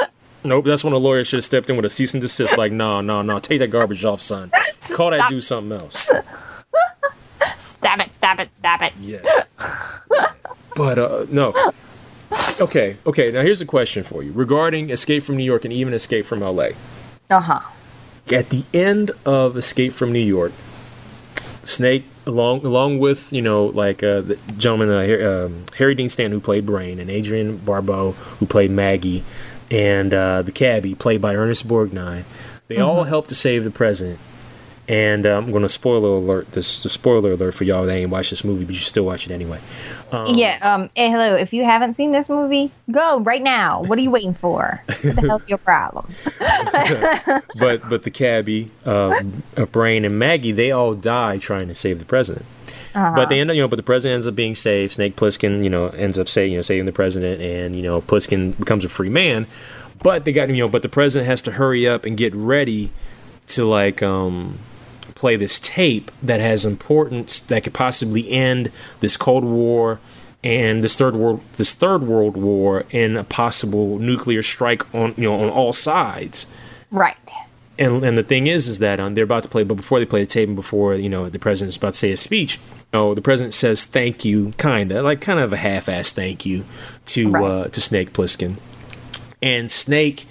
Nope, 0.42 0.64
that's 0.64 0.82
when 0.82 0.92
the 0.92 1.00
lawyer 1.00 1.24
should 1.24 1.38
have 1.38 1.44
stepped 1.44 1.68
in 1.68 1.76
with 1.76 1.84
a 1.84 1.88
cease 1.88 2.14
and 2.14 2.22
desist. 2.22 2.56
Like, 2.56 2.72
no, 2.72 3.00
no, 3.00 3.22
no, 3.22 3.38
take 3.38 3.58
that 3.58 3.68
garbage 3.68 4.04
off, 4.04 4.20
son. 4.20 4.50
Call 4.92 5.10
that 5.10 5.28
dude 5.28 5.44
something 5.44 5.78
else. 5.78 6.10
Stab 7.58 8.00
it, 8.00 8.14
stab 8.14 8.40
it, 8.40 8.54
stab 8.54 8.82
it. 8.82 8.92
Yes. 9.00 9.24
but 10.74 10.98
uh, 10.98 11.26
no. 11.30 11.54
Okay, 12.60 12.96
okay. 13.06 13.30
Now 13.30 13.42
here's 13.42 13.60
a 13.60 13.66
question 13.66 14.02
for 14.02 14.22
you 14.22 14.32
regarding 14.32 14.90
Escape 14.90 15.22
from 15.22 15.36
New 15.36 15.44
York 15.44 15.64
and 15.64 15.72
even 15.72 15.92
Escape 15.92 16.24
from 16.24 16.42
L.A. 16.42 16.74
Uh 17.28 17.40
huh. 17.40 17.60
At 18.30 18.50
the 18.50 18.64
end 18.72 19.10
of 19.26 19.56
Escape 19.56 19.92
from 19.92 20.12
New 20.12 20.20
York, 20.20 20.52
Snake, 21.64 22.04
along 22.26 22.64
along 22.64 22.98
with 22.98 23.32
you 23.32 23.42
know 23.42 23.66
like 23.66 24.02
uh, 24.02 24.20
the 24.20 24.38
gentleman 24.56 24.90
uh, 24.90 25.46
um, 25.46 25.64
Harry 25.76 25.94
Dean 25.94 26.08
Stanton 26.08 26.32
who 26.32 26.40
played 26.40 26.64
Brain 26.66 26.98
and 26.98 27.10
Adrienne 27.10 27.56
Barbeau 27.56 28.12
who 28.12 28.46
played 28.46 28.70
Maggie 28.70 29.24
and 29.70 30.12
uh, 30.12 30.42
the 30.42 30.52
cabbie, 30.52 30.94
played 30.94 31.20
by 31.20 31.34
Ernest 31.34 31.66
Borgnine. 31.66 32.24
They 32.68 32.76
mm-hmm. 32.76 32.84
all 32.84 33.04
helped 33.04 33.28
to 33.30 33.34
save 33.34 33.64
the 33.64 33.70
president. 33.70 34.18
And 34.88 35.24
uh, 35.24 35.36
I'm 35.36 35.52
going 35.52 35.62
to 35.62 35.68
spoiler 35.68 36.08
alert 36.08 36.50
this 36.50 36.82
the 36.82 36.90
spoiler 36.90 37.32
alert 37.32 37.54
for 37.54 37.62
y'all 37.62 37.86
that 37.86 37.92
ain't 37.92 38.10
watched 38.10 38.30
this 38.30 38.42
movie, 38.42 38.64
but 38.64 38.74
you 38.74 38.80
still 38.80 39.04
watch 39.04 39.24
it 39.24 39.32
anyway. 39.32 39.60
Um, 40.10 40.34
yeah. 40.34 40.58
Um. 40.62 40.90
Hey, 40.96 41.08
hello. 41.10 41.36
If 41.36 41.52
you 41.52 41.64
haven't 41.64 41.92
seen 41.92 42.10
this 42.10 42.28
movie, 42.28 42.72
go 42.90 43.20
right 43.20 43.40
now. 43.40 43.82
What 43.82 43.98
are 43.98 44.02
you 44.02 44.10
waiting 44.10 44.34
for? 44.34 44.82
what 44.86 45.14
the 45.14 45.28
hell's 45.28 45.42
your 45.46 45.58
problem? 45.58 46.12
but 47.60 47.88
but 47.88 48.02
the 48.02 48.10
cabbie, 48.10 48.72
um, 48.84 49.44
Brain, 49.70 50.04
and 50.04 50.18
Maggie, 50.18 50.50
they 50.50 50.72
all 50.72 50.94
die 50.94 51.38
trying 51.38 51.68
to 51.68 51.74
save 51.76 52.00
the 52.00 52.04
president. 52.04 52.44
Uh-huh. 52.94 53.12
But 53.14 53.28
they 53.28 53.40
end 53.40 53.50
up, 53.50 53.56
you 53.56 53.62
know, 53.62 53.68
but 53.68 53.76
the 53.76 53.82
president 53.82 54.16
ends 54.16 54.26
up 54.26 54.34
being 54.34 54.54
saved. 54.54 54.92
Snake 54.92 55.16
Plissken, 55.16 55.62
you 55.62 55.70
know, 55.70 55.88
ends 55.88 56.18
up 56.18 56.28
saying, 56.28 56.52
you 56.52 56.58
know, 56.58 56.62
saving 56.62 56.86
the 56.86 56.92
president, 56.92 57.40
and 57.40 57.76
you 57.76 57.82
know, 57.82 58.00
Plissken 58.00 58.58
becomes 58.58 58.84
a 58.84 58.88
free 58.88 59.10
man. 59.10 59.46
But 60.02 60.24
they 60.24 60.32
got, 60.32 60.48
you 60.48 60.56
know, 60.56 60.68
but 60.68 60.82
the 60.82 60.88
president 60.88 61.28
has 61.28 61.42
to 61.42 61.52
hurry 61.52 61.86
up 61.86 62.04
and 62.04 62.16
get 62.16 62.34
ready 62.34 62.90
to 63.48 63.64
like 63.64 64.02
um 64.02 64.58
play 65.14 65.36
this 65.36 65.60
tape 65.60 66.10
that 66.22 66.40
has 66.40 66.64
importance 66.64 67.40
that 67.40 67.64
could 67.64 67.74
possibly 67.74 68.30
end 68.30 68.72
this 69.00 69.16
Cold 69.16 69.44
War 69.44 70.00
and 70.42 70.82
this 70.82 70.96
third 70.96 71.14
world 71.14 71.40
this 71.54 71.74
third 71.74 72.02
world 72.02 72.36
war 72.36 72.86
and 72.92 73.18
a 73.18 73.24
possible 73.24 73.98
nuclear 73.98 74.42
strike 74.42 74.82
on 74.94 75.14
you 75.16 75.24
know 75.24 75.34
on 75.34 75.50
all 75.50 75.72
sides. 75.72 76.46
Right. 76.90 77.16
And 77.78 78.02
and 78.02 78.16
the 78.16 78.22
thing 78.22 78.46
is 78.46 78.68
is 78.68 78.78
that 78.78 79.00
um, 79.00 79.14
they're 79.14 79.24
about 79.24 79.42
to 79.42 79.48
play, 79.48 79.64
but 79.64 79.74
before 79.74 79.98
they 79.98 80.06
play 80.06 80.22
the 80.22 80.26
tape 80.26 80.48
and 80.48 80.56
before 80.56 80.94
you 80.94 81.08
know 81.08 81.28
the 81.28 81.38
president's 81.38 81.76
about 81.76 81.94
to 81.94 81.98
say 81.98 82.12
a 82.12 82.16
speech, 82.16 82.58
know, 82.92 83.14
the 83.14 83.22
president 83.22 83.54
says 83.54 83.84
thank 83.84 84.24
you, 84.24 84.52
kinda 84.58 85.02
like 85.02 85.20
kind 85.20 85.38
of 85.38 85.52
a 85.52 85.56
half-ass 85.56 86.12
thank 86.12 86.44
you 86.44 86.64
to 87.06 87.32
Right. 87.32 87.44
uh, 87.44 87.64
to 87.68 87.80
Snake 87.80 88.12
Plissken, 88.12 88.56
and 89.42 89.70
Snake 89.70 90.26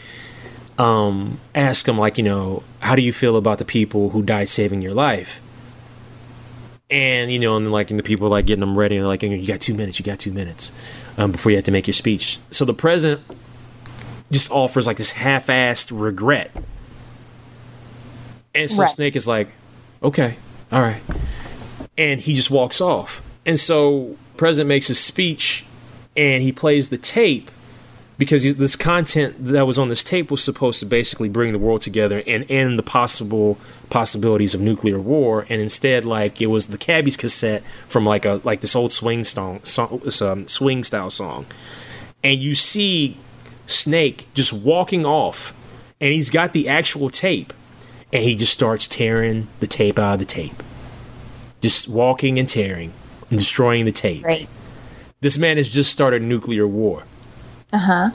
um, 0.78 1.39
ask 1.55 1.88
him 1.88 1.97
like 1.97 2.18
you 2.18 2.24
know 2.24 2.64
how 2.80 2.95
do 2.95 3.01
you 3.01 3.12
feel 3.14 3.36
about 3.36 3.57
the 3.57 3.66
people 3.66 4.10
who 4.12 4.24
died 4.24 4.47
saving 4.49 4.82
your 4.82 4.93
life? 4.93 5.41
And 6.91 7.32
you 7.32 7.38
know 7.39 7.55
and 7.55 7.72
like 7.72 7.91
and 7.91 7.99
the 7.99 8.03
people 8.03 8.30
like 8.30 8.45
getting 8.45 8.62
them 8.62 8.78
ready 8.78 8.97
and 8.97 9.05
like 9.07 9.22
you 9.22 9.45
got 9.45 9.62
two 9.62 9.74
minutes 9.76 9.99
you 9.99 10.05
got 10.05 10.18
two 10.20 10.32
minutes 10.32 10.72
um, 11.18 11.32
before 11.32 11.51
you 11.51 11.57
have 11.57 11.66
to 11.66 11.72
make 11.72 11.86
your 11.86 11.93
speech. 11.93 12.39
So 12.49 12.66
the 12.66 12.74
president 12.74 13.22
just 14.32 14.51
offers 14.51 14.88
like 14.88 14.97
this 14.97 15.12
half-assed 15.12 15.91
regret. 15.93 16.51
And 18.55 18.70
so 18.72 18.82
Right. 18.84 18.89
snake 18.91 19.16
is 19.16 19.28
like 19.28 19.49
okay 20.01 20.38
all 20.72 20.82
right 20.82 21.01
and 22.00 22.22
he 22.22 22.34
just 22.34 22.50
walks 22.50 22.80
off. 22.80 23.22
And 23.45 23.60
so 23.60 24.16
president 24.38 24.70
makes 24.70 24.88
his 24.88 25.00
speech 25.00 25.66
and 26.16 26.41
he 26.41 26.52
plays 26.52 26.89
the 26.89 26.97
tape 26.97 27.52
because 28.18 28.56
this 28.56 28.76
content 28.76 29.36
that 29.39 29.68
was 29.68 29.78
on 29.78 29.89
this 29.89 30.04
tape 30.04 30.32
was 30.32 30.43
supposed 30.43 30.80
to 30.80 30.86
basically 30.86 31.30
bring 31.30 31.52
the 31.52 31.60
world 31.60 31.82
together 31.82 32.24
and 32.26 32.50
end 32.50 32.80
the 32.80 32.84
possible 32.84 33.58
possibilities 33.89 34.56
of 34.56 34.62
nuclear 34.62 35.00
war. 35.00 35.45
And 35.50 35.62
instead 35.62 36.06
like 36.06 36.41
it 36.41 36.47
was 36.47 36.68
the 36.68 36.78
cabbies 36.78 37.18
cassette 37.18 37.64
from 37.88 38.06
like 38.06 38.26
a 38.26 38.41
like 38.43 38.62
this 38.62 38.76
old 38.76 38.93
swing 38.93 39.24
song, 39.26 39.64
song 39.64 40.02
um, 40.22 40.47
swing 40.47 40.84
style 40.86 41.10
song. 41.10 41.45
And 42.24 42.39
you 42.39 42.56
see 42.56 43.18
snake 43.66 44.28
just 44.34 44.52
walking 44.54 45.06
off 45.06 45.54
and 46.02 46.14
he's 46.14 46.30
got 46.30 46.54
the 46.54 46.70
actual 46.70 47.10
tape. 47.10 47.54
And 48.12 48.24
he 48.24 48.36
just 48.36 48.54
starts 48.54 48.88
tearing 48.88 49.47
the 49.60 49.68
tape 49.68 50.00
out 50.00 50.14
of 50.14 50.20
the 50.20 50.26
tape 50.26 50.64
just 51.62 51.88
walking 51.88 52.39
and 52.39 52.47
tearing 52.49 52.91
and 53.30 53.39
destroying 53.39 53.86
the 53.86 53.91
tape 53.91 54.24
Right. 54.24 54.47
this 55.22 55.38
man 55.38 55.57
has 55.57 55.70
just 55.70 55.91
started 55.91 56.22
nuclear 56.22 56.68
war 56.68 57.03
Uh 57.74 57.78
huh. 57.78 58.10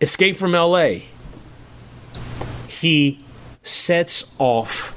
Escape 0.00 0.36
from 0.36 0.52
LA. 0.52 1.00
He 2.68 3.18
sets 3.62 4.34
off 4.38 4.94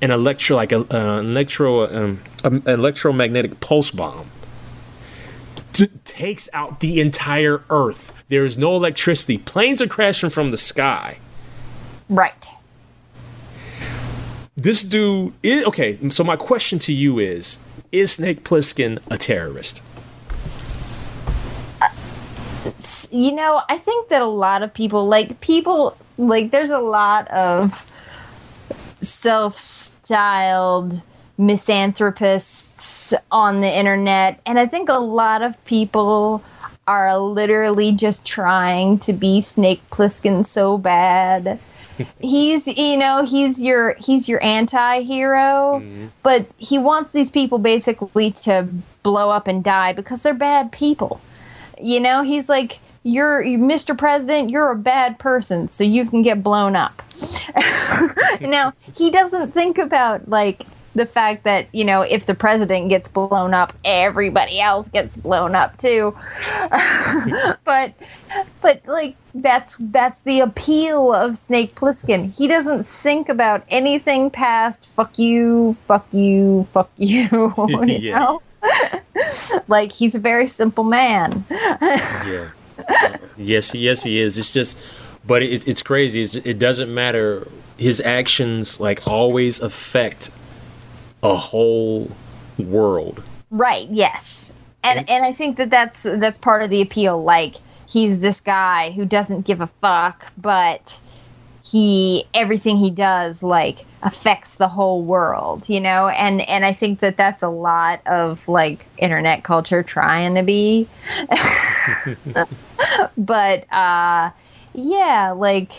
an 0.00 0.10
electro 0.10 0.56
like 0.56 0.72
a 0.72 0.80
uh, 0.94 1.18
electro 1.20 1.86
um, 1.92 2.20
um, 2.44 2.62
electromagnetic 2.66 3.60
pulse 3.60 3.90
bomb. 3.90 4.30
T- 5.72 5.88
takes 6.04 6.48
out 6.52 6.78
the 6.80 7.00
entire 7.00 7.62
Earth. 7.70 8.12
There 8.28 8.44
is 8.44 8.56
no 8.56 8.76
electricity. 8.76 9.38
Planes 9.38 9.82
are 9.82 9.88
crashing 9.88 10.30
from 10.30 10.50
the 10.52 10.56
sky. 10.56 11.18
Right. 12.08 12.46
This 14.64 14.82
dude. 14.82 15.34
i 15.44 15.62
okay, 15.64 15.98
so 16.08 16.24
my 16.24 16.36
question 16.36 16.78
to 16.80 16.92
you 16.94 17.18
is: 17.18 17.58
Is 17.92 18.12
Snake 18.12 18.44
Plissken 18.44 18.98
a 19.10 19.18
terrorist? 19.18 19.82
You 23.10 23.32
know, 23.32 23.60
I 23.68 23.76
think 23.76 24.08
that 24.08 24.22
a 24.22 24.26
lot 24.26 24.62
of 24.62 24.72
people, 24.72 25.06
like 25.06 25.38
people, 25.42 25.98
like 26.16 26.50
there's 26.50 26.70
a 26.70 26.78
lot 26.78 27.28
of 27.28 27.86
self-styled 29.02 31.02
misanthropists 31.36 33.12
on 33.30 33.60
the 33.60 33.70
internet, 33.70 34.40
and 34.46 34.58
I 34.58 34.64
think 34.64 34.88
a 34.88 34.94
lot 34.94 35.42
of 35.42 35.62
people 35.66 36.42
are 36.86 37.18
literally 37.18 37.92
just 37.92 38.24
trying 38.24 38.98
to 39.00 39.12
be 39.12 39.42
Snake 39.42 39.82
Plissken 39.90 40.46
so 40.46 40.78
bad. 40.78 41.60
He's 42.20 42.66
you 42.66 42.96
know 42.96 43.24
he's 43.24 43.62
your 43.62 43.94
he's 43.94 44.28
your 44.28 44.42
anti-hero 44.42 45.80
mm-hmm. 45.82 46.06
but 46.22 46.46
he 46.56 46.78
wants 46.78 47.12
these 47.12 47.30
people 47.30 47.58
basically 47.58 48.30
to 48.30 48.68
blow 49.02 49.30
up 49.30 49.46
and 49.46 49.62
die 49.62 49.92
because 49.92 50.22
they're 50.22 50.34
bad 50.34 50.72
people. 50.72 51.20
You 51.80 52.00
know 52.00 52.22
he's 52.22 52.48
like 52.48 52.80
you're 53.02 53.42
you- 53.42 53.58
mr 53.58 53.96
president 53.96 54.48
you're 54.48 54.70
a 54.70 54.76
bad 54.76 55.18
person 55.18 55.68
so 55.68 55.84
you 55.84 56.06
can 56.06 56.22
get 56.22 56.42
blown 56.42 56.76
up. 56.76 57.02
Now 58.40 58.72
he 58.94 59.10
doesn't 59.10 59.52
think 59.52 59.78
about 59.78 60.28
like 60.28 60.64
the 60.94 61.06
fact 61.06 61.44
that 61.44 61.66
you 61.72 61.84
know 61.84 62.02
if 62.02 62.26
the 62.26 62.34
president 62.34 62.88
gets 62.88 63.08
blown 63.08 63.52
up 63.54 63.72
everybody 63.84 64.60
else 64.60 64.88
gets 64.88 65.16
blown 65.16 65.54
up 65.54 65.76
too 65.76 66.16
but 67.64 67.92
but 68.60 68.80
like 68.86 69.16
that's 69.34 69.76
that's 69.80 70.22
the 70.22 70.40
appeal 70.40 71.12
of 71.12 71.36
snake 71.36 71.74
plissken 71.74 72.32
he 72.34 72.46
doesn't 72.46 72.86
think 72.86 73.28
about 73.28 73.62
anything 73.68 74.30
past 74.30 74.88
fuck 74.90 75.18
you 75.18 75.74
fuck 75.86 76.06
you 76.12 76.64
fuck 76.72 76.90
you, 76.96 77.28
you 77.68 77.84
Yeah. 78.00 78.18
know 78.18 78.42
like 79.68 79.92
he's 79.92 80.14
a 80.14 80.20
very 80.20 80.46
simple 80.48 80.84
man 80.84 81.44
Yeah. 81.50 82.50
Yes, 83.36 83.74
yes, 83.74 84.02
he 84.02 84.20
is. 84.20 84.36
It's 84.36 84.52
just, 84.52 84.78
but 85.26 85.42
it, 85.42 85.66
it's 85.66 85.82
crazy. 85.82 86.22
It's, 86.22 86.34
it 86.36 86.58
doesn't 86.58 86.92
matter. 86.92 87.48
His 87.78 88.00
actions 88.00 88.80
like 88.80 89.06
always 89.06 89.60
affect 89.60 90.30
a 91.24 91.36
whole 91.36 92.10
world. 92.58 93.22
Right. 93.50 93.88
Yes. 93.90 94.52
And 94.82 95.08
and 95.08 95.24
I 95.24 95.32
think 95.32 95.56
that 95.56 95.70
that's 95.70 96.02
that's 96.02 96.38
part 96.38 96.62
of 96.62 96.70
the 96.70 96.82
appeal. 96.82 97.22
Like 97.22 97.56
he's 97.86 98.20
this 98.20 98.40
guy 98.40 98.90
who 98.92 99.06
doesn't 99.06 99.46
give 99.46 99.60
a 99.60 99.68
fuck, 99.80 100.26
but 100.36 101.00
he 101.62 102.26
everything 102.34 102.76
he 102.76 102.90
does 102.90 103.42
like 103.42 103.86
affects 104.02 104.56
the 104.56 104.68
whole 104.68 105.02
world, 105.02 105.68
you 105.68 105.80
know. 105.80 106.08
And 106.08 106.42
and 106.42 106.64
I 106.64 106.74
think 106.74 107.00
that 107.00 107.16
that's 107.16 107.42
a 107.42 107.48
lot 107.48 108.06
of 108.06 108.46
like 108.46 108.84
internet 108.98 109.44
culture 109.44 109.82
trying 109.82 110.34
to 110.34 110.42
be. 110.42 110.86
but 113.16 113.72
uh, 113.72 114.30
yeah, 114.74 115.30
like 115.34 115.72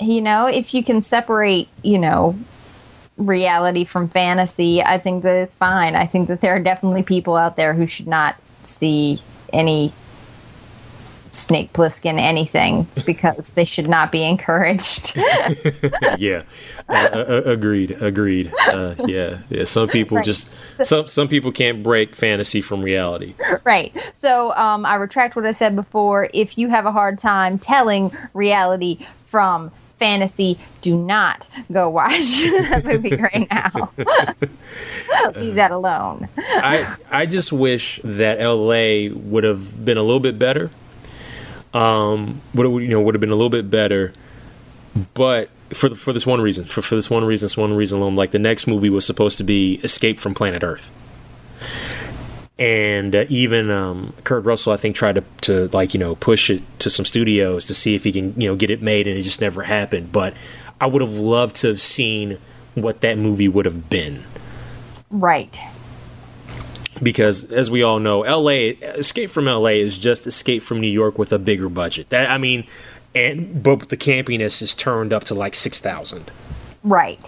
you 0.00 0.20
know, 0.20 0.46
if 0.46 0.74
you 0.74 0.84
can 0.84 1.00
separate, 1.00 1.68
you 1.82 1.98
know, 1.98 2.38
reality 3.16 3.84
from 3.84 4.08
fantasy, 4.08 4.82
I 4.82 4.98
think 4.98 5.22
that 5.22 5.36
it's 5.36 5.54
fine. 5.54 5.94
I 5.96 6.06
think 6.06 6.28
that 6.28 6.40
there 6.40 6.54
are 6.56 6.60
definitely 6.60 7.02
people 7.02 7.36
out 7.36 7.56
there 7.56 7.74
who 7.74 7.86
should 7.86 8.08
not 8.08 8.36
see 8.64 9.22
any 9.52 9.92
Snake 11.32 11.72
Plissken 11.72 12.18
anything 12.18 12.86
because 13.06 13.52
they 13.54 13.64
should 13.64 13.88
not 13.88 14.12
be 14.12 14.24
encouraged. 14.24 15.16
yeah, 16.18 16.42
uh, 16.88 16.92
uh, 16.92 17.42
agreed, 17.44 17.90
agreed. 18.02 18.52
Uh, 18.68 18.94
yeah, 19.06 19.38
yeah. 19.48 19.64
Some 19.64 19.88
people 19.88 20.16
Right. 20.18 20.24
just 20.24 20.48
some 20.84 21.08
some 21.08 21.26
people 21.28 21.50
can't 21.50 21.82
break 21.82 22.14
fantasy 22.14 22.60
from 22.60 22.82
reality. 22.82 23.34
right. 23.64 23.92
So 24.12 24.52
um, 24.54 24.86
I 24.86 24.94
retract 24.94 25.34
what 25.36 25.44
I 25.44 25.52
said 25.52 25.74
before. 25.74 26.28
If 26.32 26.56
you 26.56 26.68
have 26.68 26.86
a 26.86 26.92
hard 26.92 27.18
time 27.18 27.58
telling 27.58 28.16
reality 28.32 29.04
from 29.26 29.72
fantasy, 29.98 30.58
do 30.80 30.96
not 30.96 31.48
go 31.72 31.88
watch 31.88 32.10
that 32.18 32.82
movie 32.84 33.16
right 33.16 33.46
now. 33.50 33.90
Leave 35.36 35.54
that 35.54 35.70
alone. 35.70 36.28
I 36.38 36.96
I 37.10 37.26
just 37.26 37.52
wish 37.52 38.00
that 38.04 38.40
L.A. 38.40 39.08
would 39.10 39.44
have 39.44 39.84
been 39.84 39.96
a 39.96 40.02
little 40.02 40.20
bit 40.20 40.38
better. 40.38 40.70
Um, 41.72 42.40
would 42.54 42.82
you 42.82 42.88
know 42.88 43.00
would 43.00 43.14
have 43.14 43.20
been 43.20 43.30
a 43.30 43.34
little 43.36 43.50
bit 43.50 43.70
better, 43.70 44.12
but 45.14 45.50
for 45.70 45.90
for 45.94 46.12
this 46.12 46.26
one 46.26 46.40
reason, 46.40 46.64
for 46.64 46.82
for 46.82 46.94
this 46.94 47.10
one 47.10 47.24
reason, 47.24 47.46
this 47.46 47.56
one 47.56 47.74
reason 47.74 47.98
alone, 48.00 48.14
like 48.14 48.30
the 48.30 48.38
next 48.38 48.66
movie 48.66 48.90
was 48.90 49.04
supposed 49.04 49.38
to 49.38 49.44
be 49.44 49.80
Escape 49.82 50.20
from 50.20 50.34
Planet 50.34 50.62
Earth, 50.62 50.90
and 52.58 53.14
uh, 53.14 53.24
even 53.28 53.70
um, 53.70 54.14
Kurt 54.24 54.44
Russell, 54.44 54.72
I 54.72 54.76
think, 54.76 54.94
tried 54.96 55.16
to 55.16 55.24
to 55.42 55.68
like 55.76 55.94
you 55.94 56.00
know 56.00 56.14
push 56.14 56.50
it 56.50 56.62
to 56.80 56.90
some 56.90 57.04
studios 57.04 57.66
to 57.66 57.74
see 57.74 57.94
if 57.94 58.04
he 58.04 58.12
can 58.12 58.38
you 58.40 58.48
know 58.48 58.56
get 58.56 58.70
it 58.70 58.82
made, 58.82 59.06
and 59.06 59.18
it 59.18 59.22
just 59.22 59.40
never 59.40 59.64
happened. 59.64 60.12
But 60.12 60.34
I 60.80 60.86
would 60.86 61.02
have 61.02 61.14
loved 61.14 61.56
to 61.56 61.68
have 61.68 61.80
seen 61.80 62.38
what 62.74 63.00
that 63.02 63.16
movie 63.18 63.46
would 63.48 63.64
have 63.66 63.88
been 63.88 64.24
Right. 65.10 65.56
because 67.02 67.50
as 67.52 67.70
we 67.70 67.82
all 67.82 67.98
know, 68.00 68.20
LA 68.22 68.72
Escape 68.98 69.30
from 69.30 69.44
LA 69.46 69.80
is 69.80 69.98
just 69.98 70.26
Escape 70.26 70.62
from 70.62 70.80
New 70.80 70.88
York 70.90 71.18
with 71.18 71.32
a 71.32 71.38
bigger 71.38 71.68
budget. 71.68 72.08
That 72.10 72.30
I 72.30 72.38
mean, 72.38 72.66
and 73.14 73.62
but 73.62 73.88
the 73.88 73.96
campiness 73.96 74.62
is 74.62 74.74
turned 74.74 75.12
up 75.12 75.24
to 75.24 75.34
like 75.34 75.54
six 75.54 75.80
thousand. 75.80 76.30
Right. 76.82 77.20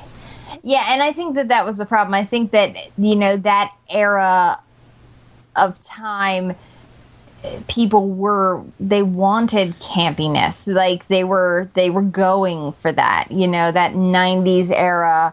Yeah, 0.63 0.85
and 0.89 1.03
I 1.03 1.13
think 1.13 1.35
that 1.37 1.49
that 1.49 1.65
was 1.65 1.77
the 1.77 1.87
problem. 1.87 2.15
I 2.15 2.25
think 2.25 2.51
that 2.51 2.77
you 2.99 3.15
know 3.17 3.37
that 3.37 3.73
era 3.89 4.59
of 5.57 5.81
time 5.81 6.55
people 7.69 8.11
were 8.11 8.63
they 8.81 9.03
wanted 9.03 9.79
campiness. 9.79 10.73
Like 10.73 11.07
they 11.09 11.25
were 11.25 11.69
they 11.75 11.91
were 11.91 12.03
going 12.03 12.73
for 12.75 12.93
that. 12.93 13.31
You 13.31 13.49
know, 13.49 13.73
that 13.73 13.93
90s 13.93 14.71
era 14.71 15.33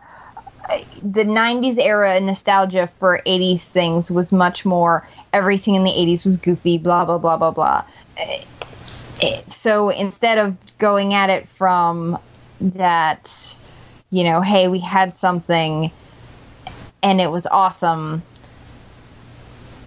the 1.04 1.26
90s 1.26 1.78
era 1.78 2.20
nostalgia 2.22 2.88
for 3.00 3.22
80s 3.28 3.68
things 3.68 4.10
was 4.10 4.32
much 4.32 4.64
more 4.66 5.06
everything 5.34 5.76
in 5.76 5.84
the 5.84 5.92
80s 5.92 6.24
was 6.24 6.38
goofy 6.38 6.78
blah 6.78 7.04
blah 7.04 7.18
blah 7.18 7.36
blah 7.36 7.52
blah 7.52 7.84
Eh, 8.16 8.44
eh, 9.22 9.42
so 9.46 9.90
instead 9.90 10.38
of 10.38 10.56
going 10.78 11.14
at 11.14 11.30
it 11.30 11.50
from 11.50 12.18
that 12.62 13.58
you 14.10 14.24
know 14.24 14.40
hey 14.40 14.70
we 14.70 14.80
had 14.80 15.14
something 15.14 15.92
and 17.02 17.20
it 17.20 17.30
was 17.30 17.46
awesome 17.48 18.24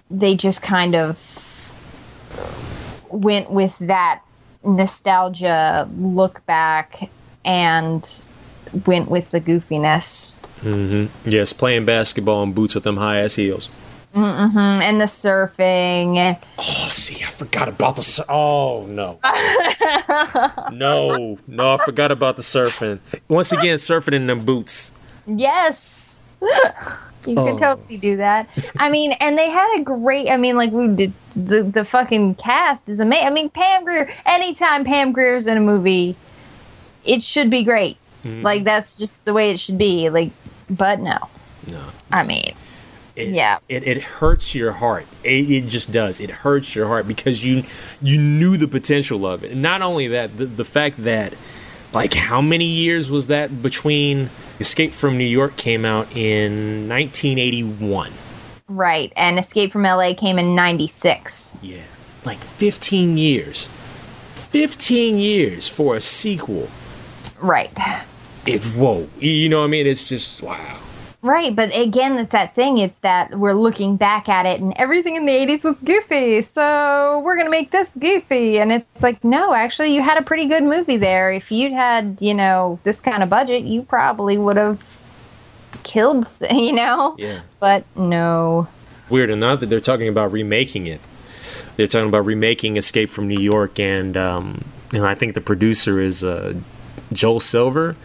they 0.09 0.35
just 0.35 0.61
kind 0.61 0.95
of 0.95 1.73
went 3.09 3.49
with 3.49 3.77
that 3.79 4.21
nostalgia 4.63 5.89
look 5.97 6.45
back 6.45 7.09
and 7.45 8.21
went 8.85 9.09
with 9.09 9.29
the 9.29 9.39
goofiness 9.39 10.35
Yes, 11.25 11.53
playing 11.53 11.85
basketball 11.85 12.43
in 12.43 12.53
boots 12.53 12.73
with 12.75 12.83
them 12.83 12.97
high 12.97 13.19
ass 13.19 13.35
heels. 13.35 13.69
Mm, 14.15 14.57
and 14.81 14.99
the 14.99 15.05
surfing. 15.05 16.39
Oh, 16.57 16.87
see, 16.89 17.23
I 17.23 17.27
forgot 17.27 17.67
about 17.67 17.97
the 17.97 18.01
sur- 18.01 18.25
Oh, 18.27 18.87
no. 18.87 19.19
no, 20.71 21.37
no, 21.47 21.75
I 21.75 21.77
forgot 21.85 22.11
about 22.11 22.35
the 22.35 22.41
surfing. 22.41 22.99
Once 23.27 23.51
again, 23.51 23.77
surfing 23.77 24.13
in 24.13 24.25
them 24.27 24.39
boots. 24.39 24.93
Yes. 25.27 26.25
you 27.27 27.35
Oh. 27.37 27.45
could 27.45 27.57
totally 27.57 27.97
do 27.97 28.17
that. 28.17 28.49
I 28.79 28.89
mean, 28.89 29.11
and 29.13 29.37
they 29.37 29.49
had 29.49 29.79
a 29.79 29.83
great. 29.83 30.29
I 30.29 30.37
mean, 30.37 30.55
like 30.57 30.71
we 30.71 30.87
did. 30.87 31.13
The 31.35 31.61
the 31.63 31.85
fucking 31.85 32.35
cast 32.35 32.87
is 32.89 32.99
amazing. 32.99 33.27
I 33.27 33.29
mean, 33.31 33.49
Pam 33.49 33.83
Grier. 33.83 34.09
Anytime 34.25 34.83
Pam 34.85 35.11
Grier's 35.11 35.45
in 35.47 35.57
a 35.57 35.61
movie, 35.61 36.15
it 37.05 37.23
should 37.23 37.49
be 37.49 37.63
great. 37.63 37.97
Mm-hmm. 38.25 38.41
Like 38.43 38.63
that's 38.63 38.97
just 38.97 39.23
the 39.25 39.33
way 39.33 39.51
it 39.51 39.59
should 39.59 39.77
be. 39.77 40.09
Like, 40.09 40.31
but 40.69 40.99
no. 40.99 41.17
No. 41.69 41.81
I 42.11 42.23
mean, 42.23 42.53
It, 43.15 43.29
Yeah. 43.33 43.59
It, 43.69 43.85
it 43.87 44.01
hurts 44.01 44.55
your 44.55 44.71
heart. 44.73 45.05
It, 45.23 45.49
it 45.51 45.67
just 45.67 45.91
does. 45.91 46.19
It 46.19 46.29
hurts 46.29 46.73
your 46.75 46.87
heart 46.87 47.07
because 47.07 47.43
you 47.43 47.63
you 48.01 48.17
knew 48.19 48.57
the 48.57 48.67
potential 48.67 49.27
of 49.27 49.43
it. 49.43 49.51
And 49.51 49.61
not 49.61 49.81
only 49.81 50.07
that, 50.07 50.37
the, 50.37 50.45
the 50.45 50.65
fact 50.65 51.03
that, 51.03 51.33
like, 51.93 52.13
how 52.13 52.41
many 52.41 52.65
years 52.65 53.09
was 53.09 53.27
that 53.27 53.61
between 53.61 54.29
Escape 54.59 54.93
from 54.93 55.17
New 55.17 55.25
York 55.25 55.55
came 55.55 55.85
out 55.85 56.15
in 56.15 56.87
1981? 56.89 58.11
right. 58.69 59.13
And 59.15 59.39
Escape 59.39 59.71
from 59.71 59.85
L.A. 59.85 60.13
came 60.13 60.37
in 60.37 60.55
'96. 60.55 61.59
Yeah. 61.61 61.83
Like 62.25 62.39
15 62.39 63.17
years. 63.17 63.69
15 64.35 65.17
years 65.17 65.69
for 65.69 65.95
a 65.95 66.01
sequel. 66.01 66.69
Right. 67.41 67.71
It, 68.45 68.63
whoa. 68.63 69.09
You 69.19 69.49
know 69.49 69.59
what 69.59 69.65
I 69.65 69.67
mean? 69.67 69.87
It's 69.87 70.05
just, 70.05 70.41
wow. 70.41 70.79
Right, 71.27 71.53
but 71.53 71.75
again, 71.77 72.17
it's 72.17 72.31
that 72.31 72.55
thing. 72.55 72.77
It's 72.77 72.99
that 72.99 73.37
we're 73.37 73.53
looking 73.53 73.97
back 73.97 74.29
at 74.29 74.45
it, 74.45 74.61
and 74.61 74.73
everything 74.77 75.17
in 75.17 75.25
the 75.25 75.33
'80s 75.33 75.65
was 75.65 75.75
goofy, 75.81 76.41
so 76.41 77.21
we're 77.25 77.35
gonna 77.35 77.49
make 77.49 77.71
this 77.71 77.89
goofy. 77.89 78.59
And 78.59 78.71
it's 78.71 79.03
like, 79.03 79.21
no, 79.25 79.53
actually, 79.53 79.93
you 79.93 80.01
had 80.01 80.17
a 80.17 80.21
pretty 80.21 80.45
good 80.45 80.63
movie 80.63 80.95
there. 80.95 81.29
If 81.29 81.51
you'd 81.51 81.73
had, 81.73 82.17
you 82.21 82.33
know, 82.33 82.79
this 82.85 83.01
kind 83.01 83.23
of 83.23 83.29
budget, 83.29 83.63
you 83.63 83.81
probably 83.81 84.37
would 84.37 84.55
have 84.55 84.81
killed, 85.83 86.29
you 86.49 86.71
know. 86.71 87.17
Yeah. 87.19 87.41
But 87.59 87.83
no. 87.97 88.69
weird 89.09 89.29
enough 89.29 89.59
that 89.59 89.65
they're 89.67 89.81
talking 89.81 90.07
about 90.07 90.31
remaking 90.31 90.87
it. 90.87 91.01
They're 91.75 91.87
talking 91.87 92.07
about 92.07 92.25
remaking 92.25 92.77
Escape 92.77 93.09
from 93.09 93.27
New 93.27 93.39
York, 93.39 93.81
and 93.81 94.15
um, 94.15 94.63
and 94.93 95.05
I 95.05 95.13
think 95.13 95.33
the 95.33 95.41
producer 95.41 95.99
is 95.99 96.23
uh, 96.23 96.53
Joel 97.11 97.41
Silver. 97.41 97.97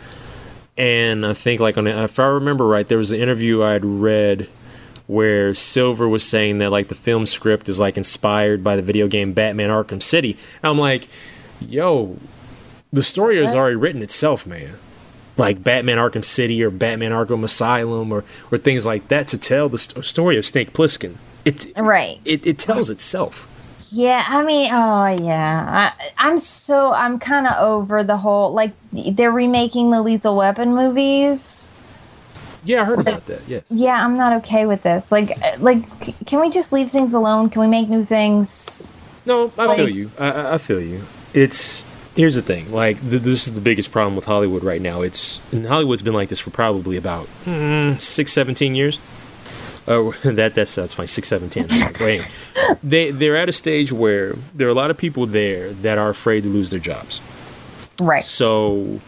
And 0.76 1.26
I 1.26 1.34
think, 1.34 1.60
like, 1.60 1.76
on 1.76 1.86
if 1.86 2.18
I 2.18 2.26
remember 2.26 2.66
right, 2.66 2.86
there 2.86 2.98
was 2.98 3.12
an 3.12 3.20
interview 3.20 3.62
I'd 3.62 3.84
read 3.84 4.48
where 5.06 5.54
Silver 5.54 6.08
was 6.08 6.26
saying 6.26 6.58
that 6.58 6.70
like 6.70 6.88
the 6.88 6.94
film 6.94 7.26
script 7.26 7.68
is 7.68 7.78
like 7.78 7.96
inspired 7.96 8.64
by 8.64 8.76
the 8.76 8.82
video 8.82 9.08
game 9.08 9.32
Batman 9.32 9.68
Arkham 9.68 10.02
City. 10.02 10.38
And 10.62 10.70
I'm 10.70 10.78
like, 10.78 11.08
yo, 11.60 12.16
the 12.92 13.02
story 13.02 13.40
has 13.40 13.54
already 13.54 13.76
written 13.76 14.02
itself, 14.02 14.46
man. 14.46 14.78
Like 15.36 15.62
Batman 15.62 15.98
Arkham 15.98 16.24
City 16.24 16.62
or 16.62 16.70
Batman 16.70 17.12
Arkham 17.12 17.42
Asylum 17.42 18.12
or 18.12 18.24
or 18.50 18.58
things 18.58 18.86
like 18.86 19.08
that 19.08 19.28
to 19.28 19.38
tell 19.38 19.68
the 19.68 19.78
st- 19.78 20.04
story 20.04 20.38
of 20.38 20.46
Snake 20.46 20.72
Plissken. 20.72 21.16
It 21.44 21.66
Right. 21.76 22.20
it, 22.24 22.46
it 22.46 22.58
tells 22.58 22.88
itself. 22.88 23.48
Yeah, 23.94 24.24
I 24.26 24.42
mean, 24.42 24.70
oh 24.72 25.06
yeah, 25.22 25.92
I, 26.00 26.10
I'm 26.16 26.38
so 26.38 26.92
I'm 26.94 27.18
kind 27.18 27.46
of 27.46 27.52
over 27.58 28.02
the 28.02 28.16
whole 28.16 28.52
like 28.54 28.72
they're 28.92 29.30
remaking 29.30 29.90
the 29.90 30.00
Lethal 30.00 30.34
Weapon 30.34 30.74
movies. 30.74 31.68
Yeah, 32.64 32.82
I 32.82 32.84
heard 32.86 33.00
about 33.00 33.26
that. 33.26 33.40
Yes. 33.46 33.70
Yeah, 33.70 34.02
I'm 34.02 34.16
not 34.16 34.32
okay 34.44 34.64
with 34.66 34.82
this. 34.82 35.10
Like, 35.12 35.32
uh, 35.44 35.56
like, 35.58 35.84
can 36.26 36.40
we 36.40 36.48
just 36.48 36.72
leave 36.72 36.90
things 36.90 37.12
alone? 37.12 37.50
Can 37.50 37.60
we 37.60 37.66
make 37.66 37.88
new 37.88 38.04
things? 38.04 38.86
No, 39.26 39.52
I 39.58 39.76
feel 39.76 39.88
you. 39.88 40.10
I- 40.18 40.30
I, 40.30 40.54
I 40.54 40.58
feel 40.58 40.80
you. 40.80 41.02
It's 41.34 41.84
here's 42.16 42.34
the 42.36 42.42
thing. 42.42 42.70
Like 42.72 42.98
th- 43.00 43.22
this 43.22 43.46
is 43.46 43.54
the 43.54 43.60
biggest 43.60 43.90
problem 43.92 44.16
with 44.16 44.24
Hollywood 44.24 44.64
right 44.64 44.80
now. 44.80 45.02
It's 45.02 45.40
and 45.52 45.66
Hollywood's 45.66 46.02
been 46.02 46.14
like 46.14 46.30
this 46.30 46.40
for 46.40 46.50
probably 46.50 46.96
about 46.96 47.26
mm, 47.44 48.00
six, 48.00 48.32
17 48.32 48.74
years. 48.74 48.98
Oh, 49.88 50.12
that 50.22 50.54
that's 50.54 50.74
that's 50.74 50.94
fine. 50.94 51.08
Six, 51.08 51.28
seven, 51.28 51.50
ten. 51.50 51.64
Wait, 52.00 52.26
they 52.82 53.10
they're 53.10 53.36
at 53.36 53.48
a 53.48 53.52
stage 53.52 53.92
where 53.92 54.34
there 54.54 54.66
are 54.68 54.70
a 54.70 54.74
lot 54.74 54.90
of 54.90 54.96
people 54.96 55.26
there 55.26 55.72
that 55.74 55.98
are 55.98 56.10
afraid 56.10 56.42
to 56.44 56.48
lose 56.48 56.70
their 56.70 56.80
jobs. 56.80 57.20
Right. 58.00 58.24
So 58.24 59.00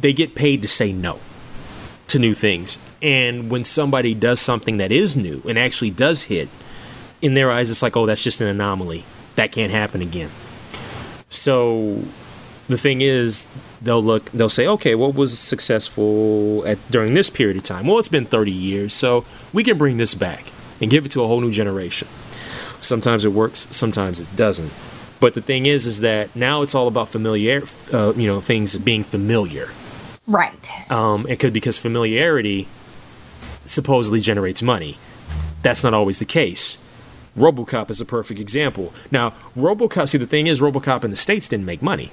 they 0.00 0.12
get 0.12 0.34
paid 0.34 0.62
to 0.62 0.68
say 0.68 0.92
no 0.92 1.18
to 2.08 2.18
new 2.18 2.34
things. 2.34 2.78
And 3.02 3.50
when 3.50 3.64
somebody 3.64 4.14
does 4.14 4.40
something 4.40 4.78
that 4.78 4.92
is 4.92 5.16
new 5.16 5.42
and 5.46 5.58
actually 5.58 5.90
does 5.90 6.22
hit, 6.22 6.48
in 7.24 7.34
their 7.34 7.50
eyes, 7.50 7.70
it's 7.70 7.82
like, 7.82 7.96
oh, 7.96 8.06
that's 8.06 8.22
just 8.22 8.40
an 8.40 8.48
anomaly. 8.48 9.02
That 9.36 9.50
can't 9.50 9.72
happen 9.72 10.02
again. 10.02 10.30
So 11.30 12.02
the 12.68 12.76
thing 12.78 13.00
is, 13.00 13.48
they'll 13.84 14.02
look, 14.02 14.30
they'll 14.32 14.48
say, 14.48 14.66
okay, 14.66 14.94
what 14.94 15.14
was 15.14 15.38
successful 15.38 16.64
at 16.66 16.78
during 16.90 17.14
this 17.14 17.30
period 17.30 17.56
of 17.56 17.62
time? 17.62 17.86
Well, 17.86 17.98
it's 17.98 18.08
been 18.08 18.26
30 18.26 18.50
years, 18.50 18.92
so 18.92 19.24
we 19.52 19.62
can 19.62 19.78
bring 19.78 19.98
this 19.98 20.14
back 20.14 20.46
and 20.80 20.90
give 20.90 21.06
it 21.06 21.12
to 21.12 21.22
a 21.22 21.26
whole 21.26 21.40
new 21.40 21.52
generation. 21.52 22.08
Sometimes 22.80 23.24
it 23.24 23.32
works, 23.32 23.68
sometimes 23.70 24.20
it 24.20 24.34
doesn't. 24.36 24.72
But 25.20 25.34
the 25.34 25.40
thing 25.40 25.66
is, 25.66 25.86
is 25.86 26.00
that 26.00 26.34
now 26.34 26.62
it's 26.62 26.74
all 26.74 26.88
about 26.88 27.08
familiar, 27.08 27.62
uh, 27.92 28.12
you 28.16 28.26
know, 28.26 28.40
things 28.40 28.76
being 28.76 29.04
familiar. 29.04 29.70
Right. 30.26 30.70
Um, 30.90 31.26
it 31.28 31.38
could 31.38 31.52
because 31.52 31.78
familiarity 31.78 32.66
supposedly 33.64 34.20
generates 34.20 34.62
money. 34.62 34.96
That's 35.62 35.82
not 35.82 35.94
always 35.94 36.18
the 36.18 36.26
case. 36.26 36.83
RoboCop 37.36 37.90
is 37.90 38.00
a 38.00 38.04
perfect 38.04 38.38
example. 38.40 38.92
Now, 39.10 39.34
RoboCop. 39.56 40.08
See, 40.08 40.18
the 40.18 40.26
thing 40.26 40.46
is, 40.46 40.60
RoboCop 40.60 41.04
in 41.04 41.10
the 41.10 41.16
states 41.16 41.48
didn't 41.48 41.66
make 41.66 41.82
money. 41.82 42.10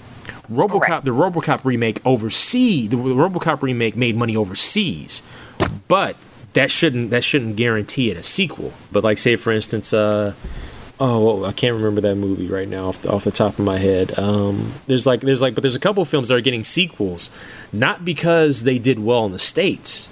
RoboCop, 0.52 0.90
Right. 0.90 1.04
the 1.04 1.12
RoboCop 1.12 1.62
remake 1.64 2.02
overseas, 2.06 2.90
the 2.90 2.98
RoboCop 2.98 3.62
remake 3.62 3.96
made 3.96 4.16
money 4.16 4.36
overseas, 4.36 5.22
but 5.88 6.16
that 6.54 6.70
shouldn't 6.72 7.10
that 7.12 7.24
shouldn't 7.24 7.56
guarantee 7.56 8.10
it 8.12 8.18
a 8.18 8.24
sequel. 8.24 8.74
But 8.92 9.04
like, 9.04 9.18
say 9.18 9.36
for 9.38 9.52
instance, 9.54 9.94
uh, 9.94 10.34
oh, 11.00 11.46
I 11.46 11.52
can't 11.54 11.76
remember 11.76 12.02
that 12.02 12.16
movie 12.16 12.48
right 12.48 12.68
now 12.68 12.90
off 12.90 13.02
the, 13.02 13.12
off 13.12 13.24
the 13.24 13.32
top 13.32 13.58
of 13.60 13.66
my 13.66 13.78
head. 13.78 14.18
Um, 14.20 14.74
there's 14.88 15.06
like 15.08 15.22
there's 15.22 15.42
like, 15.42 15.56
but 15.56 15.62
there's 15.62 15.76
a 15.76 15.80
couple 15.80 16.02
of 16.02 16.10
films 16.10 16.28
that 16.28 16.36
are 16.36 16.42
getting 16.42 16.64
sequels, 16.64 17.30
not 17.72 18.04
because 18.04 18.64
they 18.64 18.78
did 18.80 19.00
well 19.00 19.26
in 19.26 19.32
the 19.32 19.40
states, 19.40 20.10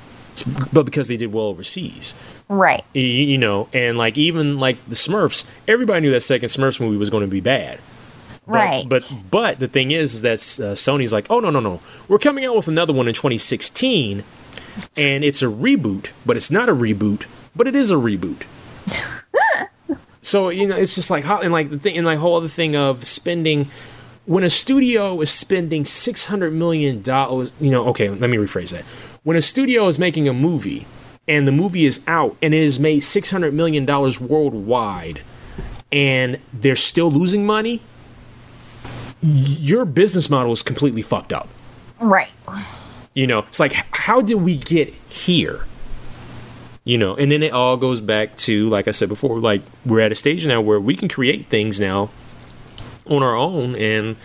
but 0.71 0.83
because 0.85 1.07
they 1.09 1.17
did 1.17 1.33
well 1.33 1.45
overseas. 1.47 2.13
Right. 2.49 2.83
Y- 2.95 3.01
you 3.01 3.37
know 3.37 3.69
and 3.73 3.97
like 3.97 4.17
even 4.17 4.59
like 4.59 4.83
the 4.87 4.95
smurfs 4.95 5.45
everybody 5.67 6.01
knew 6.01 6.11
that 6.11 6.21
second 6.21 6.49
smurfs 6.49 6.79
movie 6.79 6.97
was 6.97 7.09
going 7.09 7.21
to 7.21 7.27
be 7.27 7.39
bad 7.41 7.79
but, 8.47 8.53
Right. 8.53 8.89
but 8.89 9.15
but 9.29 9.59
the 9.59 9.67
thing 9.67 9.91
is, 9.91 10.15
is 10.15 10.21
that 10.23 10.39
uh, 10.39 10.73
sony's 10.73 11.13
like 11.13 11.27
oh 11.29 11.39
no 11.39 11.51
no 11.51 11.59
no 11.59 11.79
we're 12.07 12.17
coming 12.17 12.45
out 12.45 12.55
with 12.55 12.67
another 12.67 12.91
one 12.93 13.07
in 13.07 13.13
2016 13.13 14.23
and 14.97 15.23
it's 15.23 15.41
a 15.43 15.45
reboot 15.45 16.07
but 16.25 16.35
it's 16.35 16.49
not 16.49 16.67
a 16.69 16.73
reboot 16.73 17.25
but 17.55 17.67
it 17.67 17.75
is 17.75 17.91
a 17.91 17.95
reboot 17.95 18.43
so 20.21 20.49
you 20.49 20.67
know 20.67 20.75
it's 20.75 20.95
just 20.95 21.09
like 21.09 21.23
how 21.23 21.39
and 21.39 21.51
like 21.53 21.69
the 21.69 21.77
thing 21.79 21.97
and 21.97 22.05
like 22.07 22.17
whole 22.19 22.35
other 22.35 22.47
thing 22.47 22.75
of 22.75 23.03
spending 23.05 23.67
when 24.25 24.43
a 24.43 24.49
studio 24.49 25.19
is 25.21 25.29
spending 25.31 25.85
600 25.85 26.51
million 26.53 27.01
dollars 27.01 27.53
you 27.59 27.69
know 27.69 27.85
okay 27.89 28.09
let 28.09 28.29
me 28.29 28.37
rephrase 28.37 28.71
that 28.71 28.83
when 29.23 29.37
a 29.37 29.41
studio 29.41 29.87
is 29.87 29.99
making 29.99 30.27
a 30.27 30.33
movie 30.33 30.85
and 31.29 31.47
the 31.47 31.51
movie 31.51 31.85
is 31.85 32.03
out 32.07 32.35
and 32.41 32.53
it 32.53 32.61
has 32.61 32.79
made 32.79 33.01
600 33.01 33.53
million 33.53 33.85
dollars 33.85 34.19
worldwide 34.19 35.21
and 35.91 36.39
they're 36.51 36.75
still 36.75 37.09
losing 37.11 37.45
money 37.45 37.81
your 39.21 39.85
business 39.85 40.29
model 40.29 40.51
is 40.53 40.63
completely 40.63 41.01
fucked 41.01 41.33
up. 41.33 41.49
Right. 42.01 42.31
you 43.13 43.27
know 43.27 43.39
it's 43.39 43.59
like 43.59 43.73
how 43.91 44.21
did 44.21 44.35
we 44.35 44.57
get 44.57 44.93
here? 45.07 45.65
You 46.83 46.97
know 46.97 47.15
and 47.15 47.31
then 47.31 47.43
it 47.43 47.53
all 47.53 47.77
goes 47.77 48.01
back 48.01 48.35
to 48.37 48.67
like 48.69 48.87
i 48.87 48.91
said 48.91 49.09
before 49.09 49.39
like 49.39 49.61
we're 49.85 49.99
at 49.99 50.11
a 50.11 50.15
stage 50.15 50.47
now 50.47 50.59
where 50.59 50.79
we 50.79 50.95
can 50.95 51.07
create 51.07 51.47
things 51.47 51.79
now 51.79 52.09
on 53.05 53.21
our 53.21 53.35
own 53.35 53.75
and 53.75 54.15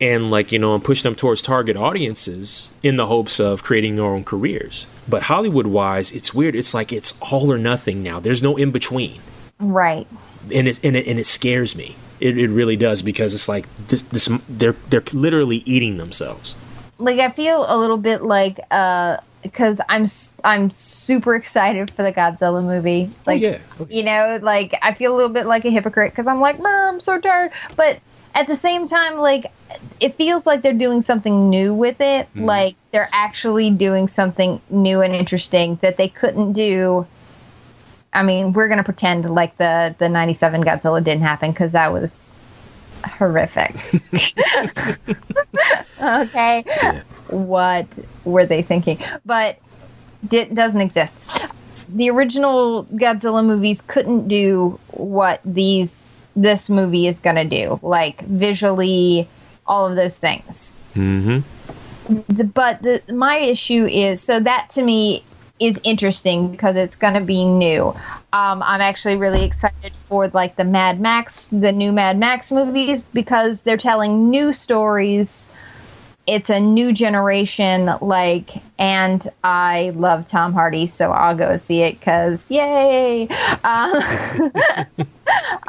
and 0.00 0.30
like 0.30 0.52
you 0.52 0.58
know 0.58 0.74
and 0.74 0.84
push 0.84 1.02
them 1.02 1.14
towards 1.14 1.40
target 1.40 1.76
audiences 1.76 2.70
in 2.82 2.96
the 2.96 3.06
hopes 3.06 3.40
of 3.40 3.62
creating 3.62 3.96
their 3.96 4.04
own 4.04 4.24
careers 4.24 4.84
but 5.08 5.22
hollywood 5.24 5.66
wise 5.66 6.12
it's 6.12 6.32
weird 6.34 6.54
it's 6.54 6.74
like 6.74 6.92
it's 6.92 7.18
all 7.20 7.52
or 7.52 7.58
nothing 7.58 8.02
now 8.02 8.18
there's 8.20 8.42
no 8.42 8.56
in 8.56 8.70
between 8.70 9.20
Right. 9.58 10.06
and 10.54 10.68
it 10.68 10.80
and 10.84 10.96
it, 10.96 11.06
and 11.06 11.18
it 11.18 11.26
scares 11.26 11.74
me 11.76 11.96
it, 12.20 12.38
it 12.38 12.48
really 12.48 12.76
does 12.76 13.02
because 13.02 13.34
it's 13.34 13.48
like 13.48 13.66
this, 13.88 14.02
this 14.04 14.28
they're 14.48 14.76
they're 14.90 15.02
literally 15.12 15.58
eating 15.66 15.96
themselves 15.98 16.54
Like 16.98 17.18
I 17.20 17.30
feel 17.30 17.64
a 17.68 17.76
little 17.78 17.98
bit 17.98 18.22
like 18.22 18.58
uh 18.70 19.18
because 19.42 19.80
I'm 19.88 20.06
I'm 20.44 20.70
super 20.70 21.36
excited 21.36 21.90
for 21.90 22.02
the 22.02 22.12
Godzilla 22.12 22.64
movie. 22.64 23.10
Like 23.26 23.40
yeah. 23.40 23.58
Oh, 23.78 23.86
you 23.88 24.02
know, 24.02 24.40
like 24.42 24.74
I 24.82 24.92
feel 24.92 25.14
a 25.14 25.16
little 25.16 25.32
bit 25.32 25.46
like 25.46 25.64
a 25.64 25.70
hypocrite 25.70 26.10
because 26.10 26.26
I'm 26.26 26.40
like, 26.40 26.58
"Brr, 26.58 26.88
I'm 26.88 26.98
so 26.98 27.20
tired. 27.20 27.52
But 27.76 28.00
at 28.34 28.48
the 28.48 28.56
same 28.56 28.86
time, 28.86 29.18
like 29.18 29.52
it 30.00 30.16
feels 30.16 30.46
like 30.46 30.62
they're 30.62 30.72
doing 30.72 31.02
something 31.02 31.48
new 31.48 31.74
with 31.74 32.00
it. 32.00 32.26
Hmm. 32.28 32.44
Like 32.44 32.76
they're 32.90 33.08
actually 33.12 33.70
doing 33.70 34.08
something 34.08 34.60
new 34.70 35.00
and 35.00 35.14
interesting 35.14 35.76
that 35.82 35.96
they 35.96 36.08
couldn't 36.08 36.52
do. 36.52 37.06
I 38.12 38.22
mean, 38.22 38.52
we're 38.52 38.68
gonna 38.68 38.84
pretend 38.84 39.28
like 39.30 39.56
the 39.58 39.94
the 39.98 40.08
'97 40.08 40.64
Godzilla 40.64 41.02
didn't 41.02 41.22
happen 41.22 41.50
because 41.50 41.72
that 41.72 41.92
was 41.92 42.40
horrific. 43.04 43.74
okay, 46.02 46.62
what 47.28 47.86
were 48.24 48.46
they 48.46 48.62
thinking? 48.62 48.98
But 49.24 49.58
it 50.30 50.54
doesn't 50.54 50.80
exist 50.80 51.16
the 51.88 52.10
original 52.10 52.84
Godzilla 52.86 53.44
movies 53.44 53.80
couldn't 53.80 54.28
do 54.28 54.78
what 54.88 55.40
these 55.44 56.28
this 56.34 56.68
movie 56.68 57.06
is 57.06 57.20
going 57.20 57.36
to 57.36 57.44
do, 57.44 57.78
like 57.82 58.22
visually, 58.22 59.28
all 59.66 59.86
of 59.88 59.96
those 59.96 60.18
things. 60.18 60.80
mm-hmm 60.94 61.40
The, 62.28 62.44
but 62.44 62.82
the, 62.82 63.02
my 63.12 63.38
issue 63.38 63.84
is 63.86 64.20
so 64.20 64.40
that 64.40 64.70
to 64.70 64.82
me 64.82 65.24
is 65.58 65.80
interesting 65.84 66.50
because 66.50 66.76
it's 66.76 66.96
going 66.96 67.14
to 67.14 67.20
be 67.20 67.44
new. 67.44 67.88
Um, 68.32 68.62
I'm 68.62 68.80
actually 68.80 69.16
really 69.16 69.44
excited 69.44 69.92
for 70.08 70.28
like 70.28 70.56
the 70.56 70.64
Mad 70.64 71.00
Max, 71.00 71.48
the 71.48 71.72
new 71.72 71.92
Mad 71.92 72.18
Max 72.18 72.50
movies 72.50 73.02
because 73.02 73.62
they're 73.62 73.76
telling 73.76 74.28
new 74.28 74.52
stories. 74.52 75.52
It's 76.26 76.50
a 76.50 76.58
new 76.58 76.92
generation, 76.92 77.88
like, 78.00 78.60
and 78.80 79.26
I 79.44 79.92
love 79.94 80.26
Tom 80.26 80.52
Hardy, 80.52 80.88
so 80.88 81.12
I'll 81.12 81.36
go 81.36 81.56
see 81.56 81.82
it 81.82 81.98
because 81.98 82.50
yay! 82.50 83.28
Um, 83.64 84.52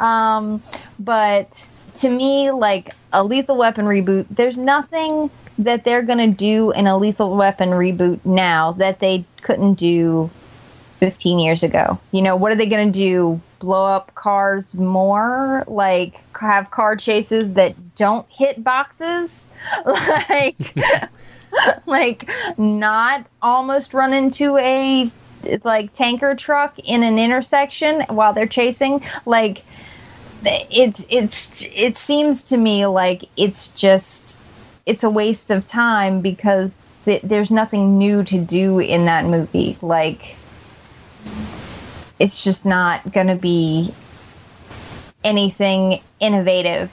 um, 0.00 0.62
but 0.98 1.70
to 1.98 2.08
me, 2.08 2.50
like 2.50 2.94
a 3.12 3.24
Lethal 3.24 3.56
Weapon 3.56 3.86
reboot, 3.86 4.26
there's 4.30 4.56
nothing 4.56 5.30
that 5.58 5.84
they're 5.84 6.02
gonna 6.02 6.28
do 6.28 6.70
in 6.72 6.86
a 6.86 6.96
Lethal 6.96 7.36
Weapon 7.36 7.70
reboot 7.70 8.24
now 8.24 8.72
that 8.72 9.00
they 9.00 9.24
couldn't 9.42 9.74
do 9.74 10.30
15 10.98 11.38
years 11.38 11.62
ago. 11.62 11.98
You 12.12 12.22
know, 12.22 12.36
what 12.36 12.52
are 12.52 12.56
they 12.56 12.66
going 12.66 12.92
to 12.92 12.98
do? 12.98 13.40
Blow 13.60 13.86
up 13.86 14.14
cars 14.14 14.74
more? 14.74 15.64
Like 15.66 16.20
have 16.38 16.70
car 16.70 16.96
chases 16.96 17.52
that 17.54 17.94
don't 17.94 18.28
hit 18.28 18.62
boxes? 18.62 19.50
like 20.28 20.56
like 21.86 22.30
not 22.58 23.26
almost 23.42 23.94
run 23.94 24.12
into 24.12 24.56
a 24.58 25.10
like 25.62 25.92
tanker 25.92 26.34
truck 26.34 26.78
in 26.80 27.02
an 27.02 27.18
intersection 27.18 28.02
while 28.08 28.32
they're 28.32 28.46
chasing? 28.46 29.02
Like 29.24 29.64
it's 30.44 31.04
it's 31.08 31.66
it 31.74 31.96
seems 31.96 32.42
to 32.44 32.56
me 32.56 32.86
like 32.86 33.24
it's 33.36 33.68
just 33.68 34.40
it's 34.86 35.02
a 35.02 35.10
waste 35.10 35.50
of 35.50 35.64
time 35.64 36.20
because 36.20 36.80
th- 37.04 37.22
there's 37.22 37.50
nothing 37.50 37.98
new 37.98 38.22
to 38.24 38.38
do 38.38 38.78
in 38.78 39.06
that 39.06 39.24
movie. 39.24 39.76
Like 39.82 40.36
it's 42.18 42.42
just 42.42 42.64
not 42.64 43.12
going 43.12 43.26
to 43.26 43.36
be 43.36 43.92
anything 45.24 46.00
innovative. 46.20 46.92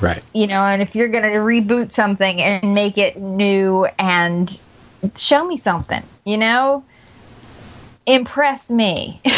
Right. 0.00 0.24
You 0.32 0.46
know 0.46 0.62
and 0.62 0.80
if 0.80 0.94
you're 0.94 1.08
going 1.08 1.24
to 1.24 1.38
reboot 1.38 1.92
something 1.92 2.40
and 2.40 2.74
make 2.74 2.96
it 2.96 3.18
new 3.18 3.86
and 3.98 4.60
show 5.16 5.46
me 5.46 5.56
something 5.56 6.02
you 6.24 6.36
know 6.36 6.84
impress 8.06 8.70
me. 8.70 9.20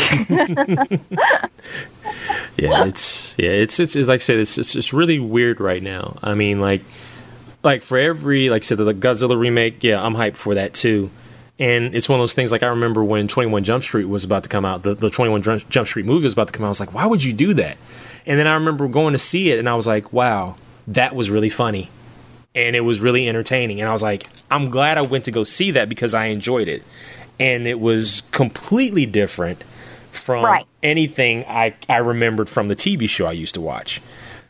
Yeah 2.57 2.85
it's 2.85 3.37
yeah 3.39 3.51
it's 3.51 3.81
it's, 3.81 3.97
it's 3.97 4.09
like 4.09 4.17
i 4.17 4.19
said 4.19 4.39
it's, 4.39 4.59
it's 4.59 4.77
it's 4.77 4.93
really 4.93 5.19
weird 5.19 5.61
right 5.61 5.83
now. 5.83 6.17
I 6.23 6.35
mean 6.35 6.59
like 6.59 6.83
like 7.63 7.83
for 7.83 7.97
every 7.99 8.51
like 8.51 8.63
I 8.63 8.65
said 8.65 8.79
the 8.79 8.93
godzilla 8.93 9.39
remake 9.39 9.83
yeah 9.83 10.03
i'm 10.03 10.15
hyped 10.15 10.37
for 10.37 10.55
that 10.55 10.75
too. 10.75 11.11
And 11.59 11.95
it's 11.95 12.09
one 12.09 12.19
of 12.19 12.23
those 12.23 12.35
things 12.35 12.53
like 12.53 12.63
i 12.63 12.69
remember 12.69 13.03
when 13.03 13.27
21 13.27 13.65
jump 13.65 13.83
street 13.85 14.05
was 14.05 14.25
about 14.25 14.43
to 14.43 14.49
come 14.49 14.65
out 14.65 14.83
the, 14.83 14.95
the 14.95 15.11
21 15.11 15.43
Jump- 15.43 15.69
jump 15.69 15.89
street 15.89 16.07
movie 16.07 16.25
was 16.25 16.33
about 16.35 16.49
to 16.49 16.53
come 16.53 16.65
out. 16.65 16.69
I 16.69 16.71
was 16.71 16.81
like 16.81 16.95
why 16.95 17.07
would 17.07 17.25
you 17.25 17.33
do 17.33 17.55
that? 17.55 17.79
And 18.27 18.39
then 18.39 18.47
i 18.47 18.55
remember 18.55 18.87
going 18.89 19.13
to 19.13 19.19
see 19.19 19.51
it 19.51 19.59
and 19.59 19.69
i 19.69 19.75
was 19.75 19.87
like 19.87 20.13
wow 20.13 20.57
that 20.89 21.15
was 21.15 21.31
really 21.31 21.51
funny. 21.51 21.89
And 22.55 22.77
it 22.77 22.81
was 22.81 23.01
really 23.01 23.29
entertaining. 23.29 23.81
And 23.81 23.89
i 23.89 23.93
was 23.93 24.03
like 24.03 24.29
i'm 24.51 24.69
glad 24.69 24.99
i 24.99 25.03
went 25.03 25.25
to 25.25 25.31
go 25.31 25.43
see 25.43 25.71
that 25.73 25.89
because 25.89 26.13
i 26.15 26.27
enjoyed 26.27 26.69
it 26.69 26.83
and 27.43 27.67
it 27.67 27.81
was 27.81 28.23
completely 28.33 29.07
different 29.07 29.63
from 30.13 30.45
Right. 30.45 30.65
anything 30.83 31.45
I, 31.47 31.75
I 31.89 31.97
remembered 31.99 32.49
from 32.49 32.69
the 32.69 32.77
TV 32.77 33.09
show 33.09 33.27
I 33.27 33.33
used 33.33 33.55
to 33.55 33.61
watch. 33.61 34.01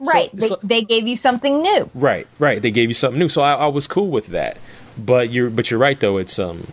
So- 0.02 0.12
right 0.12 0.30
they, 0.32 0.46
so- 0.48 0.58
they 0.62 0.80
gave 0.82 1.06
you 1.06 1.16
something 1.16 1.62
new 1.62 1.88
right, 1.94 2.26
right. 2.38 2.60
They 2.60 2.70
gave 2.72 2.88
you 2.90 2.94
something 2.94 3.18
new, 3.20 3.28
so 3.28 3.42
I, 3.42 3.54
I 3.54 3.66
was 3.66 3.86
cool 3.86 4.08
with 4.08 4.26
that. 4.28 4.56
But 4.98 5.30
you're 5.30 5.48
but 5.48 5.70
you're 5.70 5.80
right 5.80 5.98
though. 5.98 6.18
It's 6.18 6.38
um, 6.38 6.66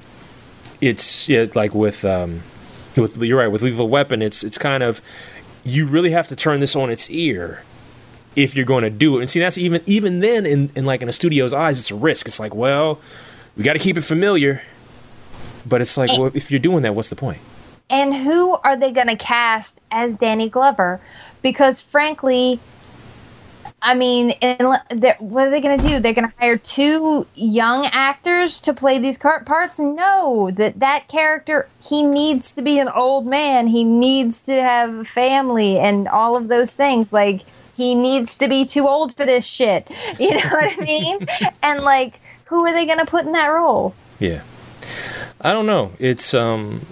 it's 0.82 1.30
yeah, 1.30 1.46
like 1.56 1.74
with 1.74 2.04
um, 2.04 2.42
with 2.98 3.22
you're 3.22 3.38
right 3.40 3.48
with 3.48 3.62
Lethal 3.62 3.88
Weapon. 3.88 4.22
It's 4.22 4.44
it's 4.44 4.58
kind 4.58 4.84
of 4.84 5.02
you 5.64 5.86
really 5.86 6.12
have 6.12 6.28
to 6.30 6.36
turn 6.36 6.60
this 6.60 6.76
on 6.76 6.90
its 6.90 7.10
ear 7.10 7.64
if 8.36 8.56
you're 8.56 8.66
going 8.66 8.84
to 8.84 8.90
do 8.90 9.18
it. 9.18 9.22
And 9.22 9.30
see, 9.30 9.40
that's 9.40 9.58
even 9.58 9.82
even 9.86 10.20
then 10.20 10.46
in, 10.46 10.70
in 10.76 10.86
like 10.86 11.02
in 11.02 11.08
a 11.10 11.14
studio's 11.14 11.54
eyes, 11.54 11.80
it's 11.80 11.92
a 11.92 11.96
risk. 11.96 12.28
It's 12.28 12.40
like, 12.40 12.56
well, 12.56 13.00
we 13.56 13.64
got 13.64 13.74
to 13.74 13.80
keep 13.80 13.98
it 13.98 14.02
familiar. 14.02 14.64
But 15.70 15.82
it's 15.82 15.98
like, 15.98 16.10
well, 16.18 16.32
if 16.34 16.52
you're 16.52 16.60
doing 16.60 16.82
that, 16.84 16.96
what's 16.96 17.10
the 17.10 17.16
point? 17.16 17.40
and 17.90 18.14
who 18.14 18.54
are 18.64 18.78
they 18.78 18.92
going 18.92 19.08
to 19.08 19.16
cast 19.16 19.82
as 19.92 20.16
Danny 20.16 20.48
Glover? 20.50 21.02
Because 21.42 21.82
frankly, 21.82 22.60
I 23.82 23.96
mean, 23.96 24.34
what 24.40 24.84
are 24.92 25.50
they 25.50 25.62
going 25.62 25.80
to 25.80 25.88
do? 25.88 26.00
They're 26.00 26.14
going 26.14 26.28
to 26.28 26.34
hire 26.38 26.58
two 26.58 27.26
young 27.34 27.86
actors 27.88 28.60
to 28.62 28.74
play 28.74 29.00
these 29.00 29.18
car- 29.18 29.44
parts? 29.44 29.80
No, 29.80 30.52
that 30.52 30.80
that 30.80 31.08
character 31.08 31.68
he 31.82 32.04
needs 32.04 32.52
to 32.54 32.62
be 32.62 32.80
an 32.80 32.90
old 32.90 33.26
man. 33.26 33.68
He 33.68 33.84
needs 33.84 34.44
to 34.44 34.62
have 34.62 34.94
a 34.94 35.06
family 35.06 35.80
and 35.80 36.08
all 36.08 36.36
of 36.36 36.50
those 36.50 36.74
things. 36.74 37.14
Like 37.14 37.44
he 37.76 37.96
needs 37.96 38.38
to 38.40 38.50
be 38.50 38.66
too 38.66 38.88
old 38.88 39.16
for 39.16 39.26
this 39.26 39.46
shit. 39.46 39.90
You 40.20 40.32
know 40.32 40.50
what 40.50 40.78
I 40.78 40.84
mean? 40.84 41.26
and 41.64 41.80
like, 41.82 42.20
who 42.46 42.66
are 42.66 42.74
they 42.74 42.86
going 42.86 43.00
to 43.00 43.06
put 43.06 43.26
in 43.26 43.32
that 43.32 43.48
role? 43.48 43.96
Yeah, 44.20 44.42
I 45.42 45.52
don't 45.54 45.66
know. 45.66 45.92
It's 46.00 46.34
um, 46.34 46.86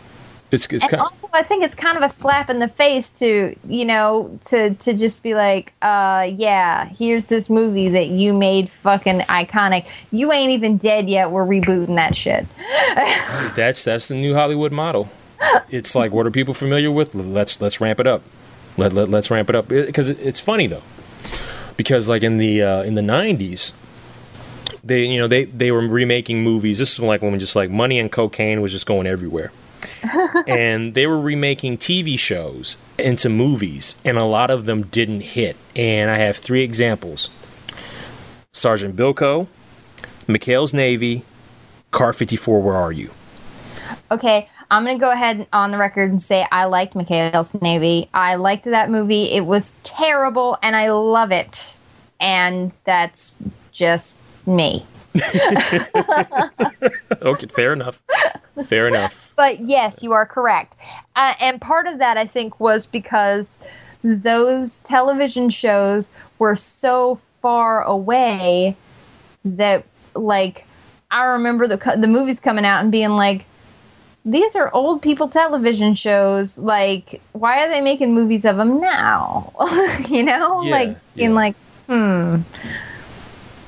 it's 0.52 0.66
it's 0.68 0.84
and 0.86 0.92
kind. 0.92 1.02
also 1.02 1.30
i 1.34 1.44
think 1.44 1.62
it's 1.62 1.76
kind 1.76 1.98
of 1.98 2.04
a 2.04 2.08
slap 2.08 2.50
in 2.50 2.60
the 2.60 2.70
face 2.70 3.12
to 3.12 3.54
you 3.68 3.84
know 3.84 4.40
to 4.46 4.74
to 4.76 4.94
just 4.94 5.22
be 5.22 5.34
like 5.36 5.74
uh 5.82 6.26
yeah 6.36 6.86
here's 6.86 7.28
this 7.28 7.50
movie 7.50 7.90
that 7.90 8.08
you 8.08 8.32
made 8.32 8.70
fucking 8.82 9.20
iconic 9.28 9.86
you 10.12 10.32
ain't 10.32 10.52
even 10.52 10.78
dead 10.78 11.10
yet 11.10 11.32
we're 11.32 11.46
rebooting 11.46 11.98
that 11.98 12.16
shit 12.16 12.48
That's 13.56 13.84
that's 13.84 14.08
the 14.08 14.16
new 14.16 14.34
Hollywood 14.36 14.72
model. 14.72 15.10
It's 15.70 15.96
like 15.96 16.12
what 16.12 16.26
are 16.26 16.32
people 16.32 16.54
familiar 16.54 16.92
with? 16.92 17.14
Let's 17.16 17.60
let's 17.62 17.82
ramp 17.82 18.00
it 18.00 18.08
up. 18.08 18.24
Let, 18.78 18.94
let 18.94 19.10
let's 19.10 19.32
ramp 19.32 19.50
it 19.50 19.56
up 19.56 19.68
because 19.68 20.10
it, 20.10 20.20
it's 20.22 20.40
funny 20.40 20.68
though. 20.68 20.84
Because 21.76 22.08
like 22.10 22.24
in 22.24 22.38
the 22.38 22.62
uh, 22.62 22.84
in 22.84 22.94
the 22.94 23.02
'90s, 23.02 23.74
they 24.84 25.06
you 25.06 25.20
know 25.20 25.28
they 25.28 25.46
they 25.46 25.72
were 25.72 25.88
remaking 25.88 26.44
movies. 26.44 26.80
This 26.80 26.94
is 26.94 27.00
like 27.00 27.22
when 27.22 27.38
just 27.40 27.56
like 27.56 27.70
money 27.70 28.00
and 28.00 28.12
cocaine 28.12 28.62
was 28.62 28.72
just 28.72 28.86
going 28.86 29.08
everywhere. 29.08 29.52
and 30.48 30.94
they 30.96 31.06
were 31.06 31.20
remaking 31.20 31.78
TV 31.78 32.18
shows 32.18 32.78
into 32.98 33.30
movies, 33.30 33.96
and 34.04 34.18
a 34.18 34.24
lot 34.24 34.50
of 34.50 34.66
them 34.66 34.84
didn't 34.84 35.22
hit. 35.22 35.56
And 35.76 36.10
I 36.10 36.18
have 36.18 36.38
three 36.38 36.64
examples: 36.64 37.30
Sergeant 38.52 38.96
Bilko, 38.96 39.48
McHale's 40.28 40.74
Navy, 40.74 41.24
Car 41.92 42.14
54. 42.14 42.62
Where 42.62 42.76
are 42.76 42.92
you? 42.92 43.12
okay 44.12 44.48
i'm 44.72 44.86
gonna 44.86 45.00
go 45.00 45.12
ahead 45.12 45.48
on 45.54 45.72
the 45.72 45.78
record 45.78 46.10
and 46.10 46.22
say 46.22 46.46
i 46.52 46.66
liked 46.66 46.94
McHale's 46.94 47.60
navy 47.62 48.10
i 48.14 48.36
liked 48.36 48.66
that 48.66 48.90
movie 48.90 49.32
it 49.32 49.46
was 49.46 49.74
terrible 49.84 50.58
and 50.62 50.76
i 50.76 50.90
love 50.90 51.32
it 51.32 51.74
and 52.20 52.72
that's 52.84 53.36
just 53.72 54.20
me 54.48 54.86
Okay, 57.22 57.48
fair 57.48 57.74
enough. 57.74 58.02
Fair 58.66 58.88
enough. 58.88 59.34
But 59.36 59.60
yes, 59.62 60.02
you 60.04 60.12
are 60.14 60.26
correct. 60.26 60.76
Uh, 61.16 61.34
and 61.40 61.62
part 61.62 61.88
of 61.88 62.00
that, 62.00 62.18
I 62.18 62.26
think, 62.26 62.60
was 62.60 62.86
because 62.86 63.60
those 64.04 64.80
television 64.80 65.50
shows 65.50 66.12
were 66.40 66.56
so 66.56 67.20
far 67.42 67.84
away 67.84 68.76
that 69.46 69.84
like 70.16 70.66
I 71.12 71.24
remember 71.26 71.68
the 71.68 71.78
co- 71.78 72.00
the 72.00 72.08
movies 72.08 72.40
coming 72.40 72.66
out 72.66 72.82
and 72.82 72.92
being 72.92 73.12
like 73.12 73.46
these 74.26 74.56
are 74.56 74.74
old 74.74 75.02
people 75.02 75.30
television 75.30 75.96
shows 75.96 76.58
like 76.58 77.22
why 77.34 77.64
are 77.64 77.70
they 77.70 77.80
making 77.82 78.14
movies 78.14 78.44
of 78.44 78.58
them 78.58 78.82
now 78.82 79.54
you 80.10 80.24
know 80.24 80.62
Yeah, 80.62 80.72
like 80.72 80.98
in 81.16 81.30
yeah. 81.32 81.36
like 81.36 81.56
hmm 81.88 82.42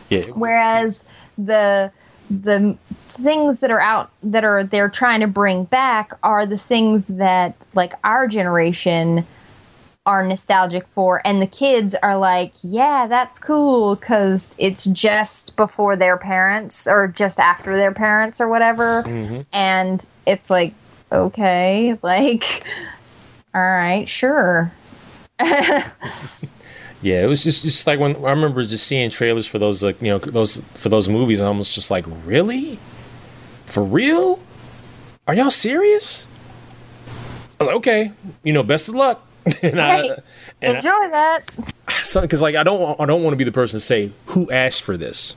Yeah. 0.10 0.22
whereas 0.34 1.08
the 1.38 1.92
the 2.30 2.78
things 3.10 3.60
that 3.60 3.72
are 3.72 3.82
out 3.82 4.12
that 4.22 4.44
are 4.44 4.64
they're 4.64 4.90
trying 4.90 5.20
to 5.22 5.28
bring 5.28 5.66
back 5.66 6.12
are 6.24 6.46
the 6.46 6.58
things 6.58 7.08
that 7.08 7.56
like 7.76 7.94
our 8.04 8.28
generation 8.28 9.26
are 10.06 10.26
nostalgic 10.26 10.88
for. 10.88 11.22
And 11.26 11.42
the 11.42 11.48
kids 11.48 11.96
are 11.96 12.18
like 12.18 12.54
yeah 12.62 13.08
that's 13.08 13.40
cool 13.40 13.96
because 13.96 14.56
it's 14.58 14.86
just 14.86 15.56
before 15.56 15.96
their 15.96 16.18
parents 16.18 16.88
or 16.88 17.08
just 17.08 17.40
after 17.40 17.76
their 17.76 17.94
parents 17.94 18.40
or 18.40 18.48
whatever. 18.48 19.04
Mm-hmm. 19.04 19.42
And 19.54 20.08
it's 20.26 20.50
like 20.50 20.74
okay 21.12 21.98
like 22.04 22.64
all 23.56 23.62
right 23.62 24.08
sure 24.08 24.72
Yeah, 27.02 27.24
it 27.24 27.28
was 27.28 27.44
just 27.44 27.62
just 27.64 27.88
like 27.88 28.00
when 28.00 28.16
I 28.26 28.32
remember 28.32 28.62
just 28.64 28.86
seeing 28.86 29.10
trailers 29.10 29.48
for 29.48 29.58
those 29.60 29.84
like 29.84 30.02
you 30.02 30.10
know 30.10 30.18
those 30.20 30.58
for 30.74 30.90
those 30.90 31.08
movies. 31.08 31.42
I 31.42 31.50
was 31.50 31.74
just 31.74 31.90
like, 31.90 32.06
really, 32.26 32.78
for 33.66 33.84
real? 33.84 34.40
Are 35.28 35.34
y'all 35.34 35.52
serious? 35.52 36.28
I 37.60 37.64
was 37.64 37.68
like, 37.68 37.76
okay, 37.78 38.12
you 38.44 38.52
know, 38.54 38.64
best 38.64 38.90
of 38.90 38.96
luck. 38.96 39.26
and 39.64 39.78
Right. 39.78 40.12
and 40.62 40.76
enjoy 40.78 40.90
that 41.12 41.50
because 41.88 42.42
like 42.42 42.56
I 42.56 42.64
don't 42.64 43.00
I 43.00 43.06
don't 43.06 43.24
want 43.24 43.34
to 43.34 43.38
be 43.38 43.46
the 43.46 43.52
person 43.54 43.80
to 43.80 43.86
say 43.86 44.12
who 44.28 44.52
asked 44.52 44.82
for 44.84 44.98
this 44.98 45.34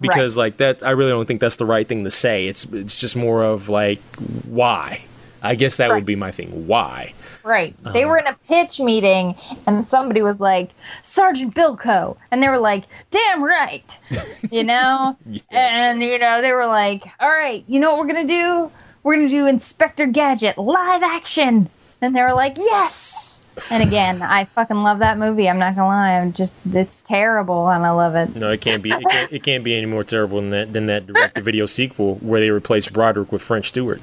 because 0.00 0.36
like 0.36 0.56
that 0.56 0.82
I 0.82 0.90
really 0.90 1.10
don't 1.10 1.26
think 1.26 1.40
that's 1.40 1.56
the 1.56 1.64
right 1.64 1.86
thing 1.88 2.02
to 2.04 2.10
say. 2.10 2.48
It's 2.48 2.64
it's 2.64 2.96
just 3.00 3.14
more 3.16 3.44
of 3.44 3.68
like 3.68 4.00
why. 4.44 5.04
I 5.42 5.54
guess 5.54 5.76
that 5.76 5.90
Right. 5.90 5.96
would 5.96 6.06
be 6.06 6.16
my 6.16 6.32
thing. 6.32 6.66
Why? 6.66 7.14
Right. 7.46 7.76
They 7.92 8.02
Uh-huh. 8.02 8.08
were 8.10 8.18
in 8.18 8.26
a 8.26 8.36
pitch 8.48 8.80
meeting 8.80 9.36
and 9.66 9.86
somebody 9.86 10.20
was 10.20 10.40
like, 10.40 10.70
Sergeant 11.02 11.54
Bilko. 11.54 12.16
And 12.32 12.42
they 12.42 12.48
were 12.48 12.58
like, 12.58 12.84
damn 13.10 13.42
right. 13.42 13.86
You 14.50 14.64
know? 14.64 15.16
And, 15.50 16.02
you 16.02 16.18
know, 16.18 16.40
they 16.42 16.52
were 16.52 16.66
like, 16.66 17.04
all 17.20 17.30
right, 17.30 17.64
you 17.68 17.78
know 17.80 17.90
what 17.94 17.98
we're 18.00 18.12
going 18.12 18.26
to 18.26 18.32
do? 18.32 18.70
We're 19.02 19.16
going 19.16 19.28
to 19.28 19.34
do 19.34 19.46
Inspector 19.46 20.04
Gadget 20.08 20.58
live 20.58 21.02
action. 21.02 21.70
And 22.00 22.14
they 22.16 22.22
were 22.22 22.32
like, 22.34 22.56
yes. 22.58 23.42
And 23.70 23.82
again, 23.82 24.22
I 24.22 24.44
fucking 24.44 24.76
love 24.76 24.98
that 24.98 25.16
movie. 25.18 25.48
I'm 25.48 25.58
not 25.58 25.74
going 25.76 25.84
to 25.84 25.88
lie. 25.88 26.18
I'm 26.20 26.32
just, 26.32 26.60
it's 26.66 27.00
terrible 27.02 27.68
and 27.70 27.86
I 27.86 27.90
love 27.90 28.14
it. 28.16 28.34
No, 28.36 28.50
it 28.50 28.60
can't 28.60 28.82
be. 28.82 28.90
It 28.90 29.02
can't, 29.10 29.32
it 29.32 29.42
can't 29.42 29.64
be 29.64 29.74
any 29.76 29.86
more 29.86 30.04
terrible 30.04 30.40
than 30.40 30.50
that 30.50 30.72
than 30.72 30.86
that 30.86 31.06
direct 31.06 31.36
to 31.36 31.40
video 31.42 31.64
sequel 31.66 32.16
where 32.16 32.38
they 32.40 32.50
replaced 32.50 32.92
Broderick 32.92 33.32
with 33.32 33.40
French 33.42 33.68
Stewart. 33.68 34.02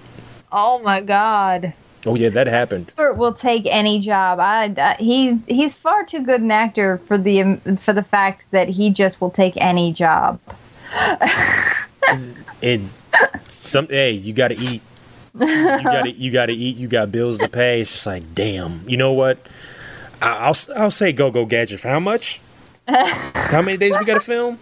Oh 0.52 0.80
my 0.80 1.02
God. 1.02 1.74
Oh 2.06 2.16
yeah, 2.16 2.30
that 2.30 2.48
happened. 2.48 2.82
Stewart 2.82 3.18
will 3.18 3.34
take 3.34 3.66
any 3.70 4.00
job. 4.00 4.40
I, 4.40 4.74
I 4.78 4.96
he 5.00 5.40
he's 5.48 5.76
far 5.76 6.04
too 6.04 6.22
good 6.22 6.42
an 6.42 6.52
actor 6.52 6.98
for 7.06 7.18
the 7.18 7.42
um, 7.42 7.58
for 7.78 7.94
the 7.94 8.04
fact 8.04 8.52
that 8.52 8.70
he 8.70 8.90
just 8.90 9.22
will 9.22 9.32
take 9.32 9.54
any 9.58 9.94
job. 9.94 10.40
It 12.62 12.82
some 13.48 13.88
hey, 13.88 14.12
you 14.12 14.32
got 14.34 14.50
to 14.50 14.56
eat. 14.56 14.88
You 15.34 15.84
got 15.84 16.04
to 16.04 16.12
you 16.12 16.32
got 16.32 16.46
to 16.46 16.54
eat. 16.54 16.78
You 16.78 16.88
got 16.88 17.12
bills 17.12 17.38
to 17.40 17.50
pay. 17.50 17.82
It's 17.82 17.92
just 17.92 18.06
like 18.06 18.34
damn. 18.34 18.88
You 18.88 18.98
know 18.98 19.12
what? 19.12 19.38
I, 20.22 20.30
I'll 20.38 20.56
I'll 20.78 20.92
say 20.92 21.12
go 21.12 21.30
go 21.32 21.46
gadget 21.46 21.82
for 21.82 21.90
how 21.90 22.00
much? 22.00 22.40
How 22.88 23.62
many 23.62 23.78
days 23.78 23.98
we 23.98 24.06
got 24.06 24.16
to 24.16 24.20
film? 24.20 24.60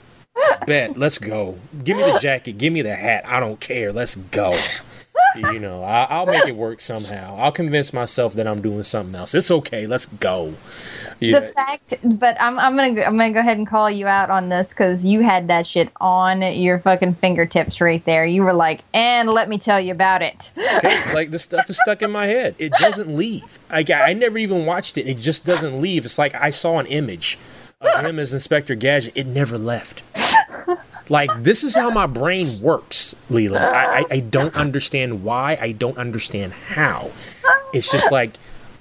Bet. 0.65 0.97
Let's 0.97 1.17
go. 1.17 1.59
Give 1.83 1.97
me 1.97 2.03
the 2.03 2.19
jacket. 2.19 2.57
Give 2.57 2.71
me 2.73 2.81
the 2.81 2.95
hat. 2.95 3.25
I 3.25 3.39
don't 3.39 3.59
care. 3.59 3.91
Let's 3.91 4.15
go. 4.15 4.51
You 5.35 5.59
know, 5.59 5.83
I, 5.83 6.07
I'll 6.09 6.25
make 6.25 6.47
it 6.47 6.55
work 6.55 6.81
somehow. 6.81 7.35
I'll 7.37 7.51
convince 7.51 7.93
myself 7.93 8.33
that 8.33 8.47
I'm 8.47 8.61
doing 8.61 8.83
something 8.83 9.15
else. 9.15 9.33
It's 9.33 9.51
okay. 9.51 9.87
Let's 9.87 10.05
go. 10.05 10.53
Yeah. 11.19 11.39
The 11.39 11.47
fact, 11.47 11.93
but 12.19 12.35
I'm 12.39 12.57
I'm 12.59 12.75
gonna 12.75 12.93
go- 12.95 13.03
I'm 13.03 13.17
gonna 13.17 13.31
go 13.31 13.39
ahead 13.39 13.57
and 13.57 13.67
call 13.67 13.89
you 13.91 14.07
out 14.07 14.29
on 14.29 14.49
this 14.49 14.69
because 14.73 15.05
you 15.05 15.21
had 15.21 15.47
that 15.49 15.67
shit 15.67 15.91
on 16.01 16.41
your 16.41 16.79
fucking 16.79 17.15
fingertips 17.15 17.79
right 17.79 18.03
there. 18.05 18.25
You 18.25 18.43
were 18.43 18.53
like, 18.53 18.81
and 18.93 19.29
let 19.29 19.47
me 19.47 19.57
tell 19.57 19.79
you 19.79 19.91
about 19.91 20.21
it. 20.21 20.51
Okay, 20.77 20.99
like 21.13 21.29
this 21.29 21.43
stuff 21.43 21.69
is 21.69 21.77
stuck 21.77 22.01
in 22.01 22.11
my 22.11 22.25
head. 22.25 22.55
It 22.57 22.73
doesn't 22.73 23.15
leave. 23.15 23.59
I, 23.69 23.85
I 23.93 24.13
never 24.13 24.37
even 24.37 24.65
watched 24.65 24.97
it. 24.97 25.07
It 25.07 25.17
just 25.19 25.45
doesn't 25.45 25.79
leave. 25.79 26.05
It's 26.05 26.17
like 26.17 26.33
I 26.33 26.49
saw 26.49 26.79
an 26.79 26.87
image 26.87 27.37
of 27.79 28.01
him 28.01 28.19
as 28.19 28.33
Inspector 28.33 28.73
Gadget. 28.75 29.13
It 29.15 29.27
never 29.27 29.57
left. 29.57 30.01
Like 31.09 31.29
this 31.43 31.63
is 31.63 31.75
how 31.75 31.89
my 31.89 32.05
brain 32.07 32.45
works, 32.63 33.15
Lela. 33.29 33.59
I, 33.59 33.99
I, 33.99 34.05
I 34.11 34.19
don't 34.19 34.55
understand 34.55 35.23
why. 35.23 35.57
I 35.59 35.71
don't 35.73 35.97
understand 35.97 36.53
how. 36.53 37.11
It's 37.73 37.91
just 37.91 38.11
like 38.11 38.33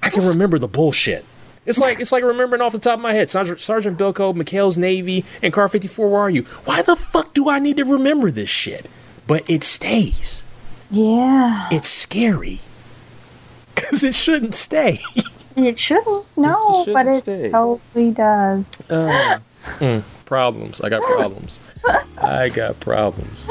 I 0.03 0.11
can 0.11 0.27
remember 0.27 0.59
the 0.59 0.69
bullshit. 0.69 1.25
It's 1.67 1.79
like 1.79 2.01
it's 2.01 2.11
like 2.13 2.25
remembering 2.25 2.63
off 2.63 2.73
the 2.73 2.79
top 2.79 2.95
of 2.95 3.01
my 3.01 3.13
head. 3.13 3.29
Sergeant, 3.31 3.61
Sergeant 3.61 3.99
Bilko, 3.99 4.35
McHale's 4.35 4.79
Navy, 4.79 5.25
and 5.43 5.53
Car 5.53 5.69
54. 5.69 6.09
Where 6.11 6.21
are 6.23 6.31
you? 6.31 6.43
Why 6.65 6.83
the 6.83 6.97
fuck 6.97 7.35
do 7.35 7.49
I 7.49 7.59
need 7.59 7.77
to 7.77 7.85
remember 7.85 8.31
this 8.31 8.49
shit? 8.49 8.89
But 9.27 9.49
it 9.49 9.63
stays 9.63 10.45
Yeah, 10.91 11.69
it's 11.71 11.89
scary 11.89 12.61
because 13.75 14.03
it 14.03 14.15
shouldn't 14.15 14.55
stay. 14.55 15.01
it 15.57 15.79
shouldn't. 15.79 16.27
No, 16.37 16.85
shouldn't 16.85 16.95
but 16.95 17.07
it 17.15 17.19
stay. 17.21 17.51
totally 17.51 18.11
does. 18.13 18.91
Mm, 19.79 20.03
problems. 20.31 20.81
I 20.81 20.89
got 20.89 21.03
problems. 21.03 21.59
I 22.23 22.51
got 22.51 22.79
problems. 22.79 23.49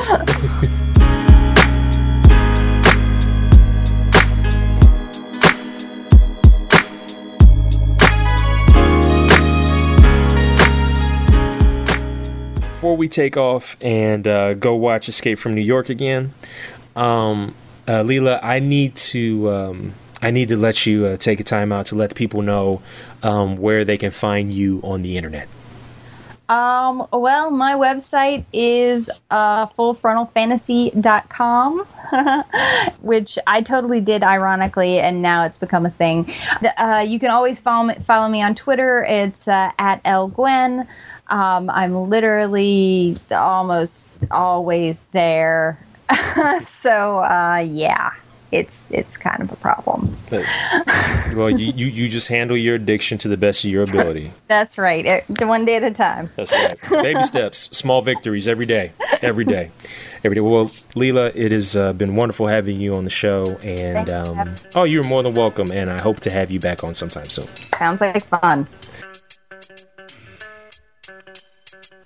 Before 12.72 12.96
we 12.96 13.10
take 13.10 13.36
off 13.36 13.76
and 13.82 14.26
uh, 14.26 14.54
go 14.54 14.74
watch 14.74 15.10
Escape 15.10 15.38
from 15.38 15.54
New 15.54 15.60
York 15.60 15.90
again, 15.90 16.34
um, 16.96 17.56
uh, 17.90 18.04
Lela, 18.04 18.40
I 18.42 18.60
need 18.60 18.96
to 18.96 19.50
um, 19.50 19.96
I 20.22 20.32
need 20.32 20.48
to 20.48 20.56
let 20.56 20.86
you 20.86 21.08
uh, 21.08 21.18
take 21.18 21.42
a 21.42 21.44
time 21.44 21.74
out 21.74 21.88
to 21.88 21.96
let 21.96 22.16
people 22.16 22.42
know 22.42 22.82
um, 23.22 23.58
where 23.58 23.84
they 23.84 23.98
can 23.98 24.12
find 24.12 24.54
you 24.54 24.80
on 24.82 25.02
the 25.02 25.18
internet. 25.18 25.50
Um, 26.50 27.08
well, 27.14 27.50
my 27.52 27.76
website 27.76 28.44
is 28.52 29.10
uh, 29.30 29.68
fullfrontalfantasy.com, 29.68 31.80
which 33.02 33.38
I 33.46 33.62
totally 33.62 34.02
did 34.02 34.24
ironically, 34.24 35.00
and 35.00 35.22
now 35.22 35.46
it's 35.46 35.60
become 35.60 35.86
a 35.86 35.92
thing. 35.92 36.28
Uh, 36.78 37.06
you 37.08 37.20
can 37.20 37.30
always 37.30 37.60
follow 37.60 37.86
me, 37.86 37.94
follow 38.06 38.28
me 38.28 38.42
on 38.42 38.56
Twitter. 38.56 39.06
It's 39.08 39.48
uh, 39.48 39.72
at 39.78 40.04
lgwen. 40.04 40.88
Um, 41.28 41.70
I'm 41.70 42.06
literally 42.06 43.16
almost 43.32 44.10
always 44.32 45.04
there. 45.12 45.78
so, 46.60 47.20
uh, 47.20 47.58
yeah, 47.58 48.14
it's 48.52 48.92
it's 48.92 49.18
kind 49.18 49.42
of 49.42 49.52
a 49.52 49.56
problem. 49.56 50.16
But- 50.30 50.46
well, 51.36 51.50
you, 51.50 51.72
you, 51.76 51.88
you 51.88 52.10
just 52.10 52.28
handle 52.28 52.58
your 52.58 52.76
addiction 52.76 53.18
to 53.20 53.28
the 53.28 53.38
best 53.38 53.64
of 53.64 53.72
your 53.72 53.84
ability. 53.84 54.32
That's 54.48 54.78
right. 54.78 55.06
It, 55.06 55.26
one 55.46 55.66
day 55.66 55.76
at 55.76 55.84
a 55.84 55.92
time. 55.92 56.30
That's 56.36 56.52
right. 56.52 56.78
Baby 56.90 57.24
steps, 57.24 57.70
small 57.78 58.02
victories 58.02 58.48
every 58.48 58.66
day, 58.66 58.94
every 59.22 59.46
day, 59.46 59.72
every 60.24 60.36
day. 60.36 60.42
Well, 60.42 60.70
Lela, 60.96 61.32
it 61.36 61.52
has 61.52 61.76
uh, 61.76 61.94
been 61.94 62.16
wonderful 62.16 62.48
having 62.48 62.80
you 62.80 62.96
on 62.96 63.04
the 63.04 63.10
show, 63.10 63.46
and 63.62 64.10
um, 64.10 64.56
oh, 64.76 64.84
you're 64.84 65.04
more 65.04 65.24
than 65.24 65.34
welcome. 65.34 65.72
And 65.72 65.90
I 65.90 66.00
hope 66.00 66.20
to 66.22 66.32
have 66.32 66.52
you 66.52 66.60
back 66.60 66.84
on 66.84 66.94
sometime 66.94 67.26
soon. 67.30 67.48
Sounds 67.78 68.02
like 68.02 68.26
fun. 68.26 68.68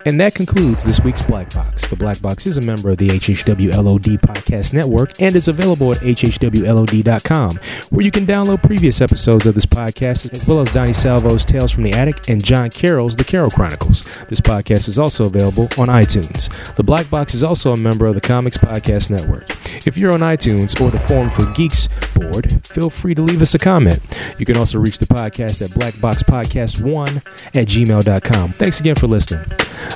And 0.06 0.20
that 0.20 0.34
concludes 0.34 0.84
this 0.84 1.00
week's 1.00 1.22
Black 1.22 1.52
Box. 1.54 1.88
The 1.88 1.96
Black 1.96 2.20
Box 2.20 2.46
is 2.46 2.58
a 2.58 2.60
member 2.60 2.90
of 2.90 2.98
the 2.98 3.08
HHWLOD 3.08 4.20
Podcast 4.20 4.74
Network 4.74 5.20
and 5.20 5.34
is 5.34 5.48
available 5.48 5.92
at 5.92 5.98
hhwlod.com, 5.98 7.56
where 7.90 8.04
you 8.04 8.10
can 8.10 8.26
download 8.26 8.62
previous 8.62 9.00
episodes 9.00 9.46
of 9.46 9.54
this 9.54 9.64
podcast, 9.64 10.32
as 10.32 10.46
well 10.46 10.60
as 10.60 10.70
Donnie 10.70 10.92
Salvo's 10.92 11.44
Tales 11.44 11.72
from 11.72 11.84
the 11.84 11.92
Attic 11.92 12.28
and 12.28 12.44
John 12.44 12.68
Carroll's 12.70 13.16
The 13.16 13.24
Carroll 13.24 13.50
Chronicles. 13.50 14.04
This 14.26 14.40
podcast 14.40 14.88
is 14.88 14.98
also 14.98 15.24
available 15.24 15.64
on 15.78 15.88
iTunes. 15.88 16.74
The 16.74 16.82
Black 16.84 17.08
Box 17.08 17.34
is 17.34 17.42
also 17.42 17.72
a 17.72 17.76
member 17.76 18.06
of 18.06 18.14
the 18.14 18.20
Comics 18.20 18.58
Podcast 18.58 19.10
Network. 19.10 19.48
If 19.86 19.96
you're 19.96 20.12
on 20.12 20.20
iTunes 20.20 20.78
or 20.80 20.90
the 20.90 20.98
Forum 20.98 21.30
for 21.30 21.46
Geeks 21.52 21.88
board, 22.14 22.66
feel 22.66 22.90
free 22.90 23.14
to 23.14 23.22
leave 23.22 23.40
us 23.42 23.54
a 23.54 23.58
comment. 23.58 24.00
You 24.38 24.44
can 24.44 24.56
also 24.56 24.78
reach 24.78 24.98
the 24.98 25.06
podcast 25.06 25.62
at 25.62 25.70
blackboxpodcast1 25.70 27.16
at 27.54 27.68
gmail.com. 27.68 28.52
Thanks 28.52 28.80
again 28.80 28.94
for 28.94 29.06
listening. 29.06 29.44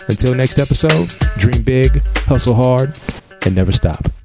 Until 0.08 0.34
next 0.34 0.58
episode, 0.58 1.08
dream 1.38 1.62
big, 1.62 2.02
hustle 2.26 2.54
hard, 2.54 2.94
and 3.44 3.54
never 3.54 3.72
stop. 3.72 4.17